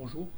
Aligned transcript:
Bonjour. 0.00 0.28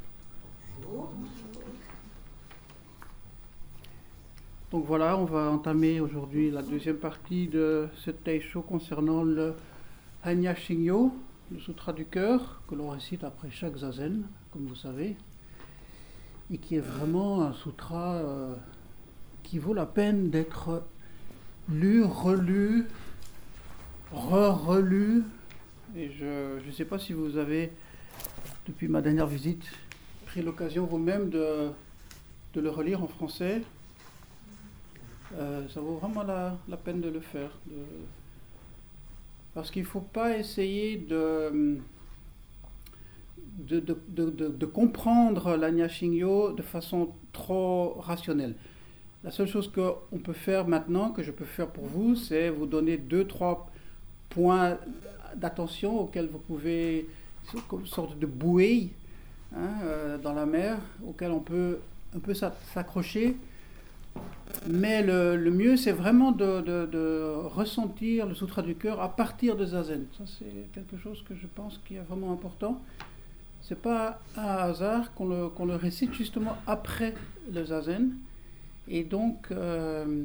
Donc 4.72 4.84
voilà, 4.86 5.16
on 5.16 5.24
va 5.24 5.52
entamer 5.52 6.00
aujourd'hui 6.00 6.50
la 6.50 6.62
deuxième 6.62 6.96
partie 6.96 7.46
de 7.46 7.86
cette 8.04 8.24
Taisho 8.24 8.62
concernant 8.62 9.22
le 9.22 9.54
Hanya 10.24 10.56
Shingyo, 10.56 11.12
le 11.52 11.60
Sutra 11.60 11.92
du 11.92 12.06
cœur, 12.06 12.60
que 12.66 12.74
l'on 12.74 12.90
récite 12.90 13.22
après 13.22 13.52
chaque 13.52 13.76
zazen, 13.76 14.24
comme 14.52 14.66
vous 14.66 14.74
savez, 14.74 15.14
et 16.52 16.58
qui 16.58 16.74
est 16.74 16.84
vraiment 16.84 17.44
un 17.44 17.52
sutra 17.52 18.14
euh, 18.14 18.56
qui 19.44 19.60
vaut 19.60 19.74
la 19.74 19.86
peine 19.86 20.30
d'être 20.30 20.82
lu, 21.68 22.02
relu, 22.02 22.88
re-relu. 24.12 25.22
Et 25.94 26.10
je 26.10 26.66
ne 26.66 26.72
sais 26.72 26.84
pas 26.84 26.98
si 26.98 27.12
vous 27.12 27.36
avez, 27.36 27.70
depuis 28.66 28.88
ma 28.88 29.02
dernière 29.02 29.26
visite, 29.26 29.64
pris 30.26 30.42
l'occasion 30.42 30.86
vous-même 30.86 31.30
de, 31.30 31.70
le 32.54 32.70
relire 32.70 33.02
en 33.02 33.08
français. 33.08 33.62
Euh, 35.34 35.66
ça 35.68 35.80
vaut 35.80 35.96
vraiment 35.96 36.22
la, 36.22 36.76
peine 36.76 37.00
de 37.00 37.08
le 37.08 37.20
faire. 37.20 37.50
Parce 39.54 39.70
qu'il 39.70 39.82
ne 39.82 39.86
faut 39.86 40.00
pas 40.00 40.36
essayer 40.36 40.96
de, 40.96 41.78
de 43.58 44.66
comprendre 44.66 45.56
l'Anya 45.56 45.88
Shingyo 45.88 46.52
de 46.52 46.62
façon 46.62 47.12
trop 47.32 47.94
rationnelle. 48.00 48.54
La 49.24 49.30
seule 49.30 49.46
chose 49.46 49.70
qu'on 49.70 50.18
peut 50.18 50.32
faire 50.32 50.66
maintenant, 50.66 51.10
que 51.10 51.22
je 51.22 51.30
peux 51.30 51.44
faire 51.44 51.68
pour 51.68 51.86
vous, 51.86 52.16
c'est 52.16 52.50
vous 52.50 52.66
donner 52.66 52.96
deux, 52.96 53.24
trois 53.24 53.70
points 54.30 54.78
d'attention 55.36 56.00
auxquels 56.00 56.26
vous 56.26 56.40
pouvez, 56.40 57.08
une 57.72 57.86
sorte 57.86 58.18
de 58.18 58.26
bouée 58.26 58.90
hein, 59.54 59.70
euh, 59.82 60.18
dans 60.18 60.32
la 60.32 60.46
mer, 60.46 60.78
auquel 61.06 61.30
on 61.30 61.40
peut 61.40 61.78
un 62.14 62.18
peu 62.18 62.34
s'accrocher 62.34 63.36
mais 64.68 65.02
le, 65.02 65.50
mieux, 65.50 65.76
c'est 65.76 65.92
vraiment 65.92 66.32
de, 66.32 67.46
ressentir 67.48 68.26
le 68.26 68.34
sutra 68.34 68.62
du 68.62 68.74
cœur 68.74 69.00
à 69.00 69.14
partir 69.14 69.56
de 69.56 69.64
Zazen. 69.64 70.06
Ça, 70.16 70.24
c'est 70.26 70.72
quelque 70.72 70.96
chose 70.96 71.22
que 71.28 71.34
je 71.34 71.46
pense 71.46 71.80
qui 71.86 71.96
est 71.96 72.00
vraiment 72.00 72.32
important. 72.32 72.80
C'est 73.60 73.80
pas 73.80 74.20
un 74.36 74.42
hasard 74.42 75.14
qu'on 75.14 75.26
le, 75.26 75.76
récite 75.76 76.12
justement 76.14 76.56
après 76.66 77.14
le 77.52 77.64
Zazen. 77.64 78.12
Et 78.88 79.04
donc, 79.04 79.46
euh, 79.50 80.24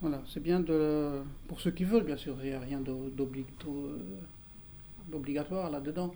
voilà, 0.00 0.20
c'est 0.28 0.42
bien 0.42 0.60
de. 0.60 1.20
Pour 1.48 1.60
ceux 1.60 1.70
qui 1.70 1.84
veulent, 1.84 2.04
bien 2.04 2.16
sûr, 2.16 2.34
il 2.42 2.50
n'y 2.50 2.54
a 2.54 2.60
rien 2.60 2.80
d'obligatoire 2.80 3.94
là-dedans. 5.70 6.14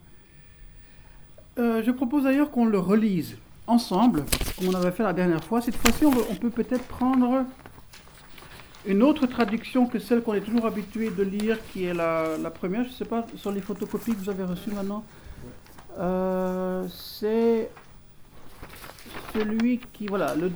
Euh, 1.58 1.82
je 1.84 1.90
propose 1.90 2.24
d'ailleurs 2.24 2.50
qu'on 2.50 2.66
le 2.66 2.78
relise 2.78 3.36
ensemble, 3.66 4.24
comme 4.58 4.68
on 4.68 4.74
avait 4.74 4.90
fait 4.90 5.02
la 5.02 5.12
dernière 5.12 5.42
fois. 5.42 5.60
Cette 5.60 5.76
fois-ci, 5.76 6.04
on, 6.04 6.34
peut 6.34 6.50
peut-être 6.50 6.84
prendre 6.84 7.44
une 8.86 9.02
autre 9.02 9.26
traduction 9.26 9.86
que 9.86 9.98
celle 9.98 10.22
qu'on 10.22 10.34
est 10.34 10.42
toujours 10.42 10.66
habitué 10.66 11.10
de 11.10 11.22
lire, 11.22 11.58
qui 11.72 11.84
est 11.84 11.94
la, 11.94 12.50
première. 12.50 12.84
Je 12.84 12.90
ne 12.90 12.94
sais 12.94 13.04
pas, 13.04 13.26
sur 13.36 13.52
les 13.52 13.60
photocopies 13.60 14.12
que 14.12 14.18
vous 14.18 14.30
avez 14.30 14.44
reçues 14.44 14.70
maintenant. 14.70 15.02
Euh, 15.98 16.86
c'est 16.88 17.70
celui 19.34 19.80
qui, 19.92 20.06
voilà, 20.06 20.34
le, 20.34 20.52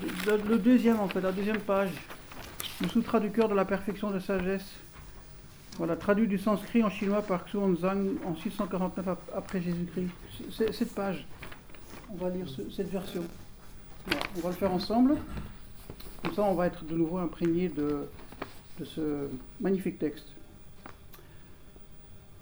le, 0.48 0.58
deuxième 0.58 1.00
en 1.00 1.08
fait, 1.08 1.20
la 1.20 1.32
deuxième 1.32 1.60
page, 1.60 1.90
le 2.82 2.88
Sutra 2.88 3.20
du 3.20 3.30
cœur 3.30 3.48
de 3.48 3.54
la 3.54 3.64
perfection 3.64 4.10
de 4.10 4.18
sagesse. 4.18 4.70
Voilà, 5.76 5.96
traduit 5.96 6.28
du 6.28 6.38
sanskrit 6.38 6.82
en 6.82 6.90
chinois 6.90 7.22
par 7.22 7.46
Xuanzang 7.46 8.16
en 8.26 8.36
649 8.36 9.16
après 9.34 9.62
Jésus-Christ. 9.62 10.10
Cette 10.72 10.94
page 10.94 11.26
on 12.12 12.16
va 12.16 12.30
lire 12.30 12.48
ce, 12.48 12.68
cette 12.70 12.90
version. 12.90 13.22
On 14.36 14.40
va 14.40 14.48
le 14.48 14.54
faire 14.54 14.72
ensemble. 14.72 15.16
Comme 16.22 16.34
ça, 16.34 16.42
on 16.42 16.54
va 16.54 16.66
être 16.66 16.84
de 16.84 16.96
nouveau 16.96 17.18
imprégné 17.18 17.68
de, 17.68 18.08
de 18.78 18.84
ce 18.84 19.28
magnifique 19.60 19.98
texte. 19.98 20.26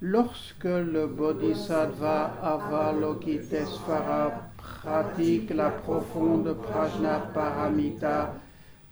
Lorsque 0.00 0.64
le 0.64 1.06
Bodhisattva 1.06 2.32
Avalokitesvara 2.42 4.32
pratique 4.56 5.50
la 5.50 5.70
profonde 5.70 6.54
prajna 6.54 7.18
paramita, 7.34 8.34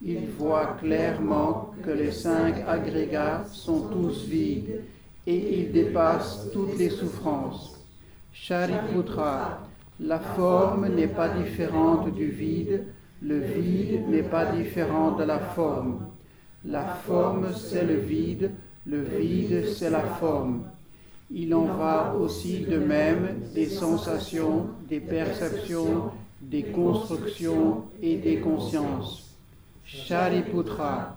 il 0.04 0.28
voit 0.38 0.76
clairement 0.80 1.72
que 1.82 1.90
les 1.90 2.12
cinq 2.12 2.56
agrégats 2.66 3.44
sont 3.50 3.88
tous 3.88 4.24
vides 4.26 4.82
et 5.26 5.60
il 5.60 5.72
dépasse 5.72 6.48
toutes 6.52 6.78
les 6.78 6.90
souffrances. 6.90 7.76
Shariputra, 8.32 9.60
la 10.00 10.18
forme 10.18 10.88
n'est 10.94 11.08
pas 11.08 11.30
différente 11.30 12.14
du 12.14 12.26
vide, 12.26 12.84
le 13.22 13.38
vide 13.38 14.08
n'est 14.08 14.22
pas 14.22 14.46
différent 14.46 15.12
de 15.12 15.24
la 15.24 15.38
forme. 15.38 16.00
La 16.64 16.84
forme, 16.84 17.46
c'est 17.54 17.84
le 17.84 17.96
vide, 17.96 18.50
le 18.84 19.00
vide, 19.00 19.66
c'est 19.68 19.90
la 19.90 20.02
forme. 20.02 20.64
Il 21.30 21.54
en 21.54 21.64
va 21.64 22.14
aussi 22.20 22.60
de 22.60 22.76
même 22.76 23.40
des 23.54 23.66
sensations, 23.66 24.66
des 24.88 25.00
perceptions, 25.00 26.10
des 26.42 26.64
constructions 26.64 27.84
et 28.02 28.16
des 28.16 28.38
consciences. 28.38 29.25
Shariputra, 29.86 31.16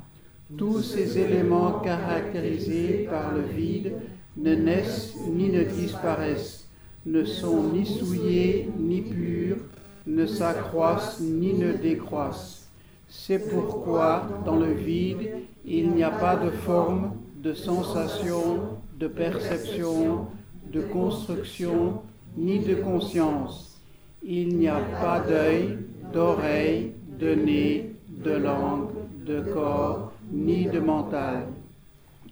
tous 0.56 0.84
ces 0.84 1.18
éléments 1.18 1.80
caractérisés 1.80 3.07
par 3.09 3.34
le 3.34 3.41
vide 3.41 3.94
ne 4.38 4.53
naissent 4.53 5.16
ni 5.28 5.50
ne 5.50 5.63
disparaissent 5.63 6.69
ne 7.08 7.24
sont 7.25 7.63
ni 7.74 7.84
souillés 7.84 8.69
ni 8.78 9.02
purs, 9.02 9.58
ne 10.06 10.28
s'accroissent 10.28 11.19
ni 11.19 11.53
ne 11.53 11.74
décroissent. 11.74 12.69
C'est 13.08 13.50
pourquoi 13.50 14.29
dans 14.46 14.58
le 14.58 14.74
vide, 14.74 15.31
il 15.66 15.90
n'y 15.90 16.03
a 16.03 16.12
pas 16.12 16.35
de 16.35 16.52
forme, 16.52 17.13
de 17.38 17.56
sensation, 17.56 18.78
de 19.00 19.08
perception, 19.08 20.28
de 20.72 20.81
construction, 20.81 22.03
ni 22.38 22.59
de 22.59 22.75
conscience. 22.75 23.81
Il 24.22 24.58
n'y 24.58 24.68
a 24.68 24.81
pas 25.02 25.22
d'œil, 25.22 25.79
d'oreille, 26.13 26.91
de 27.19 27.34
nez, 27.34 27.89
de 28.24 28.31
langue, 28.31 28.90
de 29.25 29.41
corps, 29.53 30.12
ni 30.31 30.66
de 30.66 30.80
mental. 30.80 31.47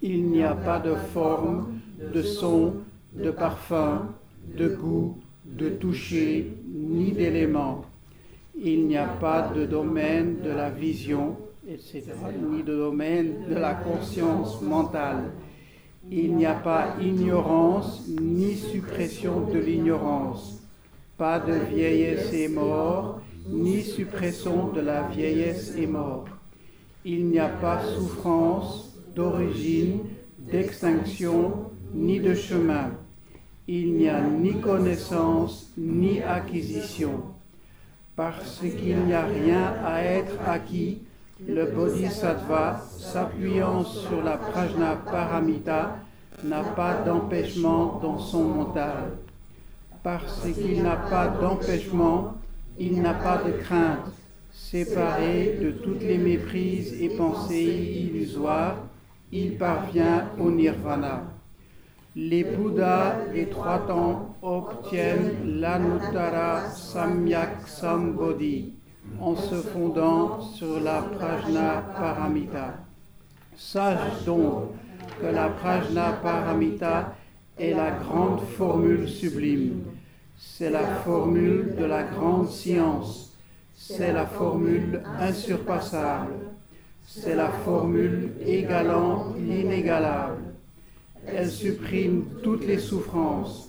Il 0.02 0.26
n'y 0.26 0.42
a 0.42 0.54
pas 0.54 0.78
de 0.78 0.94
forme, 0.94 1.80
de 2.14 2.22
son, 2.22 2.74
de 3.14 3.30
parfum, 3.30 4.08
de 4.56 4.68
goût, 4.68 5.18
de 5.44 5.70
toucher, 5.70 6.52
ni 6.66 7.12
d'éléments. 7.12 7.84
Il 8.60 8.86
n'y 8.86 8.96
a 8.96 9.06
pas 9.06 9.50
de 9.54 9.66
domaine 9.66 10.40
de 10.42 10.50
la 10.50 10.70
vision, 10.70 11.36
etc., 11.66 12.04
ni 12.50 12.62
de 12.62 12.76
domaine 12.76 13.46
de 13.48 13.54
la 13.54 13.74
conscience 13.74 14.60
mentale. 14.62 15.30
Il 16.10 16.34
n'y 16.36 16.46
a 16.46 16.54
pas 16.54 16.94
ignorance 17.00 18.08
ni 18.08 18.54
suppression 18.54 19.40
de 19.52 19.58
l'ignorance, 19.58 20.62
pas 21.16 21.38
de 21.38 21.52
vieillesse 21.52 22.32
et 22.32 22.48
mort, 22.48 23.20
ni 23.48 23.82
suppression 23.82 24.68
de 24.68 24.80
la 24.80 25.02
vieillesse 25.08 25.74
et 25.76 25.86
mort. 25.86 26.26
Il 27.04 27.26
n'y 27.26 27.38
a 27.38 27.48
pas 27.48 27.82
souffrance 27.82 28.96
d'origine, 29.14 30.00
d'extinction, 30.38 31.70
ni 31.94 32.20
de 32.20 32.34
chemin 32.34 32.90
il 33.68 33.92
n'y 33.96 34.08
a 34.08 34.22
ni 34.22 34.58
connaissance 34.60 35.70
ni 35.76 36.22
acquisition. 36.22 37.22
Parce 38.16 38.60
qu'il 38.60 38.96
n'y 39.04 39.12
a 39.12 39.26
rien 39.26 39.74
à 39.84 40.02
être 40.02 40.36
acquis, 40.46 41.02
le 41.46 41.66
Bodhisattva, 41.66 42.80
s'appuyant 42.96 43.84
sur 43.84 44.24
la 44.24 44.38
prajna 44.38 44.96
paramita, 44.96 45.98
n'a 46.42 46.62
pas 46.62 47.02
d'empêchement 47.04 48.00
dans 48.02 48.18
son 48.18 48.44
mental. 48.44 49.18
Parce 50.02 50.46
qu'il 50.54 50.82
n'a 50.82 50.96
pas 50.96 51.28
d'empêchement, 51.28 52.34
il 52.78 53.00
n'a 53.00 53.14
pas 53.14 53.42
de 53.46 53.52
crainte. 53.52 54.12
Séparé 54.50 55.58
de 55.62 55.70
toutes 55.70 56.02
les 56.02 56.18
méprises 56.18 57.00
et 57.00 57.10
pensées 57.10 58.10
illusoires, 58.10 58.76
il 59.30 59.56
parvient 59.56 60.30
au 60.38 60.50
nirvana 60.50 61.38
les 62.20 62.42
Bouddhas 62.42 63.28
des 63.32 63.46
trois 63.46 63.78
temps 63.86 64.34
obtiennent 64.42 65.60
l'Anuttara 65.60 66.68
Samyak 66.68 67.68
Sambodhi 67.68 68.72
en 69.20 69.36
se 69.36 69.54
fondant 69.54 70.40
sur 70.40 70.80
la 70.80 71.02
Prajna 71.02 71.84
Paramita. 71.96 72.74
Sache 73.56 74.24
donc 74.26 74.70
que 75.20 75.26
la 75.26 75.48
Prajna 75.48 76.18
Paramita 76.20 77.14
est 77.56 77.74
la 77.74 77.92
grande 77.92 78.40
formule 78.40 79.08
sublime. 79.08 79.84
C'est 80.38 80.70
la 80.70 80.86
formule 81.04 81.74
de 81.76 81.84
la 81.84 82.04
grande 82.04 82.48
science. 82.48 83.36
C'est 83.74 84.12
la 84.12 84.26
formule 84.26 85.02
insurpassable. 85.18 86.34
C'est 87.06 87.34
la 87.34 87.48
formule 87.48 88.32
égalant 88.44 89.34
l'inégalable 89.36 90.48
elle 91.34 91.50
supprime 91.50 92.24
toutes 92.42 92.66
les 92.66 92.78
souffrances. 92.78 93.68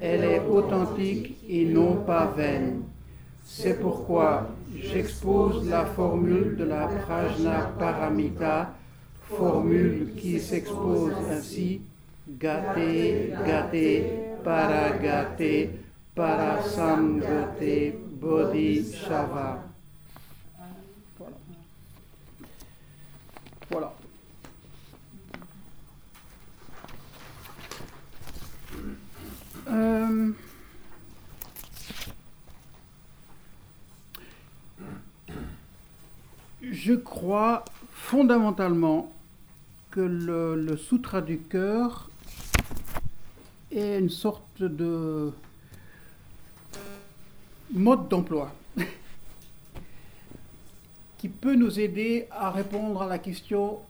Elle 0.00 0.24
est 0.24 0.40
authentique 0.40 1.36
et 1.48 1.64
non 1.66 1.96
pas 2.06 2.32
vaine. 2.36 2.82
C'est 3.44 3.80
pourquoi 3.80 4.48
j'expose 4.74 5.68
la 5.68 5.86
formule 5.86 6.56
de 6.56 6.64
la 6.64 6.86
Prajna 6.86 7.72
Paramita, 7.78 8.74
formule 9.22 10.12
qui 10.16 10.38
s'expose 10.40 11.12
ainsi 11.30 11.80
Gate, 12.28 12.76
Gate, 13.46 14.42
Paragate, 14.44 15.70
Parasangate, 16.16 17.92
Bodhisattva. 18.18 19.62
Voilà. 21.18 21.36
Voilà. 23.70 23.92
Euh, 29.68 30.32
je 36.62 36.94
crois 36.94 37.62
fondamentalement 37.90 39.12
que 39.90 40.00
le, 40.00 40.54
le 40.54 40.78
sutra 40.78 41.20
du 41.20 41.40
cœur 41.40 42.08
est 43.70 43.98
une 43.98 44.08
sorte 44.08 44.62
de 44.62 45.30
mode 47.72 48.08
d'emploi 48.08 48.52
qui 51.18 51.28
peut 51.28 51.54
nous 51.54 51.78
aider 51.80 52.26
à 52.30 52.50
répondre 52.50 53.02
à 53.02 53.06
la 53.06 53.18
question 53.18 53.80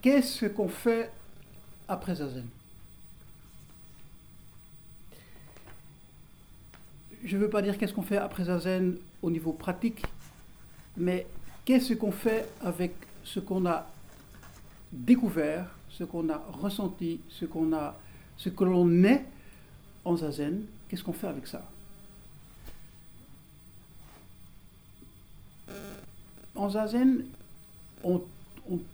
qu'est-ce 0.00 0.46
qu'on 0.46 0.68
fait 0.68 1.10
après 1.88 2.16
Zazen? 2.16 2.46
Je 7.24 7.36
ne 7.36 7.42
veux 7.42 7.50
pas 7.50 7.62
dire 7.62 7.78
qu'est-ce 7.78 7.94
qu'on 7.94 8.02
fait 8.02 8.16
après 8.16 8.44
Zazen 8.44 8.96
au 9.22 9.30
niveau 9.30 9.52
pratique, 9.52 10.02
mais 10.96 11.26
qu'est-ce 11.64 11.94
qu'on 11.94 12.10
fait 12.10 12.48
avec 12.60 12.94
ce 13.22 13.38
qu'on 13.38 13.64
a 13.66 13.86
découvert, 14.92 15.66
ce 15.88 16.04
qu'on 16.04 16.28
a 16.28 16.44
ressenti, 16.52 17.20
ce 17.28 17.44
qu'on 17.44 17.72
a, 17.72 17.96
ce 18.36 18.48
que 18.48 18.64
l'on 18.64 19.04
est 19.04 19.24
en 20.04 20.16
Zazen, 20.16 20.62
qu'est-ce 20.88 21.04
qu'on 21.04 21.12
fait 21.12 21.28
avec 21.28 21.46
ça? 21.46 21.62
En 26.54 26.68
Zazen, 26.68 27.24
on, 28.04 28.20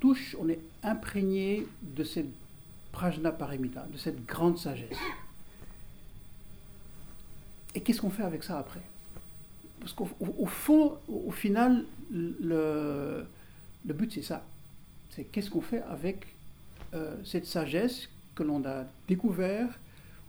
touche, 0.00 0.37
on 0.40 0.49
est 0.49 0.60
imprégné 0.82 1.66
de 1.82 2.05
cette 2.05 2.28
prajna 2.93 3.32
paramita, 3.32 3.87
de 3.93 3.96
cette 3.96 4.25
grande 4.26 4.58
sagesse. 4.58 4.96
Et 7.75 7.81
qu'est-ce 7.81 8.00
qu'on 8.00 8.10
fait 8.10 8.22
avec 8.22 8.43
ça 8.43 8.58
après? 8.58 8.82
Parce 9.81 9.93
qu'au 9.93 10.08
au 10.20 10.46
fond, 10.46 10.99
au, 11.08 11.31
final, 11.31 11.84
le, 12.10 13.26
but 13.84 14.12
c'est 14.12 14.22
ça. 14.22 14.44
C'est 15.10 15.25
qu'est-ce 15.25 15.50
qu'on 15.50 15.60
fait 15.60 15.82
avec 15.82 16.26
euh, 16.94 17.16
cette 17.25 17.46
sagesse 17.46 18.08
que 18.34 18.43
l'on 18.43 18.64
a 18.64 18.84
découvert 19.06 19.69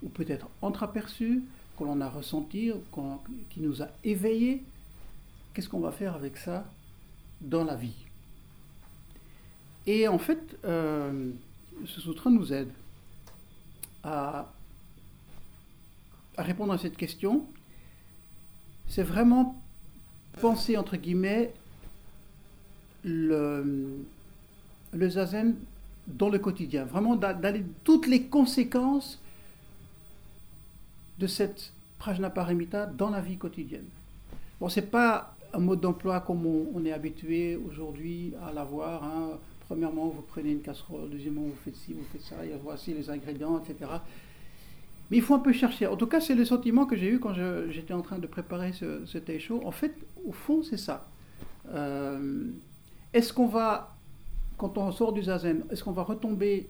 ou 0.01 0.09
peut-être 0.09 0.49
entreaperçue, 0.61 1.43
que 1.77 1.83
l'on 1.83 2.01
a 2.01 2.09
ressenti, 2.09 2.71
qui 3.49 3.61
nous 3.61 3.81
a 3.81 3.87
éveillés? 4.03 4.63
Qu'est-ce 5.53 5.69
qu'on 5.69 5.79
va 5.79 5.91
faire 5.91 6.15
avec 6.15 6.37
ça? 6.37 6.65
Dans 7.41 7.63
la 7.63 7.75
vie 7.75 8.05
Et 9.85 10.07
en 10.07 10.17
fait, 10.19 10.57
euh, 10.65 11.31
ce 11.85 12.01
sutra 12.01 12.29
nous 12.29 12.51
aide 12.53 12.71
à 14.03 14.51
à 16.39 16.43
répondre 16.43 16.71
à 16.71 16.77
cette 16.77 16.95
question, 16.95 17.45
c'est 18.87 19.03
vraiment 19.03 19.61
penser, 20.39 20.77
entre 20.77 20.95
guillemets, 20.95 21.53
le, 23.03 24.05
le 24.93 25.09
zazen 25.09 25.57
dans 26.07 26.29
le 26.29 26.39
quotidien. 26.39 26.85
Vraiment 26.85 27.17
d'aller 27.17 27.65
toutes 27.83 28.07
les 28.07 28.23
conséquences 28.23 29.19
de 31.19 31.27
cette 31.27 31.73
prajnaparamita 31.97 32.85
dans 32.85 33.09
la 33.09 33.19
vie 33.19 33.37
quotidienne. 33.37 33.89
Bon, 34.61 34.69
c'est 34.69 34.89
pas 34.89 35.35
un 35.53 35.59
mode 35.59 35.81
d'emploi 35.81 36.21
comme 36.21 36.45
on, 36.45 36.85
est 36.85 36.91
habitué 36.91 37.55
aujourd'hui 37.55 38.33
à 38.41 38.53
l'avoir. 38.53 39.03
Hein. 39.03 39.39
Premièrement, 39.67 40.07
vous 40.09 40.21
prenez 40.21 40.51
une 40.51 40.61
casserole, 40.61 41.09
deuxièmement, 41.09 41.41
vous 41.41 41.55
faites 41.63 41.75
ci, 41.75 41.93
vous 41.93 42.03
faites 42.11 42.21
ça, 42.21 42.43
et 42.43 42.51
voici 42.63 42.93
les 42.93 43.09
ingrédients, 43.09 43.59
etc. 43.59 43.91
Mais 45.09 45.17
il 45.17 45.23
faut 45.23 45.35
un 45.35 45.39
peu 45.39 45.53
chercher. 45.53 45.87
En 45.87 45.95
tout 45.95 46.07
cas, 46.07 46.19
c'est 46.21 46.35
le 46.35 46.45
sentiment 46.45 46.85
que 46.85 46.95
j'ai 46.95 47.09
eu 47.09 47.19
quand 47.19 47.33
j'étais 47.69 47.93
en 47.93 48.01
train 48.01 48.19
de 48.19 48.27
préparer 48.27 48.73
ce, 48.73 49.05
ce 49.05 49.39
show. 49.39 49.61
En 49.65 49.71
fait, 49.71 49.93
au 50.25 50.31
fond, 50.31 50.61
c'est 50.63 50.77
ça. 50.77 51.07
Euh, 51.71 52.47
est-ce 53.13 53.33
qu'on 53.33 53.47
va, 53.47 53.95
quand 54.57 54.77
on 54.77 54.91
sort 54.91 55.13
du 55.13 55.23
zazen, 55.23 55.63
est-ce 55.71 55.83
qu'on 55.83 55.91
va 55.91 56.03
retomber 56.03 56.69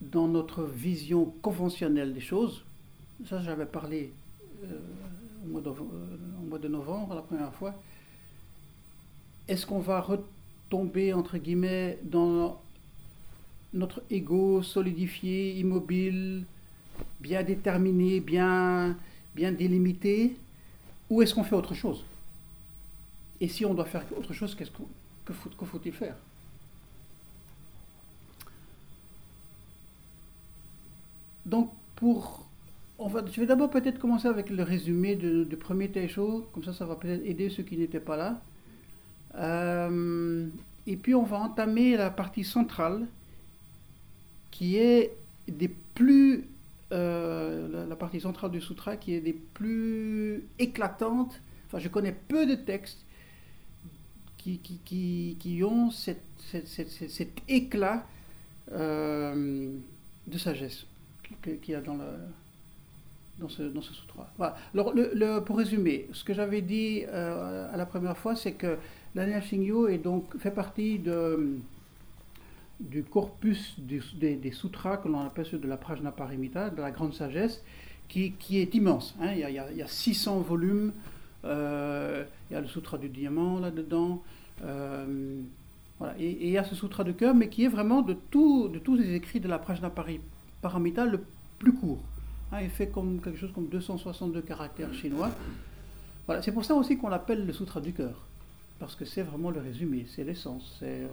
dans 0.00 0.28
notre 0.28 0.62
vision 0.62 1.26
conventionnelle 1.42 2.14
des 2.14 2.20
choses? 2.20 2.64
Ça, 3.26 3.40
j'avais 3.42 3.66
parlé 3.66 4.12
euh, 4.64 4.78
au, 5.44 5.48
mois 5.48 5.60
mois 6.48 6.58
de, 6.58 6.68
novembre, 6.68 7.14
la 7.14 7.22
première 7.22 7.52
fois. 7.54 7.74
Est-ce 9.46 9.66
qu'on 9.66 9.80
va 9.80 10.00
retomber, 10.00 11.12
entre 11.12 11.38
guillemets, 11.38 11.98
dans 12.02 12.60
notre 13.72 14.02
ego 14.10 14.62
solidifié, 14.62 15.58
immobile 15.58 16.44
bien 17.20 17.42
déterminé, 17.42 18.20
bien, 18.20 18.96
délimité, 19.34 20.36
ou 21.10 21.22
est-ce 21.22 21.34
qu'on 21.34 21.44
fait 21.44 21.54
autre 21.56 21.74
chose? 21.74 22.04
Et 23.40 23.48
si 23.48 23.64
on 23.64 23.74
doit 23.74 23.84
faire 23.84 24.04
autre 24.16 24.32
chose, 24.32 24.54
qu'est-ce 24.54 24.70
que, 24.70 24.82
que 25.24 25.64
faut-il 25.64 25.92
faire? 25.92 26.16
Donc, 31.46 31.72
pour, 31.96 32.47
on 32.98 33.06
va, 33.08 33.24
je 33.30 33.40
vais 33.40 33.46
d'abord 33.46 33.70
peut-être 33.70 33.98
commencer 33.98 34.28
avec 34.28 34.50
le 34.50 34.62
résumé 34.62 35.14
du 35.16 35.56
premier 35.56 35.90
Taisho, 35.90 36.48
comme 36.52 36.64
ça, 36.64 36.72
ça 36.72 36.84
va 36.84 36.96
peut-être 36.96 37.24
aider 37.24 37.48
ceux 37.48 37.62
qui 37.62 37.76
n'étaient 37.76 38.00
pas 38.00 38.16
là. 38.16 38.42
Euh, 39.36 40.48
et 40.86 40.96
puis, 40.96 41.14
on 41.14 41.22
va 41.22 41.38
entamer 41.38 41.96
la 41.96 42.10
partie 42.10 42.44
centrale, 42.44 43.06
qui 44.50 44.76
est 44.76 45.16
des 45.46 45.68
plus 45.68 46.44
euh, 46.92 47.86
la, 47.86 47.96
partie 47.96 48.20
centrale 48.20 48.50
du 48.50 48.62
sutra 48.62 48.96
qui 48.96 49.12
est 49.12 49.20
des 49.20 49.34
plus 49.34 50.44
éclatantes. 50.58 51.40
Enfin, 51.66 51.78
je 51.78 51.88
connais 51.88 52.12
peu 52.12 52.46
de 52.46 52.54
textes 52.54 53.04
qui, 54.38 54.58
qui, 54.58 54.78
qui, 54.84 55.36
qui 55.38 55.62
ont 55.62 55.90
cette, 55.90 56.22
cet 56.40 57.42
éclat 57.46 58.06
euh, 58.72 59.70
de 60.26 60.38
sagesse 60.38 60.86
qu'il 61.42 61.68
y 61.68 61.74
a 61.74 61.82
dans, 61.82 61.96
le, 61.96 62.04
dans, 63.38 63.48
ce, 63.48 63.62
dans 63.62 63.82
ce 63.82 63.94
sutra. 63.94 64.30
Voilà. 64.36 64.56
Alors, 64.74 64.92
pour 65.44 65.58
résumer, 65.58 66.08
ce 66.12 66.24
que 66.24 66.34
j'avais 66.34 66.62
dit 66.62 67.04
euh, 67.06 67.72
à 67.72 67.76
la 67.76 67.86
première 67.86 68.16
fois, 68.16 68.34
c'est 68.34 68.52
que 68.52 68.76
l'Anya 69.14 69.40
Shingyo 69.40 69.88
est 69.88 69.98
donc, 69.98 70.36
fait 70.38 70.50
partie 70.50 71.00
du 72.80 73.02
corpus 73.04 73.76
des, 73.78 74.36
des, 74.36 74.52
sutras 74.52 74.98
que 74.98 75.08
l'on 75.08 75.20
appelle 75.20 75.46
ceux 75.46 75.58
de 75.58 75.68
la 75.68 75.76
Prajnaparamita, 75.76 76.70
de 76.70 76.80
la 76.80 76.90
grande 76.90 77.14
sagesse, 77.14 77.62
qui, 78.08 78.32
qui 78.32 78.58
est 78.58 78.74
immense. 78.74 79.14
Hein. 79.20 79.32
Il, 79.32 79.38
y 79.38 79.44
a, 79.44 79.50
il, 79.50 79.76
y 79.76 79.82
a, 79.82 79.86
600 79.86 80.40
volumes, 80.40 80.92
euh, 81.44 82.24
il 82.50 82.54
y 82.54 82.56
a 82.56 82.60
le 82.60 82.66
sutra 82.66 82.98
du 82.98 83.08
diamant 83.08 83.60
là-dedans, 83.60 84.22
euh, 84.64 85.40
voilà. 85.98 86.14
et, 86.18 86.46
il 86.46 86.50
y 86.50 86.58
a 86.58 86.64
ce 86.64 86.74
sutra 86.74 87.04
de 87.04 87.12
cœur, 87.12 87.34
mais 87.34 87.48
qui 87.48 87.64
est 87.64 87.68
vraiment 87.68 88.02
de, 88.02 88.14
tout, 88.30 88.68
de 88.68 88.78
tous 88.78 88.96
les 88.96 89.14
écrits 89.14 89.40
de 89.40 89.48
la 89.48 89.58
Prajnaparamita 89.58 91.04
le 91.04 91.20
plus 91.58 91.72
court. 91.72 92.02
Hein. 92.52 92.60
il 92.62 92.70
fait 92.70 92.88
comme, 92.88 93.20
quelque 93.20 93.38
chose 93.38 93.52
comme 93.52 93.68
262 93.68 94.42
caractères 94.42 94.92
chinois. 94.94 95.30
Voilà. 96.26 96.42
C'est 96.42 96.52
pour 96.52 96.64
ça 96.64 96.74
aussi 96.74 96.96
qu'on 96.98 97.08
l'appelle 97.08 97.46
le 97.46 97.52
sutra 97.52 97.80
du 97.80 97.92
cœur, 97.92 98.26
parce 98.78 98.94
que 98.94 99.04
c'est 99.04 99.22
vraiment 99.22 99.50
le 99.50 99.60
résumé, 99.60 100.06
c'est 100.08 100.24
l'essence. 100.24 100.76
c'est 100.78 101.06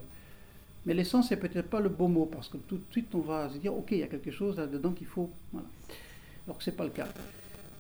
mais 0.86 0.94
l'essence, 0.94 1.30
c'est 1.30 1.38
peut-être 1.38 1.70
pas 1.70 1.80
le 1.80 1.90
beau 1.90 2.08
mot, 2.08 2.26
parce 2.26 2.48
que 2.48 2.58
tout 2.58 2.78
de 2.78 2.84
suite, 2.92 3.14
on 3.16 3.22
va 3.22 3.50
se 3.50 3.58
dire, 3.58 3.76
ok, 3.76 3.88
il 3.92 4.00
y 4.00 4.04
a 4.04 4.08
quelque 4.08 4.32
chose 4.32 4.58
là-dedans 4.58 4.92
qu'il 4.92 5.08
faut. 5.08 5.32
Voilà. 5.52 5.68
Alors 6.46 6.58
que 6.58 6.64
ce 6.64 6.70
n'est 6.70 6.76
pas 6.76 6.84
le 6.84 6.92
cas. 6.92 7.08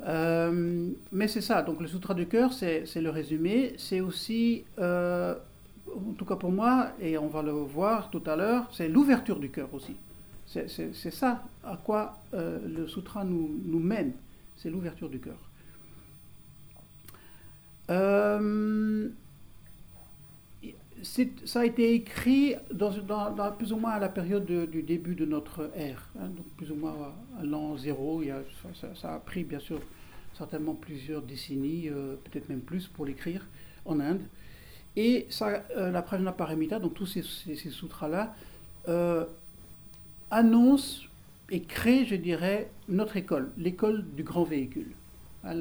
Euh, 0.05 0.89
mais 1.11 1.27
c'est 1.27 1.41
ça, 1.41 1.61
donc 1.61 1.79
le 1.81 1.87
sutra 1.87 2.13
du 2.13 2.27
cœur, 2.27 2.51
c'est 2.53 2.85
le 2.95 3.09
résumé. 3.09 3.73
C'est 3.77 4.01
aussi, 4.01 4.65
euh, 4.79 5.35
en 5.95 6.13
tout 6.13 6.25
cas 6.25 6.35
pour 6.35 6.51
moi, 6.51 6.91
et 6.99 7.17
on 7.17 7.27
va 7.27 7.43
le 7.43 7.51
voir 7.51 8.09
tout 8.09 8.23
à 8.25 8.35
l'heure, 8.35 8.67
c'est 8.71 8.87
l'ouverture 8.87 9.39
du 9.39 9.51
cœur 9.51 9.71
aussi. 9.73 9.95
C'est 10.67 11.11
ça 11.11 11.43
à 11.63 11.77
quoi 11.77 12.19
euh, 12.33 12.59
le 12.67 12.87
sutra 12.87 13.23
nous, 13.23 13.79
mène, 13.79 14.13
c'est 14.55 14.69
l'ouverture 14.69 15.09
du 15.09 15.19
cœur. 15.19 15.37
ça 21.45 21.59
a 21.59 21.65
été 21.65 21.93
écrit 21.93 22.55
dans, 22.73 22.91
plus 23.57 23.73
ou 23.73 23.77
moins 23.77 23.91
à 23.91 23.99
la 23.99 24.09
période 24.09 24.45
du 24.45 24.81
début 24.81 25.13
de 25.15 25.25
notre 25.25 25.69
ère, 25.75 26.09
hein, 26.19 26.29
donc 26.29 26.45
plus 26.57 26.71
ou 26.71 26.75
moins 26.75 27.13
à, 27.39 27.43
l'an 27.43 27.77
zéro. 27.77 28.23
Ça, 28.95 29.13
a 29.13 29.19
pris 29.19 29.43
bien 29.43 29.59
sûr 29.59 29.79
certainement 30.33 30.73
plusieurs 30.73 31.21
décennies, 31.21 31.89
euh, 31.89 32.15
peut-être 32.23 32.49
même 32.49 32.61
plus, 32.61 32.87
pour 32.87 33.05
l'écrire 33.05 33.45
en 33.85 33.99
Inde. 33.99 34.21
Et 34.95 35.27
ça, 35.29 35.63
euh, 35.77 35.91
la 35.91 36.79
donc 36.79 36.93
tous 36.93 37.05
ces, 37.05 37.23
ces, 37.23 37.69
sutras-là, 37.69 38.33
annoncent 40.31 41.03
et 41.49 41.61
créent, 41.61 42.05
je 42.05 42.15
dirais, 42.15 42.69
notre 42.89 43.17
école, 43.17 43.51
l'école 43.57 44.05
du 44.15 44.23
grand 44.23 44.43
véhicule. 44.43 44.91
Hein, 45.43 45.59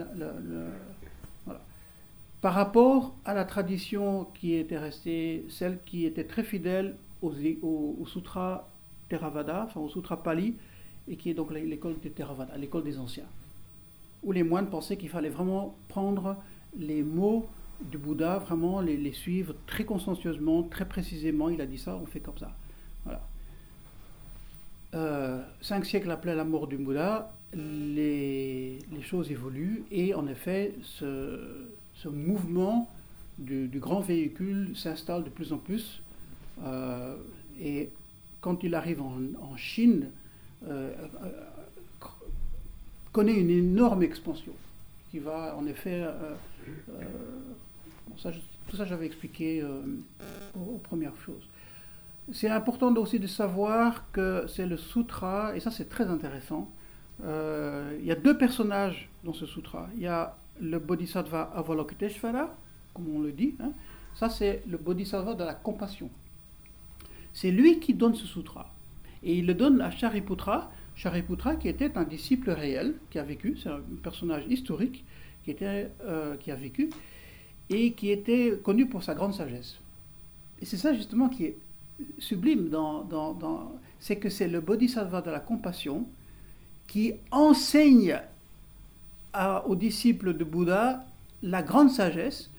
par 2.40 2.52
rapport 2.52 3.14
à 3.25 3.33
la 3.33 3.47
tradition 3.47 4.26
qui 4.35 4.54
était 4.54 4.76
restée, 4.76 5.47
celle 5.49 5.78
qui 5.87 6.04
était 6.04 6.25
très 6.25 6.44
fidèle 6.44 6.97
aux, 7.23 7.33
au, 7.62 8.04
Sutra 8.06 8.68
Theravada, 9.09 9.64
enfin 9.64 9.80
au 9.80 9.88
Sutra 9.88 10.23
Pali, 10.23 10.54
et 11.09 11.16
qui 11.16 11.30
est 11.30 11.35
donc 11.35 11.52
l'école 11.52 11.99
des 12.02 12.11
Theravada, 12.11 12.54
l'école 12.59 12.85
des 12.85 12.99
anciens, 12.99 13.25
où 14.23 14.30
les 14.30 14.42
moines 14.42 14.68
pensaient 14.68 14.99
qu'il 14.99 15.09
fallait 15.09 15.30
vraiment 15.30 15.75
prendre 15.88 16.37
les 16.76 17.02
mots 17.02 17.47
du 17.80 17.97
Bouddha, 17.97 18.38
vraiment 18.38 18.83
les, 18.83 19.12
suivre 19.12 19.54
très 19.66 19.85
consciencieusement, 19.85 20.64
très 20.64 20.87
précisément. 20.87 21.49
Il 21.49 21.62
a 21.62 21.66
dit 21.66 21.78
ça, 21.78 21.97
on 21.97 22.04
fait 22.04 22.21
comme 22.21 22.37
ça. 22.37 22.54
Voilà. 23.04 23.23
Euh, 24.94 25.42
cinq 25.64 25.87
siècles 25.87 26.11
après 26.11 26.35
la 26.35 26.44
mort 26.44 26.66
du 26.66 26.76
Bouddha, 26.76 27.33
les, 27.54 28.78
choses 29.00 29.30
évoluent 29.30 29.85
et 29.90 30.14
en 30.14 30.26
effet, 30.28 30.75
ce, 30.83 31.66
ce 31.94 32.09
mouvement 32.09 32.90
du, 33.38 33.68
grand 33.75 34.00
véhicule 34.00 34.76
s'installe 34.76 35.25
de 35.25 35.30
plus 35.30 35.52
en 35.54 35.59
plus. 35.59 36.02
Euh, 36.64 37.16
et 37.59 37.90
quand 38.42 38.62
il 38.62 38.75
arrive 38.75 39.00
en, 39.00 39.56
Chine, 39.56 40.11
euh, 40.66 40.92
euh, 41.23 41.28
connaît 43.12 43.35
une 43.35 43.50
énorme 43.50 44.02
expansion 44.02 44.52
qui 45.11 45.18
va 45.18 45.56
en 45.56 45.66
effet... 45.66 46.04
tout 48.68 48.76
ça 48.76 48.85
j'avais 48.85 49.06
expliqué 49.06 49.64
aux, 50.54 50.78
premières 50.78 51.16
choses. 51.16 51.49
C'est 52.33 52.49
important 52.49 52.95
aussi 52.97 53.21
de 53.21 53.26
savoir 53.26 54.11
que 54.12 54.47
c'est 54.49 54.66
le 54.66 54.76
sutra, 54.76 55.54
et 55.54 55.61
ça 55.61 55.71
c'est 55.71 55.88
très 55.88 56.07
intéressant. 56.07 56.71
il 57.23 58.04
y 58.04 58.11
a 58.11 58.14
deux 58.16 58.37
personnages 58.37 59.11
dans 59.25 59.35
ce 59.35 59.47
sutra. 59.47 59.88
Il 59.97 60.02
y 60.02 60.07
a 60.07 60.37
le 60.61 60.78
bodhisattva 60.78 61.52
Avalokiteshvara, 61.54 62.57
comme 62.93 63.14
on 63.14 63.21
le 63.21 63.33
dit, 63.33 63.54
hein, 63.61 63.73
ça 64.14 64.28
c'est 64.28 64.62
le 64.69 64.78
bodhisattva 64.78 65.35
de 65.35 65.45
la 65.45 65.54
compassion. 65.54 66.11
C'est 67.33 67.50
lui 67.50 67.81
qui 67.81 67.95
donne 67.95 68.14
ce 68.14 68.26
sutra. 68.26 68.73
Et 69.23 69.35
il 69.35 69.47
le 69.47 69.54
donne 69.54 69.81
à 69.81 69.90
Shariputra, 69.90 70.71
Shariputra 70.95 71.57
qui 71.57 71.69
était 71.69 71.97
un 71.99 72.04
disciple 72.04 72.50
réel, 72.50 72.95
qui 73.11 73.19
a 73.19 73.25
vécu, 73.25 73.57
c'est 73.61 73.71
un 73.71 73.81
personnage 74.02 74.45
historique 74.49 75.04
qui, 75.43 75.50
était, 75.50 75.90
euh, 76.04 76.37
qui 76.37 76.50
a 76.50 76.54
vécu, 76.54 76.90
et 77.71 77.93
qui 77.93 78.11
était 78.11 78.59
connu 78.62 78.87
pour 78.87 79.02
sa 79.02 79.14
grande 79.14 79.35
sagesse. 79.35 79.81
Et 80.61 80.64
c'est 80.66 80.76
ça 80.76 80.95
justement 80.95 81.28
qui 81.28 81.47
est 81.47 81.59
sublime, 82.18 82.68
dans, 82.68 83.04
dans, 83.04 83.72
c'est 83.98 84.16
que 84.16 84.28
c'est 84.28 84.48
le 84.48 84.60
bodhisattva 84.60 85.22
de 85.22 85.30
la 85.30 85.40
compassion 85.40 86.06
qui 86.86 87.14
enseigne 87.30 88.20
aux 89.66 89.74
disciples 89.74 90.34
de 90.34 90.44
Bouddha 90.44 91.04
la 91.42 91.62
grande 91.62 91.90
sagesse 91.90 92.50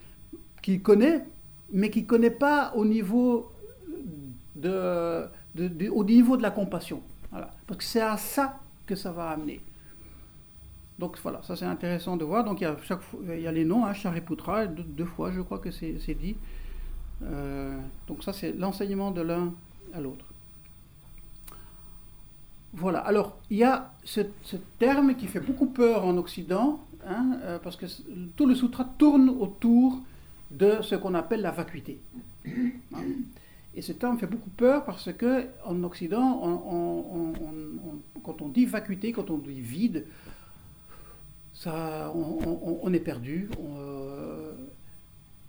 qu'il 0.62 0.82
connaît, 0.82 1.26
mais 1.72 1.90
qu'il 1.90 2.04
ne 2.04 2.08
connaît 2.08 2.30
pas 2.30 2.74
au 2.76 2.86
niveau 2.86 3.52
de, 4.56 5.28
au 5.90 6.04
niveau 6.04 6.38
de 6.38 6.42
la 6.42 6.52
compassion. 6.52 7.02
Voilà. 7.32 7.52
Parce 7.68 7.78
que 7.78 7.84
c'est 7.84 8.02
à 8.02 8.18
ça 8.18 8.60
que 8.86 8.96
ça 8.96 9.12
va 9.12 9.30
amener. 9.30 9.62
Donc 10.98 11.18
voilà, 11.22 11.42
ça 11.44 11.56
c'est 11.56 11.66
intéressant 11.66 12.16
de 12.16 12.24
voir. 12.24 12.44
Donc 12.44 12.62
il 12.62 12.64
y 12.64 12.68
a, 12.68 12.78
chaque 12.84 13.02
il 13.28 13.42
y 13.42 13.48
a 13.48 13.52
les 13.52 13.66
noms, 13.66 13.86
hein, 13.86 13.94
Shariputra, 13.94 14.68
deux, 14.68 14.84
deux, 14.84 15.06
fois 15.06 15.32
je 15.32 15.42
crois 15.42 15.60
que 15.60 15.72
c'est 15.72 16.14
dit. 16.14 16.36
Euh, 17.24 17.78
donc 18.08 18.24
ça 18.24 18.34
c'est 18.34 18.52
l'enseignement 18.52 19.12
de 19.12 19.22
l'un 19.22 19.54
à 19.94 20.02
l'autre. 20.02 20.26
Voilà, 22.74 23.00
alors 23.00 23.38
il 23.50 23.58
y 23.58 23.64
a 23.64 23.94
ce, 24.04 24.22
terme 24.80 25.16
qui 25.16 25.28
fait 25.28 25.40
beaucoup 25.40 25.68
peur 25.68 26.06
en 26.06 26.18
Occident, 26.18 26.82
hein, 27.08 27.40
euh, 27.44 27.60
parce 27.60 27.78
que 27.78 27.86
tout 28.36 28.46
le 28.46 28.54
sutra 28.54 28.84
tourne 28.98 29.30
autour 29.30 30.02
de 30.52 30.82
ce 30.82 30.96
qu'on 30.96 31.14
appelle 31.14 31.42
la 31.42 31.52
vacuité. 31.52 32.00
Hein. 32.94 33.04
Et 33.76 33.82
ce 33.82 33.92
terme 33.92 34.18
fait 34.18 34.28
beaucoup 34.28 34.50
peur 34.50 34.86
parce 34.86 35.12
que 35.12 35.48
en 35.66 35.84
Occident, 35.84 36.40
quand 38.24 38.42
on 38.42 38.48
dit 38.48 38.66
vacuité, 38.66 39.12
quand 39.12 39.30
on 39.30 39.38
dit 39.38 39.60
vide, 39.60 40.06
ça, 41.54 42.14
on, 42.14 42.94
est 42.94 43.00
perdu. 43.00 43.50
Euh, 43.60 44.54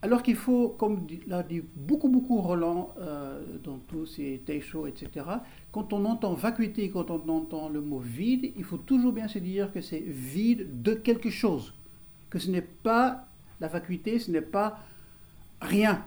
alors 0.06 0.22
qu'il 0.22 0.36
faut, 0.36 0.68
comme 0.68 1.04
l'a 1.26 1.42
dit 1.42 1.60
beaucoup, 1.74 2.08
beaucoup 2.08 2.40
Roland 2.40 2.94
euh, 3.00 3.42
dans 3.64 3.78
tous 3.88 4.06
ses 4.06 4.40
Teisho, 4.46 4.86
etc., 4.86 5.26
quand 5.72 5.92
on 5.92 6.04
entend 6.04 6.34
vacuité, 6.34 6.90
quand 6.90 7.10
on 7.10 7.28
entend 7.28 7.68
le 7.68 7.80
mot 7.80 7.98
vide, 7.98 8.52
il 8.56 8.62
faut 8.62 8.76
toujours 8.76 9.12
bien 9.12 9.26
se 9.26 9.40
dire 9.40 9.72
que 9.72 9.80
c'est 9.80 10.04
vide 10.06 10.80
de 10.80 10.94
quelque 10.94 11.28
chose. 11.28 11.74
Que 12.30 12.38
ce 12.38 12.52
n'est 12.52 12.62
pas 12.62 13.26
la 13.60 13.66
vacuité, 13.66 14.20
ce 14.20 14.30
n'est 14.30 14.42
pas 14.42 14.78
rien. 15.60 16.04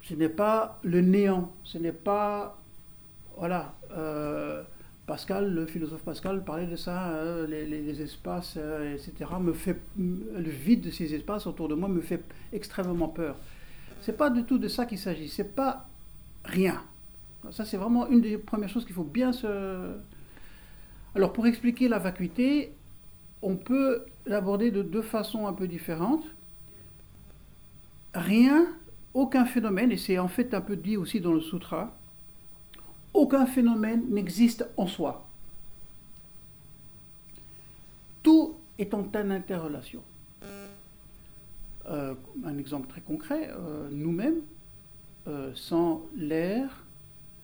Ce 0.00 0.14
n'est 0.14 0.30
pas 0.30 0.80
le 0.82 1.02
néant. 1.02 1.52
Ce 1.64 1.76
n'est 1.76 1.92
pas. 1.92 2.62
Voilà. 3.36 3.74
Euh, 3.90 4.62
Pascal, 5.06 5.52
le 5.52 5.66
philosophe 5.66 6.02
Pascal, 6.02 6.44
parlait 6.44 6.66
de 6.66 6.76
ça, 6.76 7.08
hein, 7.08 7.46
les, 7.46 8.02
espaces, 8.02 8.54
euh, 8.56 8.94
etc. 8.94 9.30
Me 9.40 9.52
fait, 9.52 9.76
le 9.98 10.48
vide 10.48 10.82
de 10.82 10.90
ces 10.90 11.14
espaces 11.14 11.46
autour 11.46 11.68
de 11.68 11.74
moi 11.74 11.88
me 11.88 12.00
fait 12.00 12.22
extrêmement 12.52 13.08
peur. 13.08 13.36
C'est 14.00 14.16
pas 14.16 14.30
du 14.30 14.44
tout 14.44 14.58
de 14.58 14.68
ça 14.68 14.86
qu'il 14.86 14.98
s'agit. 14.98 15.28
C'est 15.28 15.54
pas 15.54 15.88
rien. 16.44 16.82
Ça, 17.50 17.64
c'est 17.64 17.76
vraiment 17.76 18.08
une 18.08 18.20
des 18.20 18.38
premières 18.38 18.68
choses 18.68 18.84
qu'il 18.84 18.94
faut 18.94 19.02
bien 19.02 19.32
se. 19.32 19.92
Alors, 21.14 21.32
pour 21.32 21.46
expliquer 21.46 21.88
la 21.88 21.98
vacuité, 21.98 22.72
on 23.42 23.56
peut 23.56 24.04
l'aborder 24.24 24.70
de 24.70 24.82
deux 24.82 25.02
façons 25.02 25.46
un 25.48 25.52
peu 25.52 25.66
différentes. 25.66 26.24
Rien, 28.14 28.66
aucun 29.14 29.44
phénomène, 29.44 29.90
et 29.90 29.96
c'est 29.96 30.18
en 30.18 30.28
fait 30.28 30.54
un 30.54 30.60
peu 30.60 30.76
dit 30.76 30.96
aussi 30.96 31.20
dans 31.20 31.32
le 31.32 31.40
sutra, 31.40 31.96
aucun 33.14 33.46
phénomène 33.46 34.04
n'existe 34.10 34.66
en 34.76 34.86
soi. 34.86 35.26
Tout 38.22 38.54
est 38.78 38.94
en 38.94 39.08
interrelation. 39.14 40.02
Euh, 41.90 42.14
un 42.44 42.58
exemple 42.58 42.88
très 42.88 43.00
concret, 43.00 43.50
euh, 43.50 43.88
nous-mêmes, 43.90 44.40
euh, 45.26 45.50
sans 45.54 46.06
l'air, 46.16 46.84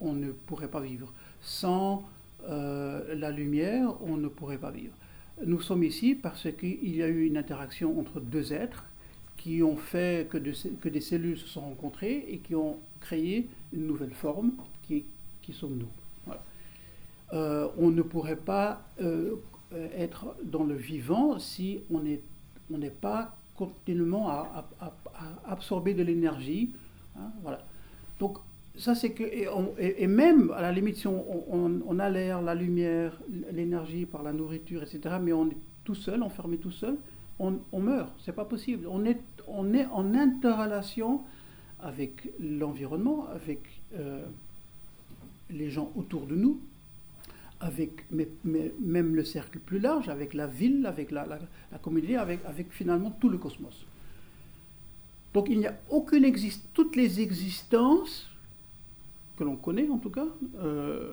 on 0.01 0.13
ne 0.13 0.31
pourrait 0.31 0.69
pas 0.69 0.81
vivre. 0.81 1.13
Sans 1.41 2.05
la 2.47 3.31
lumière, 3.31 3.93
on 4.01 4.17
ne 4.17 4.29
pourrait 4.29 4.59
pas 4.59 4.71
vivre. 4.71 4.95
Nous 5.45 5.61
sommes 5.61 5.83
ici 5.83 6.15
parce 6.15 6.49
qu'il 6.57 6.97
y 6.97 7.03
a 7.03 7.09
eu 7.09 7.27
une 7.27 7.37
interaction 7.37 7.99
entre 7.99 8.21
deux 8.21 8.55
êtres 8.55 8.85
qui 9.37 9.63
ont 9.63 9.77
fait 9.77 10.29
que, 10.31 10.39
que 10.39 10.89
des 10.89 11.01
cellules 11.01 11.37
se 11.37 11.47
sont 11.47 11.61
rencontrées 11.61 12.25
et 12.29 12.39
qui 12.39 12.55
ont 12.55 12.79
créé 13.01 13.49
une 13.75 13.87
nouvelle 13.87 14.15
forme 14.15 14.53
qui 14.83 15.05
sommes-nous 15.52 16.35
euh, 17.33 17.69
On 17.78 17.90
ne 17.90 18.02
pourrait 18.02 18.37
pas 18.37 18.83
euh, 19.00 19.37
être 19.73 20.35
dans 20.45 20.64
le 20.64 20.75
vivant 20.75 21.38
si 21.38 21.81
on 21.90 22.00
n'est 22.00 22.23
on 22.73 22.81
pas 23.00 23.37
continuellement 23.55 24.28
à, 24.28 24.69
absorber 25.45 25.93
de 25.93 26.02
l'énergie. 26.02 26.71
Hein, 27.17 27.33
voilà. 27.43 27.59
Donc, 28.21 28.38
ça, 28.76 28.95
c'est 28.95 29.11
que. 29.11 29.25
Et, 29.78 30.07
même, 30.07 30.52
à 30.52 30.62
la 30.62 30.71
limite, 30.73 30.97
si 30.97 31.09
on, 31.09 31.99
a 31.99 32.11
l'air, 32.11 32.40
la 32.40 32.55
lumière, 32.55 33.21
l'énergie 33.52 34.07
par 34.07 34.23
la 34.23 34.33
nourriture, 34.33 34.83
etc., 34.83 35.17
mais 35.21 35.33
on 35.33 35.49
est 35.49 35.57
tout 35.85 35.97
seul, 35.97 36.23
enfermé 36.23 36.59
tout 36.59 36.71
seul, 36.71 36.97
on, 37.40 37.81
meurt. 37.81 38.12
C'est 38.21 38.35
pas 38.35 38.45
possible. 38.45 38.87
On 38.88 39.05
est, 39.05 39.21
on 39.49 39.75
est 39.75 39.87
en 39.87 40.14
interrelation 40.14 41.23
avec 41.81 42.33
l'environnement, 42.40 43.26
avec. 43.35 43.61
Euh, 43.99 44.25
les 45.50 45.71
gens 45.71 45.90
autour 45.97 46.26
de 46.26 46.35
nous, 46.35 46.61
avec 47.61 48.07
même 48.11 49.14
le 49.14 49.25
cercle 49.25 49.59
plus 49.59 49.78
large, 49.78 50.09
avec 50.09 50.35
la 50.35 50.47
ville, 50.47 50.87
avec 50.87 51.11
la, 51.11 51.26
communauté, 51.83 52.17
avec, 52.17 52.45
avec, 52.45 52.73
finalement 52.73 53.11
tout 53.11 53.28
le 53.28 53.38
cosmos. 53.38 53.85
Donc 55.35 55.49
il 55.50 55.59
n'y 55.59 55.67
a 55.67 55.76
aucune 55.90 56.25
existence, 56.25 56.69
toutes 56.73 56.97
les 56.97 57.21
existences 57.21 58.28
que 59.37 59.45
l'on 59.45 59.57
connaît 59.57 59.88
en 59.88 59.99
tout 59.99 60.11
cas, 60.11 60.26
euh, 60.59 61.12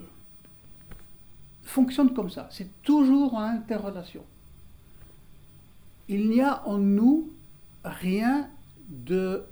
fonctionnent 1.63 2.13
comme 2.13 2.29
ça. 2.29 2.47
C'est 2.51 2.81
toujours 2.83 3.33
en 3.35 3.41
interrelation. 3.41 4.23
Il 6.07 6.29
n'y 6.29 6.41
a 6.41 6.67
en 6.67 6.77
nous 6.77 7.31
rien 7.83 8.49
de 8.87 9.43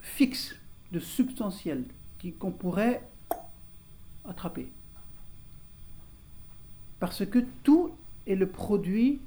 fixe, 0.00 0.56
de 0.92 1.00
substantiel 1.00 1.84
qu'on 2.38 2.50
pourrait 2.50 3.02
attraper. 4.28 4.68
Parce 7.00 7.24
que 7.26 7.40
tout 7.62 7.90
est 8.26 8.34
le 8.34 8.48
produit 8.48 9.20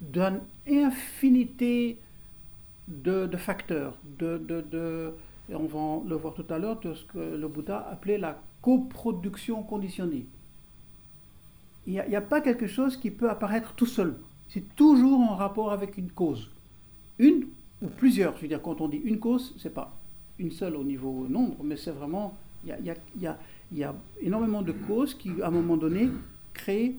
d'une 0.00 0.40
infinité 0.68 1.98
de, 2.88 3.28
facteurs, 3.36 3.96
de, 4.18 4.38
de, 4.38 5.14
et 5.48 5.54
on 5.54 5.66
va 5.66 6.08
le 6.08 6.16
voir 6.16 6.34
tout 6.34 6.46
à 6.50 6.58
l'heure, 6.58 6.80
de 6.80 6.94
ce 6.94 7.04
que 7.04 7.18
le 7.18 7.48
Bouddha 7.48 7.88
appelait 7.90 8.18
la 8.18 8.40
coproduction 8.60 9.62
conditionnée. 9.62 10.26
Il 11.86 11.92
n'y 11.92 11.98
a, 11.98 12.18
a, 12.18 12.20
pas 12.20 12.40
quelque 12.40 12.66
chose 12.66 12.96
qui 12.96 13.10
peut 13.10 13.28
apparaître 13.28 13.74
tout 13.74 13.86
seul. 13.86 14.16
C'est 14.48 14.74
toujours 14.76 15.20
en 15.20 15.34
rapport 15.34 15.72
avec 15.72 15.98
une 15.98 16.10
cause. 16.10 16.50
Une 17.18 17.46
ou 17.80 17.88
plusieurs. 17.88 18.36
Je 18.36 18.42
veux 18.42 18.48
dire, 18.48 18.62
quand 18.62 18.80
on 18.80 18.88
dit 18.88 18.98
une 18.98 19.18
cause, 19.18 19.54
c'est 19.58 19.74
pas 19.74 19.96
une 20.38 20.50
seule 20.50 20.76
au 20.76 20.84
niveau 20.84 21.26
nombre, 21.28 21.62
mais 21.64 21.76
c'est 21.76 21.90
vraiment. 21.90 22.36
Il 22.64 22.94
y 23.20 23.84
a, 23.84 23.94
énormément 24.20 24.62
de 24.62 24.72
causes 24.72 25.14
qui, 25.14 25.30
à 25.42 25.48
un 25.48 25.50
moment 25.50 25.76
donné, 25.76 26.08
créent 26.52 26.94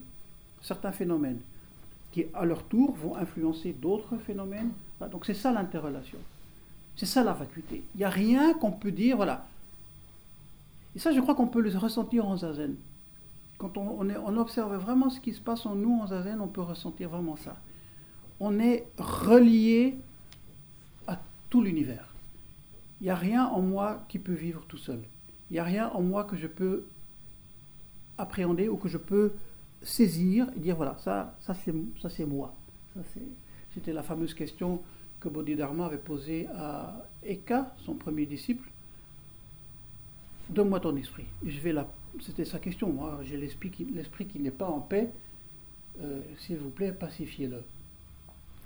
certains 0.61 0.91
phénomènes 0.91 1.39
qui, 2.11 2.25
à 2.33 2.45
leur 2.45 2.63
tour, 2.63 2.93
vont 2.95 3.15
influencer 3.15 3.73
d'autres 3.73 4.17
phénomènes. 4.17 4.71
Donc 5.11 5.25
c'est 5.25 5.33
ça 5.33 5.51
l'interrelation. 5.51 6.19
C'est 6.95 7.05
ça 7.05 7.23
la 7.23 7.33
vacuité. 7.33 7.83
Il 7.95 7.97
n'y 7.97 8.03
a 8.03 8.09
rien 8.09 8.53
qu'on 8.53 8.71
peut 8.71 8.91
dire, 8.91 9.17
voilà. 9.17 9.47
Et 10.95 10.99
ça, 10.99 11.11
je 11.11 11.19
crois 11.19 11.33
qu'on 11.33 11.47
peut 11.47 11.61
le 11.61 11.75
ressentir 11.75 12.27
en 12.27 12.37
zazen. 12.37 12.75
Quand 13.57 13.77
on, 13.77 13.99
on, 13.99 14.37
observe 14.37 14.75
vraiment 14.75 15.09
ce 15.09 15.19
qui 15.19 15.33
se 15.33 15.41
passe 15.41 15.65
en 15.65 15.75
nous 15.75 15.99
en 16.01 16.07
zazen, 16.07 16.39
on 16.39 16.47
peut 16.47 16.61
ressentir 16.61 17.09
vraiment 17.09 17.35
ça. 17.35 17.57
On 18.39 18.59
est 18.59 18.85
relié 18.97 19.97
à 21.07 21.19
tout 21.49 21.61
l'univers. 21.61 22.13
Il 23.01 23.05
n'y 23.05 23.09
a 23.09 23.15
rien 23.15 23.45
en 23.45 23.61
moi 23.61 24.03
qui 24.07 24.19
peut 24.19 24.33
vivre 24.33 24.63
tout 24.67 24.77
seul. 24.77 24.99
Il 25.53 25.57
n'y 25.57 25.59
a 25.59 25.65
rien 25.65 25.89
en 25.89 26.01
moi 26.01 26.23
que 26.23 26.35
je 26.35 26.47
peux 26.47 26.83
appréhender 28.17 28.69
ou 28.69 28.75
que 28.75 28.89
je 28.89 28.97
peux 28.97 29.33
saisir 29.83 30.47
et 30.55 30.59
dire 30.59 30.75
voilà, 30.75 30.97
ça, 30.97 31.37
ça 31.41 31.53
c'est 32.09 32.25
moi. 32.25 32.55
C'était 33.75 33.93
la 33.93 34.01
fameuse 34.01 34.33
question 34.33 34.81
que 35.19 35.29
Bodhidharma 35.29 35.85
avait 35.85 35.97
posée 35.97 36.47
à 36.55 37.05
Eka, 37.21 37.71
son 37.85 37.93
premier 37.93 38.25
disciple. 38.25 38.67
Donne-moi 40.49 40.79
ton 40.79 40.95
esprit. 40.95 41.25
je 41.45 41.59
vais 41.59 41.71
la... 41.71 41.87
C'était 42.19 42.45
sa 42.45 42.57
question. 42.57 42.91
Moi, 42.91 43.19
j'ai 43.23 43.37
l'esprit 43.37 43.69
qui, 43.69 44.39
n'est 44.39 44.49
pas 44.49 44.67
en 44.67 44.79
paix. 44.79 45.11
Euh, 46.01 46.19
s'il 46.39 46.57
vous 46.57 46.71
plaît, 46.71 46.91
pacifiez-le. 46.91 47.61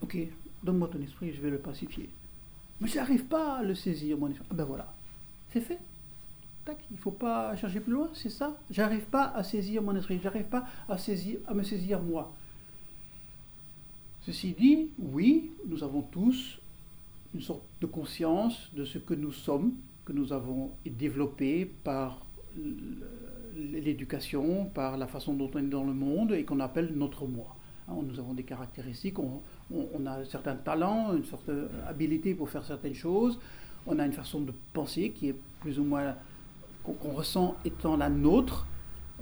Ok, 0.04 0.18
donne-moi 0.64 0.88
ton 0.88 1.02
esprit, 1.02 1.34
je 1.34 1.42
vais 1.42 1.50
le 1.50 1.60
pacifier. 1.60 2.10
Mais 2.80 2.88
je 2.88 2.96
n'arrive 2.96 3.26
pas 3.26 3.58
à 3.58 3.64
le 3.64 3.76
saisir, 3.76 4.18
mon 4.18 4.30
esprit. 4.30 4.48
Ah 4.50 4.54
ben 4.54 4.64
voilà, 4.64 4.94
c'est 5.52 5.60
fait. 5.60 5.80
Il 6.90 6.96
ne 6.96 7.00
faut 7.00 7.12
pas 7.12 7.56
chercher 7.56 7.80
plus 7.80 7.94
loin, 7.94 8.10
c'est 8.14 8.30
ça. 8.30 8.58
J'arrive 8.70 9.06
pas 9.06 9.32
à 9.36 9.44
saisir 9.44 9.82
mon 9.82 9.96
esprit, 9.96 10.20
j'arrive 10.22 10.46
pas 10.46 10.66
à, 10.88 10.98
saisir, 10.98 11.40
à 11.48 11.54
me 11.54 11.64
saisir 11.64 12.02
moi. 12.02 12.34
Ceci 14.22 14.54
dit, 14.54 14.90
oui, 15.00 15.52
nous 15.68 15.84
avons 15.84 16.02
tous 16.02 16.60
une 17.34 17.42
sorte 17.42 17.62
de 17.80 17.86
conscience 17.86 18.70
de 18.74 18.84
ce 18.84 18.98
que 18.98 19.14
nous 19.14 19.32
sommes, 19.32 19.74
que 20.06 20.14
nous 20.14 20.34
avons 20.34 20.72
développé 20.86 21.66
par 21.84 22.26
l'éducation, 23.56 24.66
par 24.66 24.98
la 24.98 25.08
façon 25.08 25.34
dont 25.34 25.50
on 25.54 25.60
est 25.60 25.62
dans 25.64 25.84
le 25.84 25.94
monde 25.94 26.34
et 26.34 26.44
qu'on 26.44 26.60
appelle 26.60 26.94
notre 26.96 27.26
moi. 27.26 27.56
Hein, 27.88 27.96
nous 28.04 28.20
avons 28.20 28.34
des 28.34 28.44
caractéristiques, 28.44 29.18
on, 29.20 30.06
a 30.06 30.26
certains 30.26 30.56
talents, 30.56 31.16
une 31.16 31.24
sorte 31.24 31.50
d'habilité 31.50 32.36
pour 32.36 32.50
faire 32.50 32.66
certaines 32.66 32.94
choses, 32.94 33.40
on 33.86 33.98
a 34.00 34.06
une 34.06 34.14
façon 34.14 34.42
de 34.42 34.52
penser 34.74 35.12
qui 35.12 35.30
est 35.30 35.36
plus 35.62 35.80
ou 35.80 35.84
moins 35.84 36.16
qu'on 36.94 37.12
ressent 37.12 37.56
étant 37.66 37.98
la 37.98 38.10
nôtre, 38.10 38.68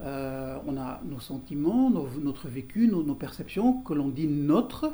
euh, 0.01 0.57
on 0.67 0.77
a 0.77 0.99
nos 1.05 1.19
sentiments, 1.19 1.89
notre 1.89 2.47
vécu, 2.47 2.87
nos, 2.87 3.15
perceptions 3.15 3.81
que 3.81 3.93
l'on 3.93 4.09
dit 4.09 4.27
notre. 4.27 4.93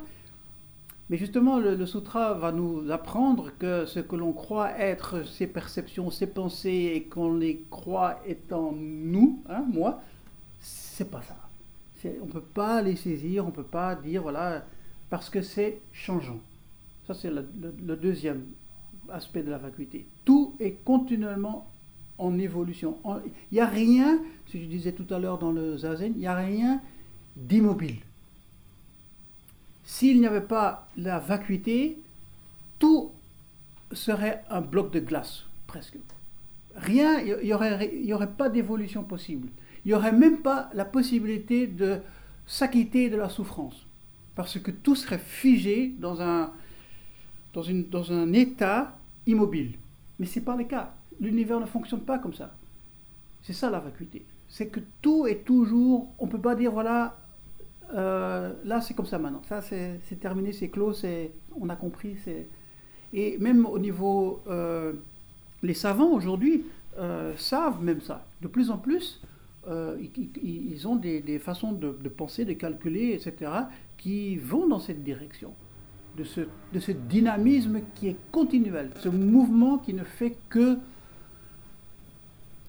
Mais 1.10 1.18
justement, 1.18 1.60
le, 1.60 1.86
sutra 1.86 2.34
va 2.34 2.52
nous 2.52 2.90
apprendre 2.92 3.52
que 3.58 3.86
ce 3.86 4.00
que 4.00 4.16
l'on 4.16 4.32
croit 4.32 4.72
être 4.78 5.26
ses 5.26 5.48
perceptions, 5.48 6.10
ses 6.12 6.28
pensées, 6.28 6.94
et 6.96 7.04
qu'on 7.04 7.36
les 7.36 7.66
croit 7.70 8.20
étant 8.26 8.74
nous, 8.74 9.42
hein, 9.50 9.66
moi, 9.68 10.02
c'est 10.60 11.10
pas 11.10 11.22
ça. 11.22 11.36
On 12.22 12.26
ne 12.26 12.32
peut 12.32 12.42
pas 12.42 12.82
les 12.82 12.96
saisir, 12.96 13.44
on 13.44 13.48
ne 13.48 13.54
peut 13.54 13.64
pas 13.64 13.96
dire, 13.96 14.22
voilà, 14.22 14.64
parce 15.10 15.30
que 15.30 15.42
c'est 15.42 15.82
changeant. 15.92 16.40
Ça, 17.08 17.14
c'est 17.14 17.30
le, 17.30 17.48
le, 17.86 17.96
deuxième 17.96 18.46
aspect 19.10 19.44
de 19.44 19.52
la 19.52 19.58
vacuité. 19.58 20.08
Tout 20.24 20.56
est 20.60 20.84
continuellement 20.86 21.71
en 22.22 22.38
évolution. 22.38 22.98
Il 23.52 23.56
n'y 23.56 23.60
a 23.60 23.66
rien, 23.66 24.20
ce 24.46 24.54
que 24.54 24.60
je 24.60 24.66
disais 24.66 24.92
tout 24.94 25.12
à 25.14 25.20
l'heure 25.20 25.40
dans 25.40 25.52
le 25.52 25.78
zazen, 25.78 26.14
il 26.16 26.20
n'y 26.20 26.28
a 26.28 26.36
rien 26.36 26.80
d'immobile. 27.36 27.98
S'il 29.84 30.20
n'y 30.20 30.28
avait 30.28 30.42
pas 30.42 30.88
la 30.96 31.20
vacuité, 31.20 31.98
tout 32.80 33.12
serait 33.92 34.44
un 34.50 34.62
bloc 34.62 34.94
de 34.94 35.00
glace, 35.00 35.46
presque. 35.68 35.98
Rien, 36.76 37.20
il 37.20 37.44
n'y 37.44 37.54
aurait, 37.54 37.92
aurait 38.14 38.32
pas 38.32 38.50
d'évolution 38.50 39.04
possible. 39.04 39.50
Il 39.84 39.90
n'y 39.90 39.94
aurait 39.94 40.14
même 40.14 40.38
pas 40.38 40.70
la 40.74 40.86
possibilité 40.86 41.68
de 41.68 41.98
s'acquitter 42.46 43.10
de 43.10 43.18
la 43.18 43.30
souffrance. 43.30 43.86
Parce 44.36 44.60
que 44.60 44.72
tout 44.72 44.96
serait 44.96 45.20
figé 45.20 45.94
dans 46.00 46.22
un, 46.22 46.52
dans 47.54 47.64
une, 47.64 47.90
dans 47.90 48.14
un 48.14 48.32
état 48.32 48.98
immobile. 49.28 49.74
Mais 50.20 50.26
ce 50.28 50.40
n'est 50.40 50.46
pas 50.46 50.56
le 50.56 50.64
cas 50.64 50.94
l'univers 51.22 51.60
ne 51.60 51.66
fonctionne 51.66 52.02
pas 52.02 52.18
comme 52.20 52.34
ça. 52.34 52.52
C'est 53.44 53.54
ça 53.54 53.70
la 53.70 53.80
vacuité. 53.80 54.26
C'est 54.50 54.68
que 54.68 54.82
tout 55.02 55.28
est 55.28 55.46
toujours. 55.46 56.12
On 56.20 56.26
ne 56.26 56.32
peut 56.32 56.42
pas 56.42 56.56
dire, 56.56 56.72
voilà, 56.72 57.18
euh, 57.94 58.54
là 58.66 58.82
c'est 58.82 58.94
comme 58.94 59.06
ça 59.06 59.20
maintenant. 59.20 59.42
Ça 59.48 59.62
c'est 59.62 60.20
terminé, 60.20 60.52
c'est 60.52 60.70
clos, 60.70 60.94
on 61.60 61.70
a 61.70 61.76
compris. 61.76 62.18
Et 63.14 63.38
même 63.38 63.66
au 63.66 63.80
niveau. 63.80 64.42
Euh, 64.48 64.94
les 65.64 65.76
savants 65.76 66.10
aujourd'hui 66.10 66.66
euh, 66.98 67.34
savent 67.38 67.84
même 67.84 68.02
ça. 68.02 68.26
De 68.42 68.48
plus 68.48 68.72
en 68.72 68.80
plus, 68.80 69.22
ils, 70.44 70.88
ont 70.88 70.96
des, 70.96 71.38
façons 71.38 71.72
de, 71.72 71.96
de, 72.02 72.10
penser, 72.10 72.46
de 72.46 72.54
calculer, 72.54 73.14
etc., 73.14 73.52
qui 73.96 74.38
vont 74.38 74.68
dans 74.68 74.80
cette 74.80 75.04
direction. 75.04 75.54
De 76.18 76.24
ce, 76.24 76.42
de 76.74 76.80
ce 76.80 76.92
dynamisme 76.92 77.82
qui 77.94 78.08
est 78.08 78.18
continuel, 78.32 78.90
ce 78.98 79.08
mouvement 79.08 79.78
qui 79.78 79.94
ne 79.94 80.04
fait 80.04 80.36
que 80.50 80.80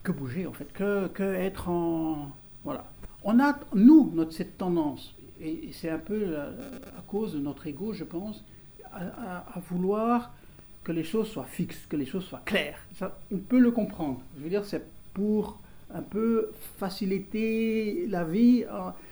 que 0.03 0.11
bouger 0.11 0.45
en 0.47 0.53
fait, 0.53 0.71
que, 0.73 1.07
que 1.07 1.23
être 1.23 1.69
en... 1.69 2.31
Voilà. 2.63 2.85
On 3.23 3.39
a, 3.39 3.57
nous, 3.73 4.11
notre, 4.13 4.33
cette 4.33 4.57
tendance, 4.57 5.15
et 5.41 5.69
c'est 5.71 5.89
un 5.89 5.97
peu 5.97 6.37
à 6.37 7.01
cause 7.07 7.33
de 7.33 7.39
notre 7.39 7.67
ego, 7.67 7.93
je 7.93 8.03
pense, 8.03 8.43
à, 8.93 9.59
vouloir 9.69 10.33
que 10.83 10.91
les 10.91 11.03
choses 11.03 11.29
soient 11.29 11.45
fixes, 11.45 11.85
que 11.87 11.95
les 11.95 12.05
choses 12.05 12.25
soient 12.25 12.41
claires. 12.45 12.79
On 13.31 13.37
peut 13.37 13.59
le 13.59 13.71
comprendre. 13.71 14.21
Je 14.37 14.43
veux 14.43 14.49
dire, 14.49 14.65
c'est 14.65 14.85
pour 15.13 15.59
un 15.93 16.01
peu 16.01 16.51
faciliter 16.77 18.05
la 18.07 18.23
vie. 18.23 18.65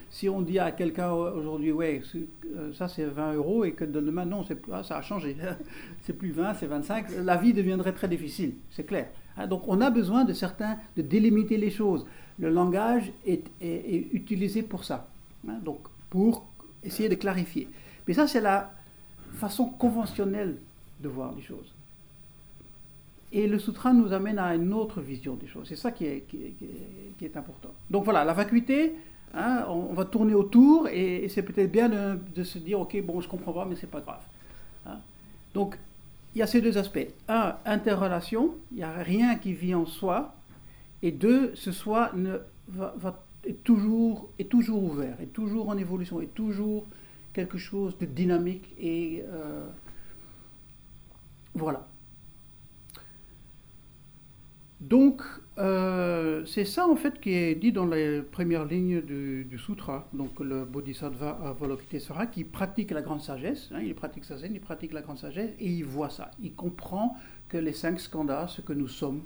Si 0.09 0.27
on 0.27 0.41
dit 0.41 0.59
à 0.59 0.71
quelqu'un 0.71 1.11
aujourd'hui, 1.11 1.71
ouais, 1.71 2.01
euh, 2.15 2.73
ça 2.73 2.89
c'est 2.89 3.05
20 3.05 3.33
euros, 3.35 3.63
et 3.63 3.71
que 3.71 3.85
demain, 3.85 4.25
non, 4.25 4.43
ah, 4.71 4.83
ça 4.83 4.97
a 4.97 5.01
changé, 5.01 5.37
c'est 6.01 6.13
plus 6.13 6.31
20, 6.31 6.55
c'est 6.55 6.65
25, 6.65 7.05
la 7.23 7.37
vie 7.37 7.53
deviendrait 7.53 7.93
très 7.93 8.09
difficile, 8.09 8.55
c'est 8.71 8.83
clair. 8.83 9.07
Hein, 9.41 9.47
donc 9.47 9.63
on 9.67 9.81
a 9.81 9.89
besoin 9.89 10.23
de 10.23 10.33
certains, 10.33 10.77
de 10.95 11.01
délimiter 11.01 11.57
les 11.57 11.69
choses. 11.69 12.05
Le 12.39 12.49
langage 12.49 13.11
est, 13.25 13.43
utilisé 14.13 14.63
pour 14.63 14.83
ça, 14.83 15.07
hein, 15.47 15.59
donc 15.63 15.79
pour 16.09 16.45
essayer 16.83 17.09
de 17.09 17.15
clarifier. 17.15 17.67
Mais 18.07 18.13
ça, 18.13 18.27
c'est 18.27 18.41
la 18.41 18.71
façon 19.33 19.65
conventionnelle 19.65 20.57
de 21.01 21.07
voir 21.07 21.33
les 21.35 21.41
choses. 21.41 21.73
Et 23.31 23.47
le 23.47 23.59
sutra 23.59 23.93
nous 23.93 24.11
amène 24.11 24.39
à 24.39 24.55
une 24.55 24.73
autre 24.73 24.99
vision 24.99 25.35
des 25.35 25.47
choses. 25.47 25.67
C'est 25.67 25.77
ça 25.77 25.91
qui 25.91 26.05
est, 26.05 27.37
important. 27.37 27.69
Donc 27.89 28.03
voilà, 28.03 28.25
la 28.25 28.33
vacuité, 28.33 28.93
hein, 29.33 29.63
on, 29.69 29.93
va 29.93 30.03
tourner 30.03 30.33
autour 30.33 30.89
et, 30.89 31.29
c'est 31.29 31.43
peut-être 31.43 31.71
bien 31.71 31.89
de, 32.35 32.43
se 32.43 32.59
dire, 32.59 32.81
ok, 32.81 33.01
bon, 33.03 33.21
je 33.21 33.29
comprends 33.29 33.53
pas, 33.53 33.65
mais 33.65 33.75
c'est 33.75 33.89
pas 33.89 34.01
grave. 34.01 34.21
Donc 35.53 35.77
il 36.33 36.39
y 36.39 36.41
a 36.41 36.47
ces 36.47 36.61
deux 36.61 36.77
aspects. 36.77 37.07
Un, 37.27 37.55
interrelation, 37.65 38.55
il 38.71 38.77
n'y 38.77 38.83
a 38.83 38.93
rien 38.93 39.35
qui 39.35 39.53
vit 39.53 39.75
en 39.75 39.85
soi. 39.85 40.35
Et 41.03 41.11
deux, 41.11 41.51
ce 41.55 41.71
soi 41.71 42.11
ne, 42.15 42.37
va, 42.69 43.23
est, 43.45 43.63
toujours, 43.63 44.29
ouvert, 44.83 45.19
est 45.19 45.33
toujours 45.33 45.69
en 45.69 45.77
évolution, 45.77 46.21
est 46.21 46.33
toujours 46.33 46.85
quelque 47.33 47.57
chose 47.57 47.97
de 47.97 48.05
dynamique. 48.05 48.73
Et 48.79 49.23
euh, 49.27 49.65
voilà. 51.53 51.87
Donc, 54.81 55.21
euh, 55.59 56.43
c'est 56.45 56.65
ça 56.65 56.87
en 56.87 56.95
fait 56.95 57.21
qui 57.21 57.33
est 57.33 57.53
dit 57.53 57.71
dans 57.71 57.85
les 57.85 58.23
premières 58.23 58.65
lignes 58.65 59.01
du, 59.01 59.57
sutra. 59.59 60.07
Donc, 60.11 60.39
le 60.39 60.65
Bodhisattva 60.65 61.37
Avalokitesvara 61.43 62.25
qui 62.25 62.43
pratique 62.43 62.89
la 62.89 63.03
grande 63.03 63.21
sagesse, 63.21 63.69
hein, 63.71 63.81
il 63.81 63.93
pratique 63.93 64.25
sa 64.25 64.37
zen, 64.37 64.55
il 64.55 64.59
pratique 64.59 64.91
la 64.91 65.01
grande 65.01 65.19
sagesse 65.19 65.51
et 65.59 65.69
il 65.69 65.85
voit 65.85 66.09
ça. 66.09 66.31
Il 66.41 66.55
comprend 66.55 67.15
que 67.47 67.57
les 67.57 67.73
cinq 67.73 67.99
skandhas, 67.99 68.47
ce 68.47 68.61
que 68.61 68.73
nous 68.73 68.87
sommes, 68.87 69.21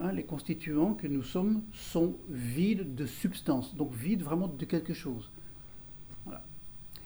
hein, 0.00 0.12
les 0.12 0.24
constituants 0.24 0.94
que 0.94 1.08
nous 1.08 1.24
sommes, 1.24 1.62
sont 1.72 2.14
vides 2.28 2.94
de 2.94 3.06
substance, 3.06 3.74
donc 3.74 3.92
vides 3.92 4.22
vraiment 4.22 4.46
de 4.46 4.64
quelque 4.64 4.94
chose. 4.94 5.28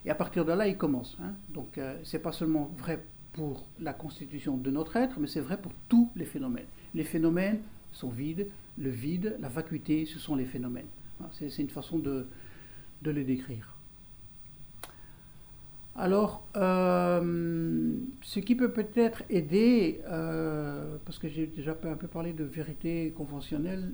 Et 0.04 0.10
à 0.10 0.14
partir 0.14 0.44
de 0.44 0.52
là, 0.52 0.68
il 0.68 0.76
commence. 0.76 1.16
Hein. 1.22 1.32
Donc, 1.48 1.78
euh, 1.78 1.98
ce 2.02 2.18
n'est 2.18 2.22
pas 2.22 2.32
seulement 2.32 2.70
vrai 2.76 3.02
pour 3.32 3.66
la 3.80 3.94
constitution 3.94 4.58
de 4.58 4.70
notre 4.70 4.96
être, 4.96 5.18
mais 5.18 5.26
c'est 5.26 5.40
vrai 5.40 5.56
pour 5.58 5.72
tous 5.88 6.10
les 6.14 6.26
phénomènes. 6.26 6.66
Les 6.94 7.04
phénomènes 7.04 7.60
sont 7.92 8.08
vides, 8.08 8.46
le 8.78 8.90
vide, 8.90 9.36
la 9.40 9.48
vacuité, 9.48 10.06
ce 10.06 10.18
sont 10.18 10.36
les 10.36 10.44
phénomènes. 10.44 10.86
C'est 11.32 11.58
une 11.58 11.70
façon 11.70 11.98
de, 11.98 12.26
les 13.04 13.24
décrire. 13.24 13.76
Alors, 15.96 16.44
euh, 16.56 17.94
ce 18.22 18.40
qui 18.40 18.56
peut 18.56 18.72
peut-être 18.72 19.22
aider, 19.30 20.00
euh, 20.06 20.96
parce 21.04 21.18
que 21.18 21.28
j'ai 21.28 21.46
déjà 21.46 21.72
un 21.84 21.96
peu 21.96 22.08
parlé 22.08 22.32
de 22.32 22.42
vérité 22.42 23.12
conventionnelle, 23.16 23.92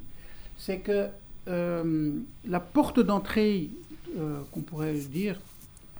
c'est 0.56 0.78
que 0.78 1.08
euh, 1.48 2.12
la 2.46 2.60
porte 2.60 3.00
d'entrée, 3.00 3.70
qu'on 4.50 4.62
pourrait 4.62 4.94
dire, 4.94 5.38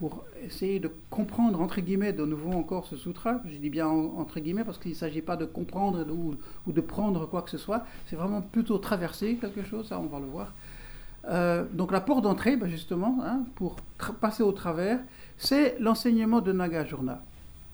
pour 0.01 0.25
essayer 0.43 0.79
de 0.79 0.89
comprendre, 1.11 1.61
entre 1.61 1.79
guillemets, 1.79 2.11
de 2.11 2.25
nouveau 2.25 2.53
encore 2.53 2.87
ce 2.87 2.97
sutra, 2.97 3.39
je 3.45 3.55
dis 3.57 3.69
bien 3.69 3.87
entre 3.87 4.39
guillemets 4.39 4.63
parce 4.63 4.79
qu'il 4.79 4.93
ne 4.93 4.95
s'agit 4.95 5.21
pas 5.21 5.35
de 5.35 5.45
comprendre 5.45 6.03
ou, 6.09 6.71
de 6.71 6.81
prendre 6.81 7.27
quoi 7.27 7.43
que 7.43 7.51
ce 7.51 7.59
soit, 7.59 7.85
c'est 8.07 8.15
vraiment 8.15 8.41
plutôt 8.41 8.79
traverser 8.79 9.35
quelque 9.35 9.63
chose, 9.63 9.89
ça 9.89 9.99
on 9.99 10.07
va 10.07 10.17
le 10.17 10.25
voir. 10.25 11.67
donc 11.71 11.91
la 11.91 12.01
porte 12.01 12.23
d'entrée, 12.23 12.57
ben, 12.57 12.67
justement, 12.67 13.19
hein, 13.23 13.43
pour 13.53 13.75
passer 14.19 14.41
au 14.41 14.51
travers, 14.51 14.99
c'est 15.37 15.77
l'enseignement 15.79 16.41
de 16.41 16.51
Nagarjuna, 16.51 17.21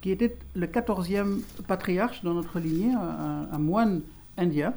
qui 0.01 0.11
était 0.11 0.35
le 0.53 0.67
14e 0.67 1.39
patriarche 1.65 2.25
dans 2.25 2.33
notre 2.33 2.59
lignée, 2.59 2.91
un, 2.93 3.57
moine 3.57 4.01
indien, 4.37 4.73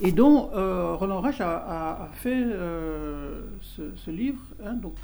et 0.00 0.12
dont 0.12 0.50
euh, 0.54 0.94
Roland 0.94 1.20
Reich 1.20 1.40
a, 1.40 2.08
fait 2.14 2.42
euh, 2.44 3.42
ce, 3.60 4.10
livre. 4.10 4.40
Hein, 4.64 4.74
donc 4.74 4.94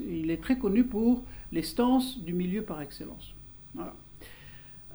il 0.00 0.30
est 0.30 0.42
très 0.42 0.58
connu 0.58 0.84
pour 0.84 1.24
les 1.52 1.62
stances 1.62 2.18
du 2.18 2.32
milieu 2.32 2.62
par 2.62 2.80
excellence. 2.80 3.34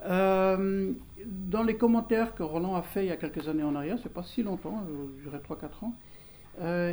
Euh, 0.06 0.92
dans 1.26 1.64
les 1.64 1.76
commentaires 1.76 2.34
que 2.34 2.44
Roland 2.44 2.76
a 2.76 2.82
fait 2.82 3.06
il 3.06 3.10
y 3.10 3.12
a 3.12 3.18
quelques 3.18 3.48
années 3.48 3.64
en 3.64 3.76
arrière, 3.76 3.98
c'est 4.02 4.14
pas 4.14 4.24
si 4.24 4.42
longtemps, 4.42 4.84
je 5.20 5.30
dirais 5.30 5.42
3-4 5.48 5.86
ans, 5.86 5.94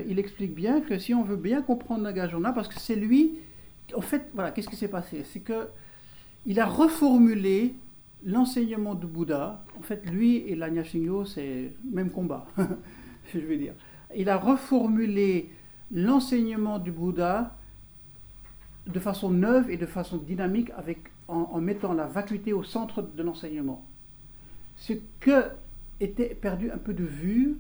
il 0.09 0.19
explique 0.19 0.55
bien 0.55 0.81
que 0.81 0.99
si 0.99 1.15
on 1.15 1.23
veut 1.23 1.37
bien 1.37 1.63
comprendre 1.63 2.03
Nagarjuna, 2.03 2.53
parce 2.53 2.69
que 2.69 2.79
c'est 2.79 2.97
lui 2.97 3.39
en 3.97 4.01
fait, 4.01 4.29
voilà, 4.35 4.51
qu'est-ce 4.51 4.69
qui 4.69 4.77
s'est 4.77 4.89
passé? 4.89 5.25
C'est 5.25 5.41
que 5.41 5.69
il 6.47 6.61
a 6.61 6.67
reformulé 6.67 7.75
l'enseignement 8.25 8.95
du 8.95 9.07
Bouddha. 9.07 9.65
En 9.79 9.83
fait, 9.83 10.09
lui 10.11 10.39
et 10.39 10.55
l'Anya 10.55 10.85
Shingyo, 10.85 11.25
c'est 11.25 11.73
même 11.91 12.11
combat, 12.11 12.47
je 13.35 13.39
vais 13.39 13.59
dire. 13.59 13.75
Il 14.17 14.29
a 14.29 14.37
reformulé 14.37 15.51
l'enseignement 15.91 16.79
du 16.79 16.93
Bouddha 16.93 17.57
de 18.87 19.01
façon 19.01 19.31
neuve 19.31 19.71
et 19.71 19.77
de 19.77 19.87
façon 19.87 20.17
dynamique 20.17 20.71
avec, 20.77 20.99
en, 21.29 21.61
mettant 21.61 21.93
la 21.93 22.07
vacuité 22.07 22.53
au 22.53 22.63
centre 22.63 23.03
de 23.03 23.23
l'enseignement. 23.23 23.85
Ce 24.77 24.95
que 25.21 25.45
était 26.01 26.35
perdu 26.35 26.71
un 26.71 26.79
peu 26.79 26.95
de 26.95 27.05
vue 27.05 27.57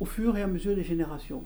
au 0.00 0.04
fur 0.04 0.36
et 0.36 0.42
à 0.42 0.46
mesure 0.46 0.74
des 0.74 0.82
générations. 0.82 1.44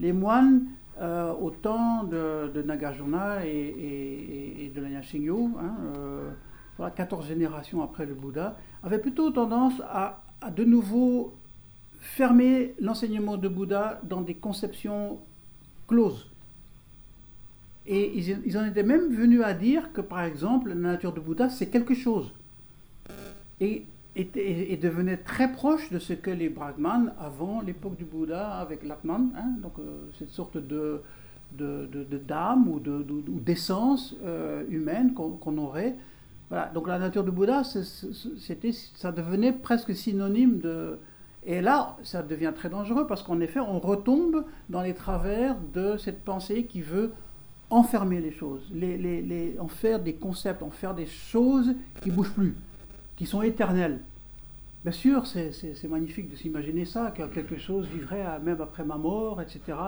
Les 0.00 0.12
moines 0.12 0.64
euh, 1.00 1.32
au 1.32 1.50
temps 1.50 2.04
de, 2.04 2.62
Nagarjuna 2.62 3.46
et, 3.46 4.72
de 4.74 4.80
la 4.80 4.88
hein, 4.88 5.76
euh, 5.96 6.30
voilà, 6.82 6.94
14 6.94 7.26
générations 7.26 7.82
après 7.82 8.06
le 8.06 8.14
Bouddha, 8.14 8.56
avaient 8.82 8.98
plutôt 8.98 9.30
tendance 9.30 9.80
à, 9.88 10.22
de 10.56 10.64
nouveau 10.64 11.32
fermer 12.00 12.74
l'enseignement 12.80 13.36
de 13.36 13.48
Bouddha 13.48 14.00
dans 14.02 14.20
des 14.20 14.34
conceptions 14.34 15.20
closes. 15.86 16.28
Et 17.86 18.18
ils, 18.18 18.58
en 18.58 18.64
étaient 18.64 18.82
même 18.82 19.12
venus 19.14 19.42
à 19.42 19.54
dire 19.54 19.92
que, 19.92 20.00
par 20.00 20.22
exemple, 20.22 20.70
la 20.70 20.74
nature 20.74 21.12
de 21.12 21.20
Bouddha, 21.20 21.48
c'est 21.50 21.68
quelque 21.68 21.94
chose. 21.94 22.32
Et 23.60 23.86
et, 24.14 24.76
devenait 24.76 25.16
très 25.16 25.50
proche 25.52 25.90
de 25.90 25.98
ce 25.98 26.12
que 26.12 26.30
les 26.30 26.48
Brahmanes, 26.48 27.14
avant 27.18 27.62
l'époque 27.62 27.96
du 27.96 28.04
Bouddha, 28.04 28.58
avec 28.58 28.84
l'Atman, 28.84 29.30
hein, 29.36 29.54
donc 29.62 29.78
euh, 29.78 30.10
cette 30.18 30.30
sorte 30.30 30.58
de, 30.58 31.00
d'âme 31.56 32.68
ou, 32.68 32.80
d'essence 33.40 34.14
euh, 34.22 34.64
humaine 34.68 35.14
qu'on, 35.14 35.56
aurait. 35.58 35.96
Donc 36.74 36.86
la 36.86 36.98
nature 36.98 37.24
du 37.24 37.30
Bouddha, 37.30 37.62
ça 37.64 39.12
devenait 39.12 39.52
presque 39.52 39.94
synonyme 39.94 40.58
de... 40.58 40.98
Et 41.44 41.60
là, 41.60 41.96
ça 42.02 42.22
devient 42.22 42.52
très 42.54 42.68
dangereux 42.68 43.06
parce 43.06 43.22
qu'en 43.22 43.40
effet, 43.40 43.58
on 43.58 43.80
retombe 43.80 44.44
dans 44.68 44.82
les 44.82 44.94
travers 44.94 45.56
de 45.74 45.96
cette 45.96 46.22
pensée 46.22 46.66
qui 46.66 46.82
veut 46.82 47.12
enfermer 47.70 48.20
les 48.20 48.32
choses, 48.32 48.70
en 49.58 49.68
faire 49.68 49.98
des 49.98 50.12
concepts, 50.14 50.62
en 50.62 50.70
faire 50.70 50.94
des 50.94 51.06
choses 51.06 51.74
qui 52.02 52.10
ne 52.10 52.14
bougent 52.14 52.32
plus 52.32 52.54
qui 53.16 53.26
sont 53.26 53.42
éternels. 53.42 54.00
Bien 54.82 54.92
sûr, 54.92 55.26
c'est 55.28 55.88
magnifique 55.88 56.28
de 56.28 56.34
s'imaginer 56.34 56.84
ça, 56.84 57.12
que 57.12 57.22
quelque 57.28 57.56
chose 57.56 57.86
vivrait 57.86 58.24
même 58.42 58.60
après 58.60 58.84
ma 58.84 58.96
mort, 58.96 59.40
etc. 59.40 59.78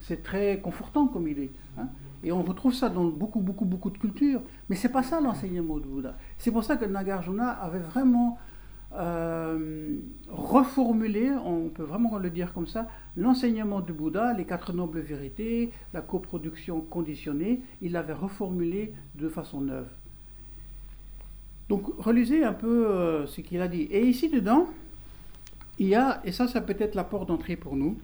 C'est 0.00 0.22
très 0.22 0.60
confortant 0.60 1.08
comme 1.08 1.26
est. 1.26 1.50
Hein. 1.78 1.88
Et 2.26 2.32
on 2.32 2.42
retrouve 2.42 2.74
ça 2.74 2.88
dans 2.88 3.04
beaucoup, 3.04 3.38
beaucoup, 3.38 3.64
beaucoup 3.64 3.88
de 3.88 3.98
cultures. 3.98 4.42
Mais 4.68 4.74
c'est 4.74 4.88
pas 4.88 5.04
ça 5.04 5.20
l'enseignement 5.20 5.78
du 5.78 5.86
Bouddha. 5.86 6.16
C'est 6.38 6.50
pour 6.50 6.64
ça 6.64 6.76
que 6.76 6.84
Nagarjuna 6.84 7.50
avait 7.50 7.78
vraiment 7.78 8.36
euh, 8.94 9.98
reformulé, 10.28 11.30
on 11.30 11.68
peut 11.68 11.84
vraiment 11.84 12.18
le 12.18 12.30
dire 12.30 12.52
comme 12.52 12.66
ça, 12.66 12.88
l'enseignement 13.16 13.80
du 13.80 13.92
Bouddha, 13.92 14.32
les 14.32 14.44
quatre 14.44 14.72
nobles 14.72 14.98
vérités, 14.98 15.70
la 15.94 16.00
coproduction 16.00 16.80
conditionnée, 16.80 17.60
il 17.80 17.92
l'avait 17.92 18.12
reformulé 18.12 18.92
de 19.14 19.28
façon 19.28 19.60
neuve. 19.60 19.88
Donc 21.68 21.84
relisez 21.96 22.42
un 22.42 22.54
peu 22.54 22.88
euh, 22.88 23.26
ce 23.28 23.40
qu'il 23.40 23.60
a 23.60 23.68
dit. 23.68 23.82
Et 23.82 24.04
ici 24.04 24.28
dedans, 24.30 24.66
il 25.78 25.86
y 25.86 25.94
a, 25.94 26.20
et 26.24 26.32
ça, 26.32 26.48
ça 26.48 26.60
peut 26.60 26.76
être 26.76 26.96
la 26.96 27.04
porte 27.04 27.28
d'entrée 27.28 27.54
pour 27.54 27.76
nous. 27.76 27.96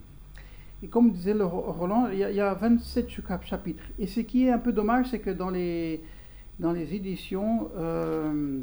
Et 0.83 0.89
comme 0.89 1.13
disait 1.13 1.35
le 1.35 1.45
Roland, 1.45 2.09
il 2.11 2.19
y, 2.19 2.41
a, 2.41 2.55
27 2.55 3.09
chapitres. 3.45 3.85
Et 3.99 4.07
ce 4.07 4.21
qui 4.21 4.47
est 4.47 4.51
un 4.51 4.59
peu 4.59 4.73
dommage, 4.73 5.07
c'est 5.11 5.21
que 5.21 5.31
dans 5.31 5.51
les, 5.51 6.03
dans 6.59 6.73
les 6.73 6.95
éditions 6.95 7.71
euh, 7.77 8.61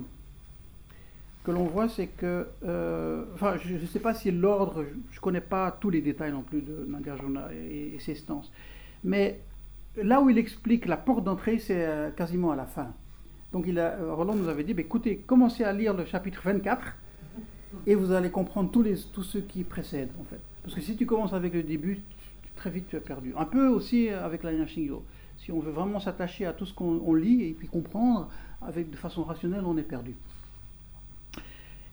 que 1.46 1.52
l'on 1.52 1.64
voit, 1.64 1.88
c'est 1.88 2.08
que, 2.08 2.48
euh, 2.66 3.24
enfin, 3.36 3.56
je 3.58 3.76
ne 3.76 3.86
sais 3.86 4.00
pas 4.00 4.14
si 4.14 4.32
l'ordre, 4.32 4.84
je 5.12 5.18
ne 5.18 5.22
connais 5.22 5.42
pas 5.42 5.72
tous 5.80 5.90
les 5.90 6.02
détails 6.02 6.34
non 6.34 6.42
plus 6.42 6.62
de 6.62 6.86
Nagarjuna 6.90 7.50
et, 7.54 7.98
ses 8.00 8.16
stances, 8.16 8.52
mais 9.04 9.40
là 9.96 10.22
où 10.22 10.30
il 10.30 10.38
explique 10.38 10.88
la 10.88 10.98
porte 10.98 11.24
d'entrée, 11.24 11.58
c'est 11.58 12.14
quasiment 12.18 12.52
à 12.52 12.58
la 12.58 12.66
fin. 12.66 12.90
Donc 13.52 13.68
euh, 13.68 14.14
Roland 14.14 14.36
nous 14.36 14.48
avait 14.48 14.64
dit, 14.64 14.74
bah, 14.74 14.82
écoutez, 14.82 15.18
commencez 15.18 15.64
à 15.64 15.74
lire 15.74 15.94
le 15.94 16.06
chapitre 16.06 16.42
24 16.44 16.96
et 17.86 17.96
vous 17.96 18.12
allez 18.12 18.30
comprendre 18.30 18.72
tous, 18.72 18.82
les, 18.82 18.96
tous 19.14 19.24
ceux 19.24 19.42
qui 19.42 19.64
précèdent 19.64 20.12
en 20.20 20.24
fait. 20.24 20.40
Parce 20.64 20.76
que 20.76 20.82
si 20.82 20.96
tu 20.96 21.06
commences 21.06 21.34
avec 21.34 21.54
le 21.54 21.64
début, 21.64 22.02
très 22.56 22.70
vite 22.70 22.88
tu 22.90 22.96
es 22.96 23.00
perdu. 23.00 23.34
Un 23.38 23.46
peu 23.46 23.68
aussi 23.68 24.10
avec 24.10 24.44
la 24.44 24.66
Shingyo. 24.66 25.04
Si 25.38 25.52
on 25.52 25.60
veut 25.60 25.72
vraiment 25.72 26.00
s'attacher 26.00 26.46
à 26.46 26.54
tout 26.54 26.66
ce 26.66 26.74
qu'on 26.74 27.14
lit 27.14 27.44
et 27.44 27.54
puis 27.54 27.68
comprendre 27.68 28.30
avec, 28.62 28.90
de 28.90 28.98
façon 28.98 29.24
rationnelle, 29.24 29.64
on 29.66 29.78
est 29.78 29.84
perdu. 29.84 30.14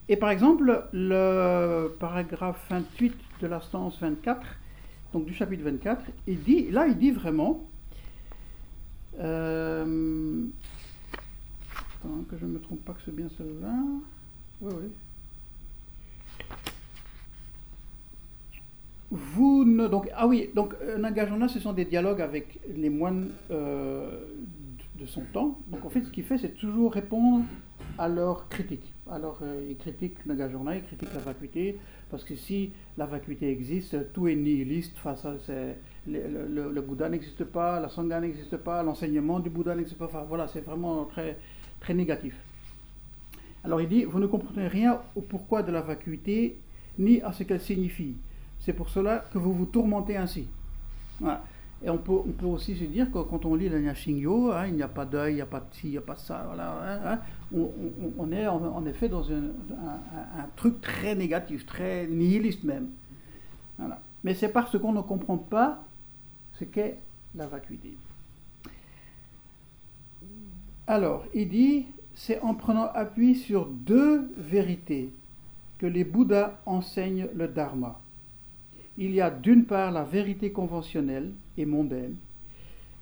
Et 0.09 0.17
par 0.17 0.29
exemple, 0.29 0.87
le 0.93 1.95
paragraphe 1.99 2.65
28 2.69 3.15
de 3.41 3.47
la 3.47 3.61
stance 3.61 3.99
24, 3.99 4.45
donc 5.13 5.25
du 5.25 5.33
chapitre 5.33 5.63
24, 5.63 6.01
il 6.27 6.41
dit, 6.41 6.69
là 6.71 6.87
il 6.87 6.97
dit 6.97 7.11
vraiment, 7.11 7.65
euh, 9.19 10.45
que 12.29 12.37
je 12.37 12.45
ne 12.45 12.53
me 12.53 12.59
trompe 12.59 12.83
pas 12.85 12.93
que 12.93 13.01
c'est 13.05 13.15
bien 13.15 13.27
celle-là. 13.37 13.73
Oui, 14.61 14.73
oui. 14.81 14.89
Vous 19.09 19.63
ne, 19.63 19.87
donc, 19.87 20.09
ah 20.15 20.27
oui, 20.27 20.49
donc 20.53 20.75
un 20.95 21.03
engagement, 21.03 21.47
ce 21.47 21.59
sont 21.59 21.73
des 21.73 21.85
dialogues 21.85 22.21
avec 22.21 22.59
les 22.75 22.89
moines 22.89 23.29
euh, 23.51 24.25
de 24.99 25.05
son 25.05 25.21
temps. 25.33 25.59
Donc 25.67 25.85
en 25.85 25.89
fait, 25.89 26.01
ce 26.01 26.11
qu'il 26.11 26.23
fait, 26.23 26.37
c'est 26.37 26.55
toujours 26.55 26.93
répondre 26.93 27.45
à 27.97 28.09
leurs 28.09 28.49
critiques. 28.49 28.93
Alors, 29.09 29.39
euh, 29.41 29.65
il 29.69 29.77
critique 29.77 30.25
Nagarjuna, 30.25 30.75
il 30.75 30.83
critique 30.83 31.13
la 31.13 31.21
vacuité, 31.21 31.77
parce 32.11 32.25
que 32.25 32.35
si 32.35 32.71
la 32.97 33.05
vacuité 33.05 33.49
existe, 33.49 34.11
tout 34.11 34.27
est 34.27 34.35
nihiliste 34.35 34.97
face 34.97 35.25
à. 35.25 35.33
Le, 36.09 36.69
le, 36.71 36.81
Bouddha 36.81 37.09
n'existe 37.09 37.43
pas, 37.43 37.81
la 37.81 37.89
Sangha 37.89 38.21
n'existe 38.21 38.55
pas, 38.55 38.81
l'enseignement 38.81 39.41
du 39.41 39.49
Bouddha 39.49 39.75
n'existe 39.75 39.97
pas. 39.97 40.05
Enfin, 40.05 40.25
voilà, 40.27 40.47
c'est 40.47 40.61
vraiment 40.61 41.03
très 41.05 41.37
très 41.79 41.93
négatif. 41.93 42.35
Alors 43.63 43.81
il 43.81 43.89
dit, 43.89 44.03
vous 44.03 44.19
ne 44.19 44.27
comprenez 44.27 44.67
rien 44.67 45.01
au 45.15 45.21
pourquoi 45.21 45.63
de 45.63 45.71
la 45.71 45.81
vacuité, 45.81 46.57
ni 46.97 47.21
à 47.21 47.31
ce 47.33 47.43
qu'elle 47.43 47.61
signifie. 47.61 48.15
C'est 48.67 48.73
pour 48.73 48.89
cela 48.89 49.23
que 49.31 49.37
vous 49.37 49.53
vous 49.53 49.65
tourmentez 49.65 50.17
ainsi. 50.17 50.45
Et 51.21 51.89
on 51.89 51.97
peut, 51.97 52.45
aussi 52.45 52.75
se 52.75 52.83
dire 52.83 53.09
que 53.09 53.19
quand 53.19 53.45
on 53.45 53.55
lit 53.55 53.69
le 53.69 53.79
Nyashingyo, 53.79 54.51
hein, 54.51 54.67
il 54.67 54.73
n'y 54.73 54.81
a 54.81 54.89
pas 54.89 55.05
d'œil, 55.05 55.31
il 55.31 55.35
n'y 55.35 55.41
a 55.41 55.45
pas 55.45 55.61
de 55.61 55.67
ci, 55.71 55.87
il 55.87 55.91
n'y 55.91 55.97
a 55.97 56.01
pas 56.01 56.15
de 56.15 56.19
ça, 56.19 56.43
voilà, 56.47 56.73
hein, 56.73 56.99
hein, 57.05 57.19
on, 58.17 58.29
est 58.29 58.45
en, 58.45 58.85
effet 58.85 59.07
dans 59.07 59.31
un, 59.31 59.39
truc 60.57 60.81
très 60.81 61.15
négatif, 61.15 61.65
très 61.65 62.07
nihiliste 62.07 62.65
même. 62.65 62.89
Mais 64.25 64.33
c'est 64.33 64.49
parce 64.49 64.77
qu'on 64.77 64.91
ne 64.91 65.01
comprend 65.01 65.37
pas 65.37 65.81
ce 66.59 66.65
qu'est 66.65 66.99
la 67.35 67.47
vacuité. 67.47 67.95
Alors, 70.87 71.23
il 71.33 71.47
dit, 71.47 71.85
c'est 72.15 72.41
en 72.41 72.53
prenant 72.53 72.89
appui 72.93 73.33
sur 73.33 73.67
deux 73.67 74.29
vérités 74.35 75.13
que 75.77 75.85
les 75.85 76.03
Bouddhas 76.03 76.59
enseignent 76.65 77.29
le 77.33 77.47
Dharma. 77.47 78.01
Il 78.97 79.11
y 79.11 79.21
a 79.21 79.29
d'une 79.29 79.65
part 79.65 79.91
la 79.91 80.03
vérité 80.03 80.51
conventionnelle 80.51 81.31
et 81.57 81.65
mondaine, 81.65 82.15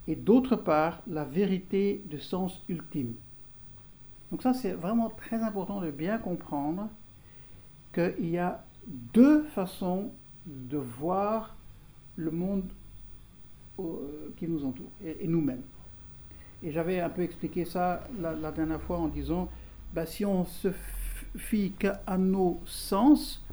et 0.07 0.15
d'autre 0.15 0.55
part 0.55 1.01
la 1.07 1.23
vérité 1.23 2.01
de 2.09 2.17
sens 2.17 2.61
ultime. 2.67 3.13
Donc 4.31 4.41
ça, 4.41 4.53
c'est 4.53 4.73
vraiment 4.73 5.09
très 5.09 5.41
important 5.41 5.81
de 5.81 5.91
bien 5.91 6.17
comprendre 6.17 6.89
qu'il 7.93 8.29
y 8.29 8.37
a 8.37 8.63
deux 8.85 9.43
façons 9.43 10.11
de 10.45 10.77
voir 10.77 11.55
le 12.17 12.31
monde 12.31 12.63
euh, 13.79 14.31
qui 14.37 14.47
nous 14.47 14.65
entoure 14.65 14.91
et, 15.03 15.27
nous-mêmes. 15.27 15.63
Et 16.63 16.71
j'avais 16.71 16.99
un 16.99 17.09
peu 17.09 17.21
expliqué 17.21 17.65
ça 17.65 18.07
la, 18.19 18.51
dernière 18.51 18.81
fois 18.81 18.97
en 18.97 19.07
disant, 19.07 19.49
bah, 19.93 20.05
si 20.05 20.25
on 20.25 20.45
se 20.45 20.69
fie 21.37 21.71
qu'à 21.77 22.01
nos 22.17 22.59
sens, 22.65 23.43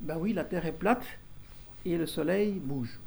bah 0.00 0.16
oui, 0.18 0.32
la 0.32 0.44
Terre 0.44 0.66
est 0.66 0.72
plate 0.72 1.04
et 1.92 1.98
le 1.98 2.06
Soleil 2.06 2.52
bouge. 2.52 2.98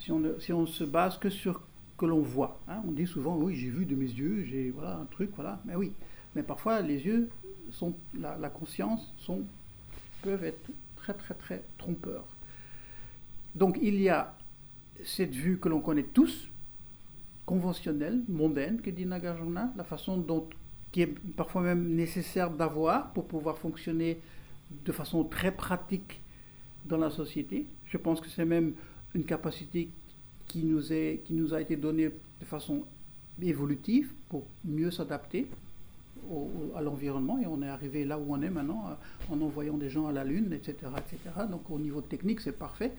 Si 0.00 0.10
on, 0.10 0.22
si 0.40 0.52
se 0.72 0.84
base 0.84 1.18
que 1.18 1.30
sur 1.30 1.60
que 1.96 2.06
l'on 2.06 2.20
voit, 2.20 2.58
hein, 2.68 2.82
on 2.86 2.92
dit 2.92 3.06
souvent, 3.06 3.36
oui, 3.36 3.54
j'ai 3.54 3.68
vu 3.68 3.86
de 3.86 3.94
mes 3.94 4.06
yeux, 4.06 4.44
j'ai 4.44 4.70
voilà 4.70 4.96
un 4.96 5.04
truc, 5.04 5.30
voilà, 5.36 5.60
mais 5.64 5.76
oui. 5.76 5.92
Mais 6.34 6.42
parfois, 6.42 6.80
les 6.80 7.04
yeux 7.06 7.30
sont, 7.70 7.94
la, 8.18 8.36
la 8.36 8.48
conscience 8.48 9.12
sont, 9.16 9.42
peuvent 10.22 10.44
être 10.44 10.70
très, 10.96 11.14
très, 11.14 11.34
très 11.34 11.62
trompeurs. 11.78 12.24
Donc, 13.54 13.78
il 13.80 14.00
y 14.00 14.08
a 14.08 14.34
cette 15.04 15.34
vue 15.34 15.58
que 15.58 15.68
l'on 15.68 15.80
connaît 15.80 16.02
tous, 16.02 16.48
conventionnelle, 17.46 18.22
mondaine, 18.28 18.80
que 18.80 18.90
dit 18.90 19.06
Nagarjuna, 19.06 19.72
la 19.76 19.84
façon 19.84 20.16
dont, 20.16 20.48
qui 20.90 21.02
est 21.02 21.14
parfois 21.36 21.62
même 21.62 21.94
nécessaire 21.94 22.50
d'avoir 22.50 23.12
pour 23.12 23.26
pouvoir 23.26 23.58
fonctionner 23.58 24.18
de 24.84 24.92
façon 24.92 25.24
très 25.24 25.52
pratique 25.52 26.20
dans 26.84 26.98
la 26.98 27.10
société. 27.10 27.66
Je 27.86 27.96
pense 27.96 28.20
que 28.20 28.28
c'est 28.28 28.44
même 28.44 28.74
une 29.14 29.24
capacité 29.24 29.90
qui 30.46 30.64
nous, 30.64 30.92
est, 30.92 31.22
qui 31.24 31.32
nous 31.32 31.54
a 31.54 31.60
été 31.60 31.76
donnée 31.76 32.10
de 32.40 32.44
façon 32.44 32.84
évolutive 33.40 34.12
pour 34.28 34.46
mieux 34.64 34.90
s'adapter 34.90 35.48
à 36.74 36.80
l'environnement 36.80 37.38
et 37.38 37.46
on 37.46 37.62
est 37.62 37.68
arrivé 37.68 38.04
là 38.04 38.18
où 38.18 38.24
on 38.28 38.40
est 38.40 38.48
maintenant 38.48 38.86
euh, 38.88 39.34
en 39.34 39.40
envoyant 39.42 39.76
des 39.76 39.90
gens 39.90 40.06
à 40.06 40.12
la 40.12 40.24
Lune, 40.24 40.52
etc. 40.52 40.74
etc. 40.96 41.46
Donc 41.50 41.70
au 41.70 41.78
niveau 41.78 42.00
technique, 42.00 42.40
c'est 42.40 42.56
parfait. 42.58 42.92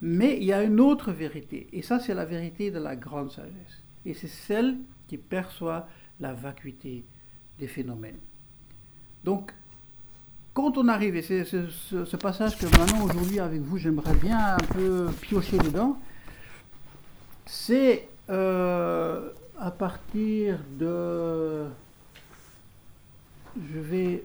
Mais 0.00 0.36
il 0.36 0.44
y 0.44 0.52
a 0.52 0.62
une 0.62 0.80
autre 0.80 1.12
vérité, 1.12 1.68
et 1.72 1.82
ça 1.82 2.00
c'est 2.00 2.14
la 2.14 2.24
vérité 2.24 2.70
de 2.70 2.78
la 2.78 2.96
grande 2.96 3.30
sagesse. 3.30 3.82
Et 4.04 4.14
c'est 4.14 4.28
celle 4.28 4.78
qui 5.06 5.16
perçoit 5.16 5.88
la 6.18 6.32
vacuité 6.32 7.04
des 7.58 7.68
phénomènes. 7.68 8.18
Donc, 9.24 9.52
quand 10.54 10.76
on 10.76 10.88
arrive, 10.88 11.16
et 11.16 11.22
c'est 11.22 11.44
ce, 11.44 12.16
passage 12.16 12.58
que 12.58 12.66
maintenant 12.78 13.04
aujourd'hui 13.04 13.40
avec 13.40 13.60
vous 13.60 13.78
j'aimerais 13.78 14.14
bien 14.14 14.54
un 14.56 14.74
peu 14.74 15.06
piocher 15.20 15.58
dedans, 15.58 15.98
c'est 17.46 18.08
euh, 18.30 19.30
à 19.58 19.70
partir 19.70 20.58
de... 20.78 21.64
Je 23.56 23.78
vais... 23.78 24.22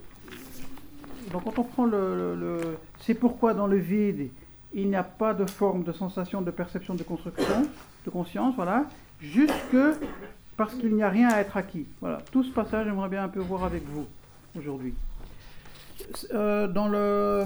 Donc 1.32 1.44
quand 1.44 1.60
on 1.60 1.64
prend 1.64 1.86
le- 1.86 2.36
le- 2.36 2.78
c'est 3.02 3.14
pourquoi 3.14 3.54
dans 3.54 3.68
le 3.68 3.78
vide, 3.78 4.30
il 4.74 4.90
n'y 4.90 4.96
a 4.96 5.04
pas 5.04 5.34
de 5.34 5.50
forme 5.50 5.84
de 5.84 5.92
sensation, 5.92 6.42
de 6.42 6.52
perception, 6.52 6.96
de 6.96 7.04
construction, 7.04 7.68
de 8.06 8.10
conscience, 8.10 8.56
voilà, 8.56 8.86
jusque 9.22 9.78
parce 10.58 10.74
qu'il 10.76 10.94
n'y 10.96 11.04
a 11.04 11.10
rien 11.10 11.30
à 11.30 11.40
être 11.40 11.56
acquis. 11.58 11.86
Voilà, 12.02 12.22
tout 12.32 12.44
ce 12.44 12.52
passage, 12.52 12.86
j'aimerais 12.86 13.10
bien 13.10 13.24
un 13.24 13.30
peu 13.30 13.40
voir 13.40 13.64
avec 13.64 13.84
vous 13.86 14.06
aujourd'hui. 14.58 14.94
Euh, 16.34 16.68
dans, 16.68 16.88
le, 16.88 17.44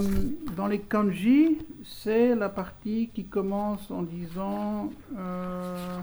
dans 0.56 0.68
les 0.68 0.80
kanji, 0.80 1.58
c'est 1.84 2.36
la 2.36 2.50
partie 2.50 3.10
qui 3.14 3.26
commence 3.26 3.90
en 3.90 4.04
disant 4.04 4.92
euh, 5.18 6.00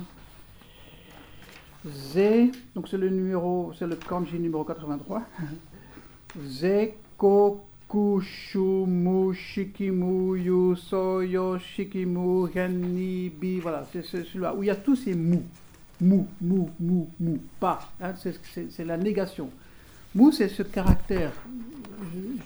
donc 2.75 2.89
c'est 2.89 2.97
le 2.97 3.09
numéro, 3.09 3.73
c'est 3.79 3.87
le 3.87 3.97
kanji 3.97 4.39
numéro 4.39 4.65
83. 4.65 5.23
Ze 6.47 6.95
koku 7.17 8.21
shumu 8.21 9.33
shikimu 9.35 10.37
yu 10.37 10.77
soyo 10.77 11.59
shikimu 11.59 12.49
genni 12.53 13.31
bi. 13.31 13.61
Voilà, 13.61 13.87
c'est 13.93 14.03
celui-là 14.05 14.55
où 14.55 14.63
il 14.63 14.67
y 14.67 14.71
a 14.71 14.77
tous 14.77 14.97
ces 14.97 15.15
mou. 15.15 15.43
Mou, 16.01 16.29
mou, 16.41 16.71
mou, 16.79 17.09
mou, 17.19 17.39
pas. 17.59 17.91
Hein, 18.01 18.15
c'est 18.17 18.85
la 18.85 18.97
négation. 18.97 19.51
Mou, 20.15 20.33
c'est 20.33 20.49
ce 20.49 20.63
caractère. 20.63 21.33